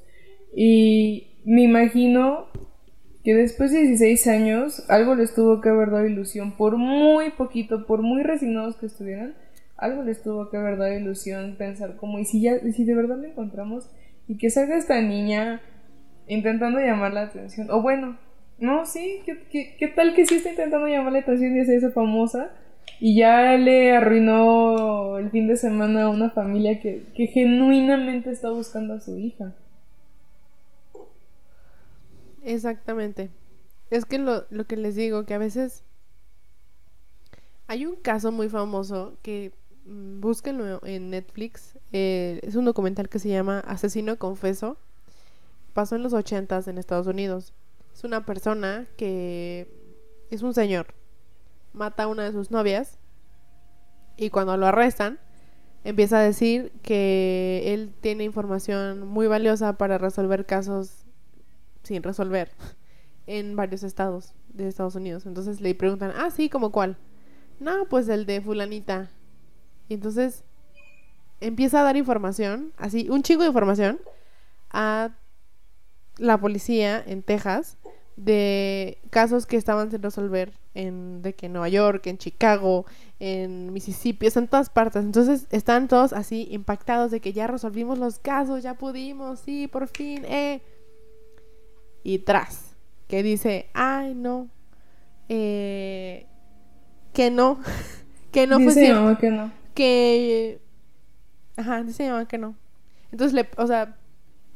Y 0.54 1.28
me 1.46 1.62
imagino 1.62 2.48
que 3.24 3.36
después 3.36 3.72
de 3.72 3.82
16 3.82 4.28
años 4.28 4.90
algo 4.90 5.14
les 5.14 5.36
tuvo 5.36 5.62
que 5.62 5.70
haber 5.70 5.92
dado 5.92 6.08
ilusión, 6.08 6.58
por 6.58 6.78
muy 6.78 7.30
poquito, 7.30 7.86
por 7.86 8.02
muy 8.02 8.24
resignados 8.24 8.78
que 8.78 8.88
estuvieran, 8.88 9.36
algo 9.78 10.02
les 10.02 10.24
tuvo 10.24 10.50
que 10.50 10.58
haber 10.58 10.78
dado 10.78 10.94
ilusión 10.94 11.56
pensar 11.56 11.98
como, 11.98 12.18
y 12.18 12.26
si 12.26 12.42
ya, 12.42 12.60
si 12.60 12.84
de 12.84 12.96
verdad 12.96 13.20
la 13.22 13.28
encontramos, 13.28 13.92
y 14.28 14.38
que 14.38 14.50
salga 14.50 14.76
esta 14.76 15.00
niña 15.02 15.62
intentando 16.28 16.80
llamar 16.80 17.14
la 17.14 17.24
atención, 17.24 17.70
o 17.70 17.82
bueno, 17.82 18.18
no, 18.58 18.86
sí, 18.86 19.22
¿qué, 19.26 19.76
qué, 19.78 19.88
tal 19.90 20.16
que 20.16 20.26
sí 20.26 20.36
está 20.36 20.50
intentando 20.50 20.88
llamar 20.88 21.14
la 21.14 21.20
atención 21.20 21.56
y 21.56 21.60
hacerse 21.60 21.92
famosa? 21.92 22.52
Y 23.00 23.16
ya 23.18 23.58
le 23.58 23.94
arruinó 23.96 25.18
el 25.18 25.32
fin 25.32 25.48
de 25.48 25.58
semana 25.58 26.04
a 26.04 26.10
una 26.10 26.30
familia 26.32 26.80
que, 26.80 27.12
que 27.16 27.28
genuinamente 27.28 28.32
está 28.32 28.52
buscando 28.52 28.94
a 28.96 29.00
su 29.00 29.18
hija. 29.18 29.56
Exactamente. 32.42 33.32
Es 33.90 34.06
que 34.06 34.20
lo, 34.20 34.46
lo 34.50 34.66
que 34.66 34.78
les 34.78 34.96
digo, 34.96 35.26
que 35.26 35.34
a 35.34 35.38
veces 35.40 35.84
hay 37.68 37.86
un 37.86 37.96
caso 37.96 38.32
muy 38.32 38.50
famoso 38.50 39.18
que 39.22 39.54
mm, 39.86 40.20
búsquenlo 40.22 40.82
en 40.86 41.10
Netflix. 41.12 41.78
eh, 41.92 42.40
es 42.44 42.56
un 42.56 42.66
documental 42.66 43.10
que 43.10 43.20
se 43.20 43.30
llama 43.30 43.60
Asesino 43.62 44.18
Confeso. 44.18 44.78
Pasó 45.74 45.96
en 45.96 46.04
los 46.04 46.14
ochentas 46.14 46.68
en 46.68 46.78
Estados 46.78 47.08
Unidos. 47.08 47.54
Es 47.94 48.04
una 48.04 48.26
persona 48.26 48.88
que 48.98 49.68
es 50.32 50.42
un 50.44 50.54
señor. 50.54 50.96
Mata 51.74 52.04
a 52.04 52.08
una 52.08 52.24
de 52.24 52.32
sus 52.32 52.52
novias. 52.52 52.98
Y 54.18 54.30
cuando 54.30 54.58
lo 54.58 54.68
arrestan, 54.68 55.20
empieza 55.84 56.20
a 56.20 56.22
decir 56.22 56.72
que 56.82 57.74
él 57.74 57.94
tiene 58.02 58.24
información 58.24 59.08
muy 59.08 59.28
valiosa 59.28 59.78
para 59.78 59.98
resolver 59.98 60.46
casos 60.46 61.06
sin 61.84 62.04
resolver 62.04 62.52
en 63.28 63.56
varios 63.56 63.84
estados 63.84 64.34
de 64.50 64.68
Estados 64.68 64.96
Unidos. 64.96 65.26
Entonces 65.26 65.62
le 65.62 65.74
preguntan, 65.76 66.12
ah, 66.18 66.30
sí, 66.32 66.50
¿como 66.50 66.72
cuál? 66.72 66.98
No, 67.60 67.86
pues 67.90 68.10
el 68.10 68.26
de 68.26 68.42
fulanita. 68.42 69.10
Y 69.88 69.96
entonces 69.96 70.44
empieza 71.40 71.82
a 71.82 71.84
dar 71.84 71.98
información, 71.98 72.74
así, 72.78 73.10
un 73.10 73.24
chingo 73.24 73.44
de 73.44 73.50
información 73.50 74.00
a 74.70 75.12
la 76.18 76.38
policía 76.40 77.02
en 77.06 77.24
Texas 77.24 77.78
de 78.20 78.98
casos 79.10 79.46
que 79.46 79.56
estaban 79.56 79.90
sin 79.92 80.02
resolver 80.02 80.52
en 80.74 81.22
de 81.22 81.34
que 81.34 81.46
en 81.46 81.54
Nueva 81.54 81.70
York, 81.70 82.06
en 82.08 82.18
Chicago, 82.18 82.86
en 83.20 83.72
Mississippi, 83.72 84.30
sea, 84.30 84.42
en 84.42 84.50
todas 84.50 84.70
partes. 84.70 85.04
Entonces 85.04 85.48
están 85.52 85.88
todos 85.88 86.12
así 86.12 86.48
impactados 86.52 87.12
de 87.12 87.22
que 87.22 87.32
ya 87.32 87.48
resolvimos 87.48 87.98
los 87.98 88.20
casos, 88.20 88.62
ya 88.62 88.74
pudimos, 88.74 89.40
sí, 89.40 89.68
por 89.68 89.88
fin, 89.88 90.26
eh 90.26 90.62
y 92.04 92.20
tras, 92.20 92.76
que 93.08 93.24
dice, 93.24 93.70
ay, 93.74 94.16
no, 94.16 94.50
eh, 95.30 96.26
que 97.14 97.32
no, 97.32 97.60
que 98.32 98.48
no 98.48 98.58
fue 98.58 98.68
Dice 98.68 98.82
mi 98.82 98.94
mamá 98.94 99.18
que 99.18 99.30
no. 99.30 99.52
que, 99.74 100.60
ajá, 101.56 101.84
dice 101.84 102.04
mi 102.04 102.10
mamá 102.10 102.28
que 102.28 102.38
no. 102.38 102.56
Entonces, 103.12 103.34
le, 103.34 103.50
o 103.58 103.68
sea, 103.68 103.98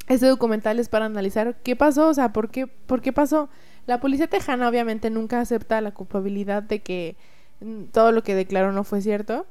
este 0.08 0.28
documental 0.28 0.80
es 0.80 0.90
para 0.90 1.06
analizar 1.06 1.56
qué 1.64 1.76
pasó, 1.76 2.10
o 2.10 2.14
sea, 2.14 2.34
por 2.34 2.50
qué, 2.50 2.68
por 2.68 3.02
qué 3.02 3.14
pasó. 3.14 3.50
La 3.86 4.00
policía 4.00 4.28
tejana 4.28 4.68
obviamente 4.68 5.10
nunca 5.10 5.40
acepta 5.40 5.82
la 5.82 5.92
culpabilidad 5.94 6.64
de 6.64 6.82
que 6.82 7.16
mm, 7.62 7.86
todo 7.86 8.12
lo 8.12 8.24
que 8.24 8.36
declaró 8.36 8.72
no 8.72 8.84
fue 8.84 9.02
cierto. 9.02 9.46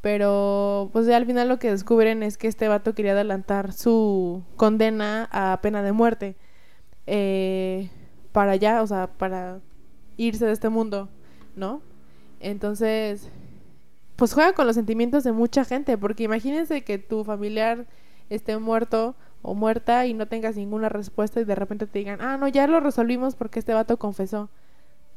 Pero 0.00 0.90
pues 0.92 1.08
al 1.08 1.26
final 1.26 1.48
lo 1.48 1.58
que 1.58 1.70
descubren 1.70 2.22
es 2.22 2.38
que 2.38 2.46
este 2.46 2.68
vato 2.68 2.94
quería 2.94 3.12
adelantar 3.12 3.72
su 3.72 4.44
condena 4.56 5.28
a 5.32 5.58
pena 5.60 5.82
de 5.82 5.92
muerte 5.92 6.36
eh, 7.06 7.90
para 8.32 8.52
allá, 8.52 8.82
o 8.82 8.86
sea, 8.86 9.08
para 9.08 9.60
irse 10.16 10.46
de 10.46 10.52
este 10.52 10.68
mundo, 10.68 11.08
¿no? 11.56 11.82
Entonces, 12.40 13.28
pues 14.16 14.34
juega 14.34 14.52
con 14.52 14.66
los 14.66 14.76
sentimientos 14.76 15.24
de 15.24 15.32
mucha 15.32 15.64
gente, 15.64 15.98
porque 15.98 16.24
imagínense 16.24 16.84
que 16.84 16.98
tu 16.98 17.24
familiar 17.24 17.86
esté 18.30 18.58
muerto 18.58 19.16
o 19.42 19.54
muerta 19.54 20.06
y 20.06 20.14
no 20.14 20.26
tengas 20.26 20.56
ninguna 20.56 20.88
respuesta 20.88 21.40
y 21.40 21.44
de 21.44 21.54
repente 21.54 21.86
te 21.86 21.98
digan, 21.98 22.20
ah, 22.20 22.36
no, 22.36 22.48
ya 22.48 22.66
lo 22.66 22.80
resolvimos 22.80 23.34
porque 23.34 23.58
este 23.58 23.74
vato 23.74 23.98
confesó. 23.98 24.50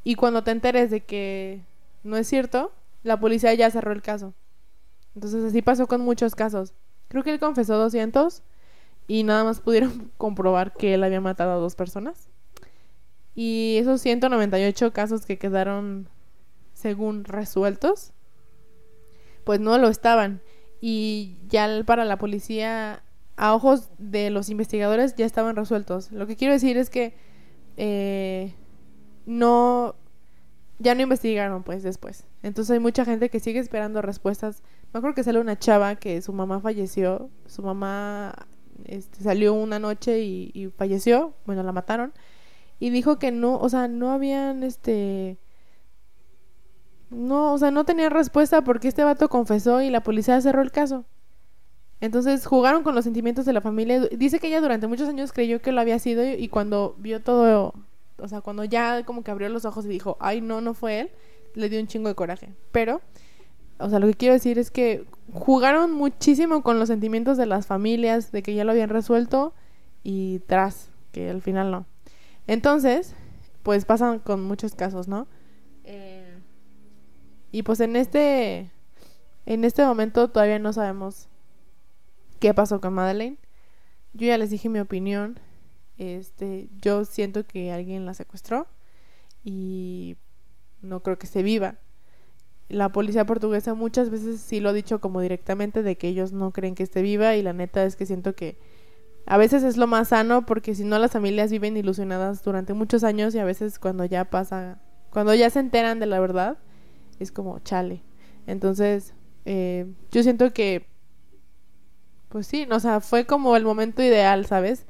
Y 0.04 0.16
cuando 0.16 0.44
te 0.44 0.52
enteres 0.52 0.90
de 0.90 1.02
que 1.02 1.64
no 2.04 2.18
es 2.18 2.28
cierto, 2.28 2.72
la 3.04 3.20
policía 3.20 3.54
ya 3.54 3.70
cerró 3.70 3.92
el 3.92 4.02
caso. 4.02 4.34
Entonces 5.16 5.44
así 5.44 5.62
pasó 5.62 5.88
con 5.88 6.02
muchos 6.02 6.36
casos. 6.36 6.74
Creo 7.08 7.24
que 7.24 7.32
él 7.32 7.40
confesó 7.40 7.78
200 7.78 8.44
y 9.08 9.24
nada 9.24 9.44
más 9.44 9.60
pudieron 9.60 10.12
comprobar 10.18 10.74
que 10.74 10.94
él 10.94 11.04
había 11.04 11.22
matado 11.22 11.52
a 11.52 11.56
dos 11.56 11.76
personas. 11.76 12.30
Y 13.36 13.78
esos 13.80 14.02
198 14.02 14.94
casos 14.94 15.26
que 15.26 15.38
quedaron 15.38 16.08
según 16.74 17.24
resueltos, 17.24 18.14
pues 19.44 19.60
no 19.60 19.78
lo 19.78 19.88
estaban. 19.88 20.42
Y 20.82 21.38
ya 21.48 21.84
para 21.86 22.06
la 22.06 22.18
policía, 22.18 23.04
a 23.42 23.56
ojos 23.56 23.90
de 23.98 24.30
los 24.30 24.50
investigadores, 24.50 25.16
ya 25.16 25.26
estaban 25.26 25.56
resueltos. 25.56 26.12
Lo 26.12 26.28
que 26.28 26.36
quiero 26.36 26.54
decir 26.54 26.78
es 26.78 26.92
que 26.92 27.16
eh, 27.76 28.54
no, 29.26 29.96
ya 30.78 30.94
no 30.94 31.02
investigaron 31.02 31.64
pues 31.64 31.82
después. 31.82 32.28
Entonces 32.44 32.72
hay 32.72 32.78
mucha 32.78 33.04
gente 33.04 33.30
que 33.30 33.40
sigue 33.40 33.60
esperando 33.60 34.04
respuestas. 34.04 34.62
Me 34.94 35.00
acuerdo 35.00 35.16
que 35.16 35.24
sale 35.24 35.40
una 35.40 35.58
chava 35.58 35.96
que 35.96 36.22
su 36.22 36.34
mamá 36.34 36.60
falleció. 36.60 37.32
Su 37.48 37.64
mamá 37.64 38.48
este, 38.86 39.24
salió 39.24 39.56
una 39.56 39.80
noche 39.80 40.20
y, 40.20 40.52
y 40.54 40.68
falleció. 40.68 41.34
Bueno, 41.48 41.64
la 41.64 41.72
mataron. 41.72 42.14
Y 42.78 42.92
dijo 42.92 43.18
que 43.18 43.32
no, 43.32 43.58
o 43.58 43.70
sea, 43.70 43.88
no 43.88 44.12
habían 44.12 44.62
este 44.62 45.40
no, 47.10 47.54
o 47.54 47.58
sea, 47.58 47.72
no 47.72 47.86
tenía 47.86 48.10
respuesta 48.10 48.64
porque 48.64 48.88
este 48.88 49.04
vato 49.04 49.30
confesó 49.30 49.82
y 49.82 49.90
la 49.90 50.04
policía 50.04 50.40
cerró 50.42 50.62
el 50.62 50.72
caso. 50.72 51.06
Entonces 52.02 52.48
jugaron 52.48 52.82
con 52.82 52.96
los 52.96 53.04
sentimientos 53.04 53.46
de 53.46 53.54
la 53.54 53.62
familia. 53.62 54.02
Dice 54.12 54.40
que 54.40 54.48
ella 54.48 54.60
durante 54.60 54.88
muchos 54.88 55.08
años 55.08 55.32
creyó 55.32 55.62
que 55.62 55.72
lo 55.72 55.80
había 55.80 56.00
sido 56.00 56.26
y 56.26 56.48
cuando 56.50 56.96
vio 56.98 57.22
todo, 57.22 57.76
o 58.18 58.28
sea, 58.28 58.42
cuando 58.42 58.64
ya 58.66 59.06
como 59.06 59.24
que 59.24 59.30
abrió 59.30 59.50
los 59.50 59.66
ojos 59.66 59.86
y 59.86 59.90
dijo, 59.90 60.18
ay, 60.20 60.42
no, 60.42 60.62
no 60.62 60.74
fue 60.74 61.02
él, 61.02 61.12
le 61.54 61.70
dio 61.70 61.80
un 61.80 61.86
chingo 61.86 62.10
de 62.10 62.16
coraje. 62.16 62.54
Pero, 62.72 63.02
o 63.78 63.88
sea, 63.88 64.00
lo 64.00 64.08
que 64.08 64.16
quiero 64.16 64.34
decir 64.34 64.58
es 64.58 64.72
que 64.72 65.06
jugaron 65.32 65.92
muchísimo 65.92 66.64
con 66.64 66.80
los 66.80 66.90
sentimientos 66.90 67.38
de 67.38 67.46
las 67.46 67.68
familias, 67.68 68.32
de 68.32 68.42
que 68.42 68.56
ya 68.56 68.64
lo 68.64 68.72
habían 68.72 68.90
resuelto 68.90 69.54
y 70.04 70.40
tras, 70.48 70.90
que 71.12 71.30
al 71.30 71.44
final 71.44 71.70
no. 71.70 71.86
Entonces, 72.48 73.14
pues 73.62 73.86
pasan 73.86 74.18
con 74.18 74.44
muchos 74.44 74.74
casos, 74.74 75.08
¿no? 75.08 75.28
Eh, 75.84 76.36
y 77.52 77.62
pues 77.62 77.80
en 77.80 77.96
este, 77.96 78.72
en 79.46 79.66
este 79.66 79.86
momento 79.86 80.30
todavía 80.30 80.58
no 80.58 80.74
sabemos 80.74 81.28
qué 82.42 82.54
pasó 82.54 82.82
con 82.82 82.94
Madeleine. 82.94 83.38
Yo 84.14 84.28
ya 84.28 84.38
les 84.38 84.50
dije 84.50 84.68
mi 84.68 84.80
opinión. 84.80 85.40
Este, 85.98 86.68
yo 86.82 87.06
siento 87.06 87.46
que 87.46 87.72
alguien 87.72 88.06
la 88.06 88.16
secuestró 88.16 88.68
y 89.44 90.18
no 90.82 91.02
creo 91.04 91.18
que 91.18 91.28
esté 91.28 91.44
viva. 91.44 91.76
La 92.68 92.90
policía 92.90 93.26
portuguesa 93.26 93.76
muchas 93.76 94.10
veces 94.10 94.42
sí 94.42 94.60
lo 94.60 94.70
ha 94.70 94.74
dicho 94.74 95.00
como 95.00 95.22
directamente 95.22 95.84
de 95.84 95.98
que 95.98 96.08
ellos 96.08 96.34
no 96.34 96.52
creen 96.52 96.74
que 96.74 96.84
esté 96.84 97.02
viva 97.02 97.36
y 97.36 97.44
la 97.44 97.54
neta 97.54 97.86
es 97.86 97.96
que 97.96 98.06
siento 98.06 98.36
que 98.36 98.58
a 99.28 99.38
veces 99.38 99.62
es 99.64 99.78
lo 99.78 99.86
más 99.86 100.08
sano 100.08 100.46
porque 100.46 100.74
si 100.74 100.84
no 100.84 100.98
las 100.98 101.12
familias 101.12 101.52
viven 101.52 101.78
ilusionadas 101.78 102.44
durante 102.44 102.74
muchos 102.74 103.04
años 103.04 103.36
y 103.36 103.40
a 103.40 103.46
veces 103.46 103.78
cuando 103.78 104.04
ya 104.06 104.26
pasa, 104.26 104.82
cuando 105.12 105.36
ya 105.36 105.50
se 105.52 105.60
enteran 105.60 106.00
de 106.00 106.08
la 106.08 106.20
verdad, 106.20 106.58
es 107.20 107.32
como 107.32 107.60
chale. 107.60 108.02
Entonces, 108.48 109.14
eh, 109.46 109.86
yo 110.12 110.24
siento 110.24 110.52
que 110.54 110.91
pues 112.32 112.48
sí, 112.48 112.68
o 112.72 112.80
sea, 112.80 113.02
fue 113.02 113.26
como 113.26 113.56
el 113.58 113.66
momento 113.66 114.02
ideal, 114.02 114.46
¿sabes? 114.46 114.86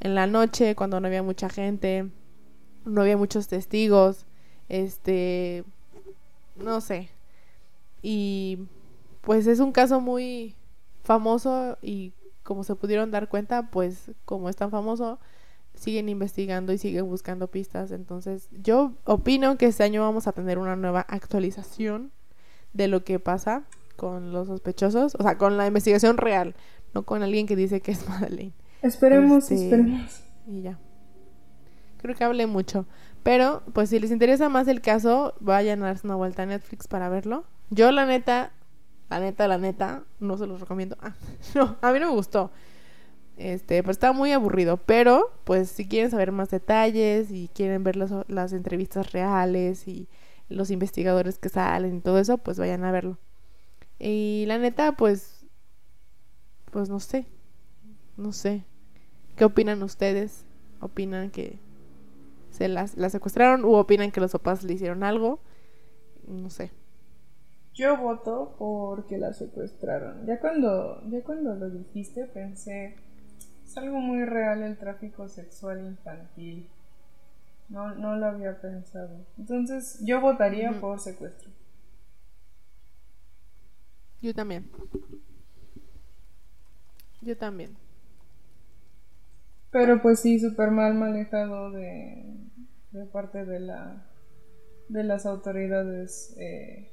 En 0.00 0.14
la 0.14 0.26
noche, 0.26 0.74
cuando 0.74 1.00
no 1.00 1.06
había 1.06 1.22
mucha 1.22 1.48
gente, 1.48 2.10
no 2.84 3.02
había 3.02 3.16
muchos 3.16 3.48
testigos, 3.48 4.26
este, 4.68 5.64
no 6.56 6.80
sé. 6.80 7.10
Y 8.02 8.58
pues 9.20 9.46
es 9.46 9.60
un 9.60 9.72
caso 9.72 10.00
muy 10.00 10.56
famoso 11.04 11.78
y 11.80 12.12
como 12.42 12.64
se 12.64 12.74
pudieron 12.74 13.10
dar 13.12 13.28
cuenta, 13.28 13.70
pues 13.70 14.10
como 14.24 14.48
es 14.48 14.56
tan 14.56 14.70
famoso, 14.70 15.20
siguen 15.74 16.08
investigando 16.08 16.72
y 16.72 16.78
siguen 16.78 17.08
buscando 17.08 17.46
pistas. 17.48 17.92
Entonces, 17.92 18.48
yo 18.50 18.94
opino 19.04 19.56
que 19.58 19.66
este 19.66 19.84
año 19.84 20.02
vamos 20.02 20.26
a 20.26 20.32
tener 20.32 20.58
una 20.58 20.74
nueva 20.74 21.02
actualización 21.08 22.10
de 22.72 22.88
lo 22.88 23.04
que 23.04 23.20
pasa 23.20 23.64
con 23.96 24.32
los 24.32 24.46
sospechosos, 24.48 25.14
o 25.14 25.22
sea, 25.22 25.36
con 25.36 25.58
la 25.58 25.66
investigación 25.66 26.16
real, 26.16 26.54
no 26.94 27.04
con 27.04 27.22
alguien 27.22 27.46
que 27.46 27.56
dice 27.56 27.80
que 27.80 27.92
es 27.92 28.08
Madeleine. 28.08 28.52
Esperemos, 28.82 29.50
este, 29.50 29.64
esperemos. 29.64 30.22
Y 30.46 30.62
ya. 30.62 30.78
Creo 31.98 32.14
que 32.14 32.24
hablé 32.24 32.46
mucho. 32.46 32.86
Pero, 33.22 33.62
pues 33.74 33.90
si 33.90 33.98
les 33.98 34.10
interesa 34.10 34.48
más 34.48 34.66
el 34.68 34.80
caso, 34.80 35.34
vayan 35.40 35.82
a 35.82 35.86
darse 35.86 36.06
una 36.06 36.16
vuelta 36.16 36.42
a 36.42 36.46
Netflix 36.46 36.88
para 36.88 37.08
verlo. 37.10 37.44
Yo, 37.68 37.92
la 37.92 38.06
neta, 38.06 38.52
la 39.10 39.20
neta, 39.20 39.46
la 39.46 39.58
neta, 39.58 40.04
no 40.18 40.38
se 40.38 40.46
los 40.46 40.60
recomiendo. 40.60 40.96
Ah, 41.00 41.14
no, 41.54 41.76
a 41.82 41.92
mí 41.92 42.00
no 42.00 42.06
me 42.06 42.14
gustó. 42.14 42.50
Este, 43.36 43.82
pues 43.82 43.96
estaba 43.96 44.14
muy 44.14 44.32
aburrido. 44.32 44.78
Pero, 44.78 45.30
pues 45.44 45.68
si 45.68 45.86
quieren 45.86 46.10
saber 46.10 46.32
más 46.32 46.50
detalles 46.50 47.30
y 47.30 47.48
quieren 47.54 47.84
ver 47.84 47.96
las, 47.96 48.12
las 48.28 48.52
entrevistas 48.52 49.12
reales 49.12 49.86
y 49.86 50.08
los 50.48 50.70
investigadores 50.70 51.38
que 51.38 51.50
salen 51.50 51.96
y 51.96 52.00
todo 52.00 52.18
eso, 52.18 52.38
pues 52.38 52.58
vayan 52.58 52.84
a 52.84 52.92
verlo. 52.92 53.18
Y 53.98 54.44
la 54.46 54.56
neta, 54.56 54.92
pues 54.92 55.39
pues 56.70 56.88
no 56.88 57.00
sé, 57.00 57.26
no 58.16 58.32
sé. 58.32 58.64
¿Qué 59.36 59.44
opinan 59.44 59.82
ustedes? 59.82 60.44
¿Opinan 60.80 61.30
que 61.30 61.58
se 62.50 62.68
las, 62.68 62.96
la 62.96 63.10
secuestraron 63.10 63.64
o 63.64 63.72
opinan 63.78 64.10
que 64.10 64.20
los 64.20 64.32
papás 64.32 64.64
le 64.64 64.74
hicieron 64.74 65.02
algo? 65.02 65.40
No 66.26 66.50
sé. 66.50 66.70
Yo 67.74 67.96
voto 67.96 68.54
porque 68.58 69.18
la 69.18 69.32
secuestraron. 69.32 70.26
Ya 70.26 70.40
cuando, 70.40 71.02
ya 71.08 71.22
cuando 71.22 71.54
lo 71.54 71.70
dijiste 71.70 72.26
pensé, 72.26 72.96
es 73.64 73.76
algo 73.76 74.00
muy 74.00 74.24
real 74.24 74.62
el 74.62 74.76
tráfico 74.76 75.28
sexual 75.28 75.80
infantil. 75.86 76.68
No, 77.68 77.94
no 77.94 78.16
lo 78.16 78.26
había 78.26 78.60
pensado. 78.60 79.24
Entonces 79.38 80.00
yo 80.04 80.20
votaría 80.20 80.80
por 80.80 80.98
secuestro. 80.98 81.50
Yo 84.20 84.34
también. 84.34 84.68
Yo 87.22 87.36
también. 87.36 87.76
Pero 89.70 90.02
pues 90.02 90.20
sí, 90.20 90.40
súper 90.40 90.70
mal 90.70 90.94
manejado 90.94 91.70
de, 91.70 92.24
de 92.92 93.04
parte 93.06 93.44
de 93.44 93.60
la 93.60 94.06
de 94.88 95.04
las 95.04 95.24
autoridades 95.24 96.34
eh, 96.38 96.90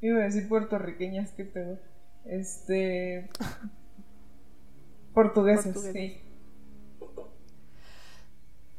iba 0.00 0.20
a 0.20 0.24
decir 0.24 0.48
puertorriqueñas 0.48 1.32
que 1.32 1.44
pedo 1.44 1.78
este 2.24 3.28
portugueses, 5.14 5.76
sí. 5.92 6.20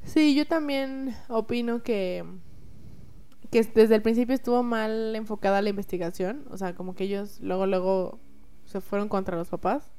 Sí 0.05 0.35
yo 0.35 0.47
también 0.47 1.13
opino 1.27 1.83
que 1.83 2.23
que 3.51 3.63
desde 3.63 3.95
el 3.95 4.01
principio 4.01 4.35
estuvo 4.35 4.63
mal 4.63 5.15
enfocada 5.15 5.61
la 5.61 5.69
investigación 5.69 6.45
o 6.49 6.57
sea 6.57 6.75
como 6.75 6.95
que 6.95 7.05
ellos 7.05 7.39
luego 7.41 7.65
luego 7.65 8.19
se 8.65 8.81
fueron 8.81 9.09
contra 9.09 9.37
los 9.37 9.49
papás 9.49 9.96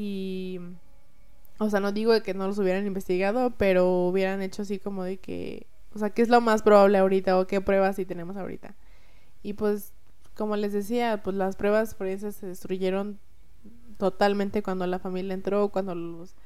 y, 0.00 0.60
o 1.58 1.68
sea, 1.68 1.80
no 1.80 1.90
digo 1.90 2.12
de 2.12 2.22
que 2.22 2.32
no 2.32 2.46
los 2.46 2.56
hubieran 2.60 2.86
investigado, 2.86 3.50
pero 3.58 4.06
hubieran 4.06 4.42
hecho 4.42 4.62
así 4.62 4.78
como 4.78 5.02
de 5.02 5.16
que, 5.16 5.66
o 5.92 5.98
sea, 5.98 6.10
¿qué 6.10 6.22
es 6.22 6.28
lo 6.28 6.40
más 6.40 6.62
probable 6.62 6.98
ahorita 6.98 7.36
o 7.36 7.48
qué 7.48 7.60
pruebas 7.60 7.96
sí 7.96 8.04
tenemos 8.04 8.36
ahorita? 8.36 8.76
Y 9.42 9.54
pues, 9.54 9.92
como 10.36 10.54
les 10.54 10.72
decía, 10.72 11.20
pues 11.24 11.34
las 11.34 11.56
pruebas 11.56 11.96
forenses 11.96 12.36
se 12.36 12.46
destruyeron 12.46 13.18
totalmente 13.96 14.62
cuando 14.62 14.86
la 14.86 15.00
familia 15.00 15.34
entró, 15.34 15.70
cuando 15.70 15.96
los 15.96 16.36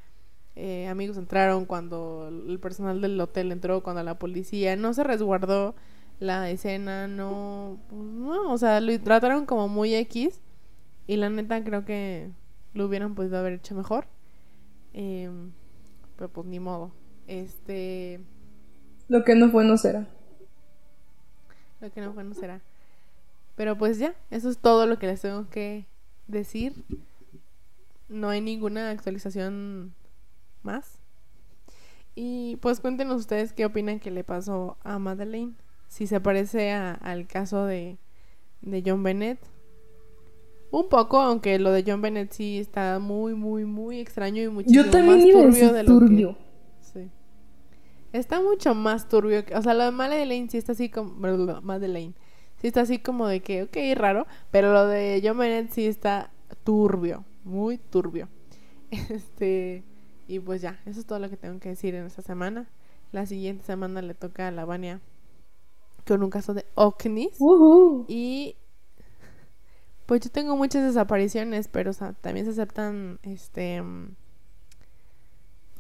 eh, 0.57 0.89
amigos 0.89 1.19
entraron, 1.19 1.67
cuando 1.67 2.29
el 2.49 2.59
personal 2.59 3.03
del 3.03 3.21
hotel 3.21 3.53
entró, 3.53 3.83
cuando 3.83 4.03
la 4.03 4.19
policía 4.19 4.77
no 4.77 4.95
se 4.95 5.05
resguardó 5.05 5.75
la 6.21 6.49
escena, 6.49 7.07
no, 7.07 7.79
pues, 7.91 8.01
no, 8.01 8.51
o 8.51 8.57
sea, 8.57 8.81
lo 8.81 8.99
trataron 8.99 9.45
como 9.45 9.69
muy 9.69 9.95
X 9.95 10.41
y 11.07 11.17
la 11.17 11.29
neta 11.29 11.63
creo 11.63 11.85
que 11.85 12.31
lo 12.75 12.87
hubieran 12.87 13.15
podido 13.15 13.39
haber 13.39 13.55
hecho 13.55 13.75
mejor. 13.75 14.07
Em, 14.93 15.53
pero 16.17 16.31
pues 16.31 16.47
ni 16.47 16.61
modo. 16.61 16.93
Este. 17.27 18.21
Lo 19.09 19.25
que 19.25 19.35
no 19.35 19.51
fue 19.51 19.65
no 19.65 19.77
será. 19.77 20.09
Lo 21.81 21.91
que 21.91 22.01
no 22.01 22.13
fue 22.13 22.25
no 22.25 22.35
será. 22.35 22.61
Pero 23.57 23.77
pues 23.77 23.99
ya, 23.99 24.15
eso 24.31 24.49
es 24.49 24.59
todo 24.59 24.87
lo 24.87 24.99
que 24.99 25.07
les 25.07 25.21
tengo 25.21 25.49
que 25.51 25.87
decir. 26.27 26.85
No 28.09 28.29
hay 28.29 28.41
ninguna 28.41 28.91
actualización 28.91 29.95
más. 30.63 30.99
Y 32.15 32.57
pues 32.57 32.81
cuéntenos 32.81 33.21
ustedes 33.21 33.53
qué 33.53 33.65
opinan 33.65 34.01
que 34.01 34.11
le 34.11 34.25
pasó 34.25 34.77
a 34.83 34.99
Madeleine. 34.99 35.55
Si 35.89 36.07
se 36.07 36.21
parece 36.21 36.73
al 36.73 37.27
caso 37.27 37.67
de, 37.67 37.99
de 38.61 38.83
John 38.85 39.03
Bennett 39.03 39.39
un 40.73 40.89
poco, 40.89 41.21
aunque 41.21 41.59
lo 41.59 41.71
de 41.71 41.85
John 41.87 42.01
Bennett 42.01 42.33
sí 42.33 42.59
está 42.59 42.99
muy, 42.99 43.35
muy, 43.35 43.67
muy 43.67 44.01
extraño 44.01 44.43
y 44.43 44.49
muchísimo 44.49 44.85
Yo 44.85 44.91
también 44.91 45.19
más 45.19 45.31
turbio 45.31 45.69
a 45.69 45.73
de 45.73 45.73
decir 45.75 45.89
lo 45.89 45.99
turbio. 45.99 46.35
que... 46.35 46.45
Sí. 46.81 47.11
Está 48.15 48.41
mucho 48.41 48.75
más 48.75 49.07
turbio. 49.07 49.45
Que... 49.45 49.55
O 49.55 49.61
sea, 49.61 49.75
lo 49.75 49.85
de 49.85 49.91
Madeleine 49.91 50.49
sí 50.49 50.57
está 50.57 50.73
así 50.73 50.89
como... 50.89 51.13
Madeleine. 51.61 52.15
Sí 52.57 52.69
está 52.69 52.81
así 52.81 52.99
como 52.99 53.27
de 53.27 53.41
que, 53.41 53.65
ok, 53.65 53.77
raro. 53.95 54.27
Pero 54.51 54.73
lo 54.73 54.87
de 54.87 55.21
John 55.23 55.37
Bennett 55.37 55.71
sí 55.73 55.87
está 55.87 56.31
turbio. 56.65 57.25
Muy 57.45 57.77
turbio. 57.79 58.29
Este... 58.91 59.85
Y 60.27 60.39
pues 60.39 60.63
ya, 60.63 60.81
eso 60.87 61.01
es 61.01 61.05
todo 61.05 61.19
lo 61.19 61.29
que 61.29 61.37
tengo 61.37 61.61
que 61.61 61.69
decir 61.69 61.95
en 61.95 62.07
esta 62.07 62.23
semana. 62.23 62.71
La 63.11 63.27
siguiente 63.27 63.65
semana 63.65 64.01
le 64.01 64.15
toca 64.15 64.49
a 64.49 64.51
la 64.51 64.65
Vania 64.65 65.03
con 66.07 66.23
un 66.23 66.31
caso 66.31 66.55
de 66.55 66.65
OCNIS. 66.77 67.37
Y 68.09 68.57
pues 70.13 70.21
yo 70.21 70.31
tengo 70.31 70.59
muchas 70.59 70.85
desapariciones, 70.85 71.69
pero 71.69 71.93
también 72.21 72.45
se 72.45 72.53
aceptan 72.53 73.19
este 73.23 73.81
mm, 73.81 74.15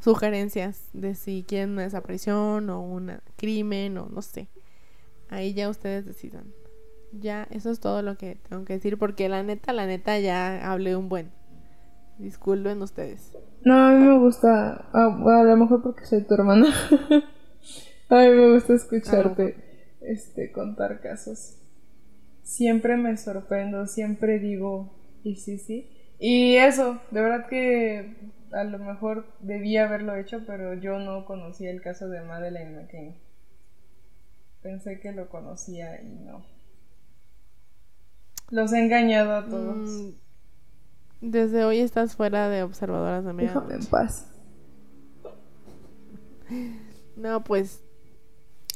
sugerencias 0.00 0.88
de 0.94 1.14
si 1.14 1.44
quieren 1.46 1.72
una 1.72 1.82
desaparición 1.82 2.70
o 2.70 2.80
un 2.80 3.12
crimen 3.36 3.98
o 3.98 4.08
no 4.08 4.22
sé. 4.22 4.48
Ahí 5.28 5.52
ya 5.52 5.68
ustedes 5.68 6.06
decidan. 6.06 6.46
Ya, 7.12 7.46
eso 7.50 7.70
es 7.70 7.78
todo 7.78 8.00
lo 8.00 8.16
que 8.16 8.38
tengo 8.48 8.64
que 8.64 8.72
decir 8.72 8.96
porque 8.96 9.28
la 9.28 9.42
neta, 9.42 9.74
la 9.74 9.84
neta 9.84 10.18
ya 10.18 10.66
hablé 10.72 10.96
un 10.96 11.10
buen. 11.10 11.30
Disculpen 12.16 12.80
ustedes. 12.80 13.36
No, 13.66 13.74
a 13.74 13.90
mí 13.90 14.02
me 14.02 14.18
gusta, 14.18 14.88
a 14.94 15.42
lo 15.44 15.56
mejor 15.58 15.82
porque 15.82 16.06
soy 16.06 16.22
tu 16.22 16.32
hermana. 16.32 16.68
a 18.08 18.16
mí 18.16 18.30
me 18.30 18.54
gusta 18.54 18.72
escucharte 18.72 19.56
este 20.00 20.50
contar 20.52 21.02
casos. 21.02 21.58
Siempre 22.42 22.96
me 22.96 23.16
sorprendo, 23.16 23.86
siempre 23.86 24.38
digo, 24.38 24.94
y 25.24 25.36
sí, 25.36 25.58
sí. 25.58 25.88
Y 26.18 26.56
eso, 26.56 27.00
de 27.10 27.20
verdad 27.20 27.48
que 27.48 28.14
a 28.52 28.64
lo 28.64 28.78
mejor 28.78 29.26
debía 29.40 29.86
haberlo 29.86 30.14
hecho, 30.16 30.44
pero 30.46 30.74
yo 30.74 30.98
no 30.98 31.24
conocía 31.24 31.70
el 31.70 31.80
caso 31.80 32.08
de 32.08 32.20
Madeleine 32.20 32.82
McCain. 32.82 33.16
Pensé 34.62 35.00
que 35.00 35.12
lo 35.12 35.28
conocía 35.28 36.00
y 36.00 36.08
no. 36.24 36.44
Los 38.50 38.72
he 38.72 38.84
engañado 38.84 39.34
a 39.34 39.46
todos. 39.46 39.88
Mm, 39.88 40.10
desde 41.22 41.64
hoy 41.64 41.80
estás 41.80 42.14
fuera 42.14 42.48
de 42.48 42.62
observadoras 42.62 43.24
de 43.24 43.32
Déjame 43.32 43.74
en 43.74 43.86
paz. 43.86 44.28
No, 47.16 47.42
pues 47.44 47.82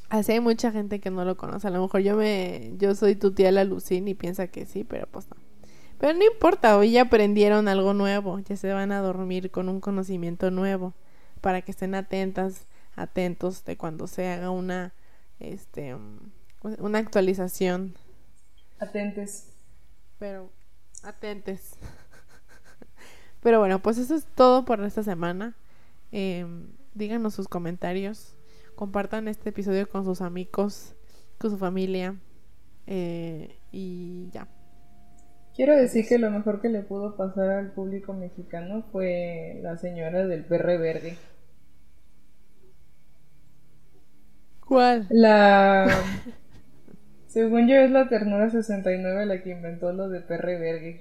así 0.09 0.32
hay 0.32 0.40
mucha 0.40 0.72
gente 0.72 1.00
que 1.00 1.11
no 1.11 1.24
lo 1.24 1.36
conoce. 1.36 1.66
A 1.68 1.70
lo 1.70 1.82
mejor 1.82 2.00
yo 2.00 2.16
me 2.16 2.72
yo 2.78 2.94
soy 2.94 3.16
tu 3.16 3.32
tía 3.32 3.52
la 3.52 3.64
Lucín 3.64 4.09
y 4.09 4.14
piensa 4.14 4.48
que 4.48 4.66
sí, 4.66 4.84
pero 4.84 5.07
pues 5.07 5.28
no. 5.28 5.36
Pero 5.98 6.12
no 6.12 6.24
importa, 6.24 6.76
hoy 6.76 6.92
ya 6.92 7.02
aprendieron 7.02 7.68
algo 7.68 7.94
nuevo, 7.94 8.38
ya 8.40 8.57
se 8.57 8.72
van 8.72 8.92
a 8.92 9.00
dormir 9.00 9.50
con 9.50 9.68
un 9.68 9.80
conocimiento 9.80 10.50
nuevo 10.50 10.92
para 11.40 11.62
que 11.62 11.70
estén 11.70 11.94
atentas, 11.94 12.66
atentos 12.96 13.64
de 13.64 13.76
cuando 13.76 14.07
se 14.07 14.28
haga 14.28 14.50
una 14.50 14.92
este 15.40 15.96
una 16.78 16.98
actualización. 16.98 17.94
Atentes. 18.78 19.52
Pero 20.18 20.50
atentes. 21.02 21.76
Pero 23.42 23.61
bueno, 23.61 23.80
pues 23.80 23.98
eso 23.98 24.14
es 24.14 24.26
todo 24.34 24.64
por 24.64 24.82
esta 24.82 25.02
semana. 25.02 25.54
Em, 26.12 26.68
díganos 26.94 27.34
sus 27.34 27.48
comentarios. 27.48 28.36
Compartan 28.77 29.27
este 29.27 29.49
episodio 29.49 29.89
con 29.89 30.05
sus 30.05 30.20
amigos, 30.20 30.95
con 31.39 31.51
su 31.51 31.57
familia. 31.57 32.14
Eh, 32.87 33.59
y 33.72 34.29
ya. 34.31 34.47
Quiero 35.55 35.74
decir 35.74 36.07
que 36.07 36.18
lo 36.18 36.31
mejor 36.31 36.61
que 36.61 36.68
le 36.68 36.83
pudo 36.83 37.16
pasar 37.16 37.49
al 37.49 37.72
público 37.72 38.12
mexicano 38.12 38.85
fue 38.93 39.59
la 39.62 39.79
señora 39.79 40.27
del 40.27 40.45
perre 40.45 40.77
verde. 40.77 41.16
¿Cuál? 44.61 45.07
La. 45.09 45.89
Según 47.29 47.68
yo, 47.68 47.77
es 47.77 47.91
la 47.91 48.11
ternura 48.11 48.51
69 48.51 49.24
la 49.24 49.43
que 49.43 49.53
inventó 49.53 49.93
lo 49.93 50.11
de 50.11 50.20
perre 50.20 50.59
verde. 50.59 51.01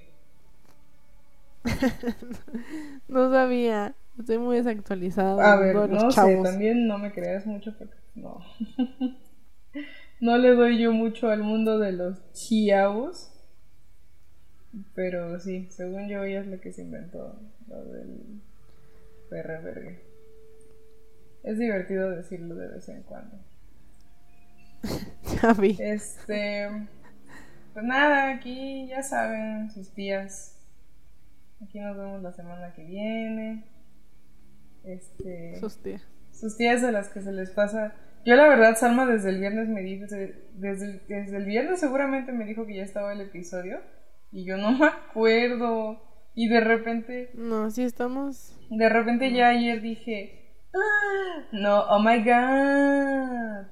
no 3.10 3.30
sabía. 3.32 3.96
Estoy 4.18 4.38
muy 4.38 4.58
desactualizada. 4.58 5.54
A 5.54 5.58
ver, 5.58 5.76
no 5.90 6.12
sé, 6.12 6.40
también 6.42 6.88
no 6.88 6.98
me 6.98 7.12
creas 7.12 7.46
mucho 7.46 7.78
porque 7.78 7.96
no. 8.16 8.40
no 10.22 10.38
le 10.38 10.56
doy 10.56 10.82
yo 10.82 10.94
mucho 10.94 11.30
al 11.30 11.44
mundo 11.44 11.80
de 11.80 11.92
los 11.92 12.32
chiavos. 12.32 13.32
Pero 14.94 15.40
sí, 15.40 15.68
según 15.70 16.08
yo, 16.08 16.24
ella 16.24 16.42
es 16.42 16.48
la 16.48 16.58
que 16.58 16.72
se 16.72 16.82
inventó 16.82 17.40
lo 17.68 17.86
del 17.86 18.42
perre 19.30 19.62
vergue. 19.62 20.00
Es 21.44 21.60
divertido 21.60 22.10
decirlo 22.12 22.56
de 22.56 22.68
vez 22.70 22.90
en 22.90 23.04
cuando. 23.04 23.38
ya 25.42 25.54
vi. 25.54 25.78
Este. 25.80 26.88
Pues 27.74 27.86
nada, 27.86 28.32
aquí 28.32 28.88
ya 28.88 29.04
saben, 29.04 29.70
sus 29.72 29.90
tías. 29.92 30.58
Aquí 31.62 31.80
nos 31.80 31.98
vemos 31.98 32.22
la 32.22 32.32
semana 32.32 32.74
que 32.74 32.84
viene. 32.84 33.64
Este. 34.86 35.60
Sus 35.60 35.82
tías. 35.82 36.02
Sus 36.32 36.58
tías 36.58 36.84
a 36.84 36.92
las 36.92 37.10
que 37.10 37.22
se 37.22 37.32
les 37.32 37.52
pasa. 37.52 37.96
Yo 38.26 38.36
la 38.36 38.48
verdad, 38.48 38.76
Salma 38.76 39.06
desde 39.06 39.30
el 39.30 39.40
viernes 39.40 39.68
me 39.70 39.82
dijo, 39.82 40.06
desde, 40.06 41.02
desde 41.08 41.38
el 41.38 41.46
viernes 41.46 41.80
seguramente 41.80 42.32
me 42.32 42.46
dijo 42.46 42.66
que 42.66 42.76
ya 42.76 42.84
estaba 42.84 43.14
el 43.14 43.22
episodio. 43.22 43.80
Y 44.32 44.46
yo 44.46 44.58
no 44.58 44.72
me 44.78 44.88
acuerdo. 44.88 46.02
Y 46.34 46.50
de 46.50 46.60
repente. 46.60 47.30
No, 47.34 47.72
sí 47.72 47.84
estamos. 47.84 48.58
De 48.70 48.90
repente 48.90 49.32
ya 49.32 49.50
ayer 49.50 49.82
dije. 49.82 50.58
¡Ah! 50.74 51.48
No, 51.54 51.84
oh 51.84 52.00
my 52.00 52.18
god. 52.24 53.68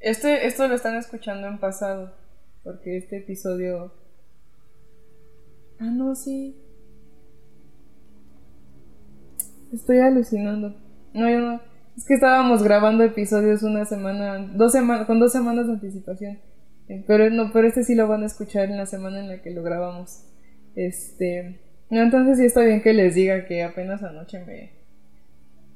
Este, 0.00 0.46
esto 0.46 0.66
lo 0.66 0.74
están 0.74 0.96
escuchando 0.96 1.46
en 1.46 1.58
pasado. 1.58 2.14
Porque 2.64 2.96
este 2.96 3.18
episodio. 3.18 3.92
Ah, 5.78 5.90
no, 5.90 6.14
sí. 6.14 6.56
Estoy 9.72 9.98
alucinando. 9.98 10.74
No, 11.14 11.30
yo 11.30 11.40
no. 11.40 11.60
Es 11.96 12.06
que 12.06 12.14
estábamos 12.14 12.62
grabando 12.62 13.04
episodios 13.04 13.62
una 13.62 13.84
semana, 13.84 14.38
dos 14.54 14.72
semanas, 14.72 15.06
con 15.06 15.20
dos 15.20 15.32
semanas 15.32 15.66
de 15.66 15.74
anticipación. 15.74 16.38
Pero 17.06 17.30
no, 17.30 17.52
pero 17.52 17.68
este 17.68 17.84
sí 17.84 17.94
lo 17.94 18.08
van 18.08 18.22
a 18.22 18.26
escuchar 18.26 18.68
en 18.68 18.76
la 18.76 18.86
semana 18.86 19.20
en 19.20 19.28
la 19.28 19.42
que 19.42 19.50
lo 19.50 19.62
grabamos. 19.62 20.24
Este, 20.74 21.60
no, 21.88 22.02
entonces 22.02 22.38
sí 22.38 22.46
está 22.46 22.62
bien 22.62 22.82
que 22.82 22.92
les 22.92 23.14
diga 23.14 23.44
que 23.46 23.62
apenas 23.62 24.02
anoche 24.02 24.44
me, 24.44 24.70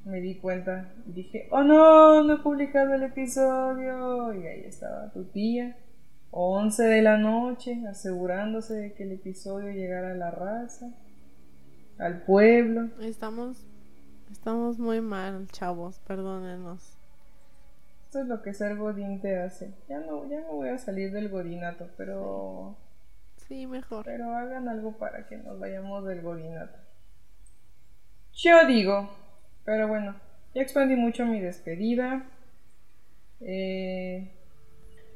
me 0.04 0.20
di 0.20 0.36
cuenta 0.36 0.92
dije, 1.06 1.48
oh 1.50 1.62
no, 1.62 2.24
no 2.24 2.34
he 2.34 2.38
publicado 2.38 2.94
el 2.94 3.04
episodio. 3.04 4.32
Y 4.34 4.46
ahí 4.46 4.64
estaba 4.64 5.12
tu 5.12 5.24
tía, 5.24 5.76
11 6.30 6.82
de 6.82 7.02
la 7.02 7.16
noche, 7.16 7.86
asegurándose 7.88 8.74
de 8.74 8.92
que 8.94 9.04
el 9.04 9.12
episodio 9.12 9.70
llegara 9.70 10.12
a 10.12 10.16
la 10.16 10.30
raza, 10.30 10.92
al 11.98 12.22
pueblo. 12.22 12.90
Estamos, 13.00 13.64
estamos 14.44 14.78
muy 14.78 15.00
mal, 15.00 15.48
chavos, 15.52 16.00
perdónenos. 16.00 16.98
Esto 18.02 18.20
es 18.20 18.26
lo 18.26 18.42
que 18.42 18.52
ser 18.52 18.76
godín 18.76 19.22
te 19.22 19.38
hace. 19.38 19.72
Ya 19.88 20.00
no, 20.00 20.28
ya 20.28 20.40
no 20.40 20.56
voy 20.56 20.68
a 20.68 20.76
salir 20.76 21.12
del 21.12 21.30
godinato, 21.30 21.88
pero... 21.96 22.76
Sí, 23.48 23.66
mejor. 23.66 24.04
Pero 24.04 24.36
hagan 24.36 24.68
algo 24.68 24.98
para 24.98 25.26
que 25.26 25.38
nos 25.38 25.58
vayamos 25.58 26.04
del 26.04 26.20
godinato. 26.20 26.76
Yo 28.34 28.66
digo. 28.66 29.08
Pero 29.64 29.88
bueno, 29.88 30.14
ya 30.54 30.60
expandí 30.60 30.94
mucho 30.94 31.24
mi 31.24 31.40
despedida. 31.40 32.26
Eh, 33.40 34.30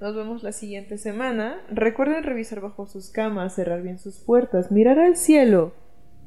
nos 0.01 0.17
vemos 0.17 0.43
la 0.43 0.53
siguiente 0.53 0.97
semana. 0.97 1.61
Recuerden 1.69 2.25
revisar 2.25 2.63
bajo 2.63 2.87
sus 2.87 3.11
camas, 3.11 3.57
cerrar 3.57 3.83
bien 3.83 3.99
sus 3.99 4.21
puertas, 4.21 4.73
mirar 4.73 4.99
al 4.99 5.17
cielo 5.17 5.75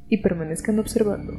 y 0.08 0.18
permanezcan 0.18 0.78
observando. 0.78 1.34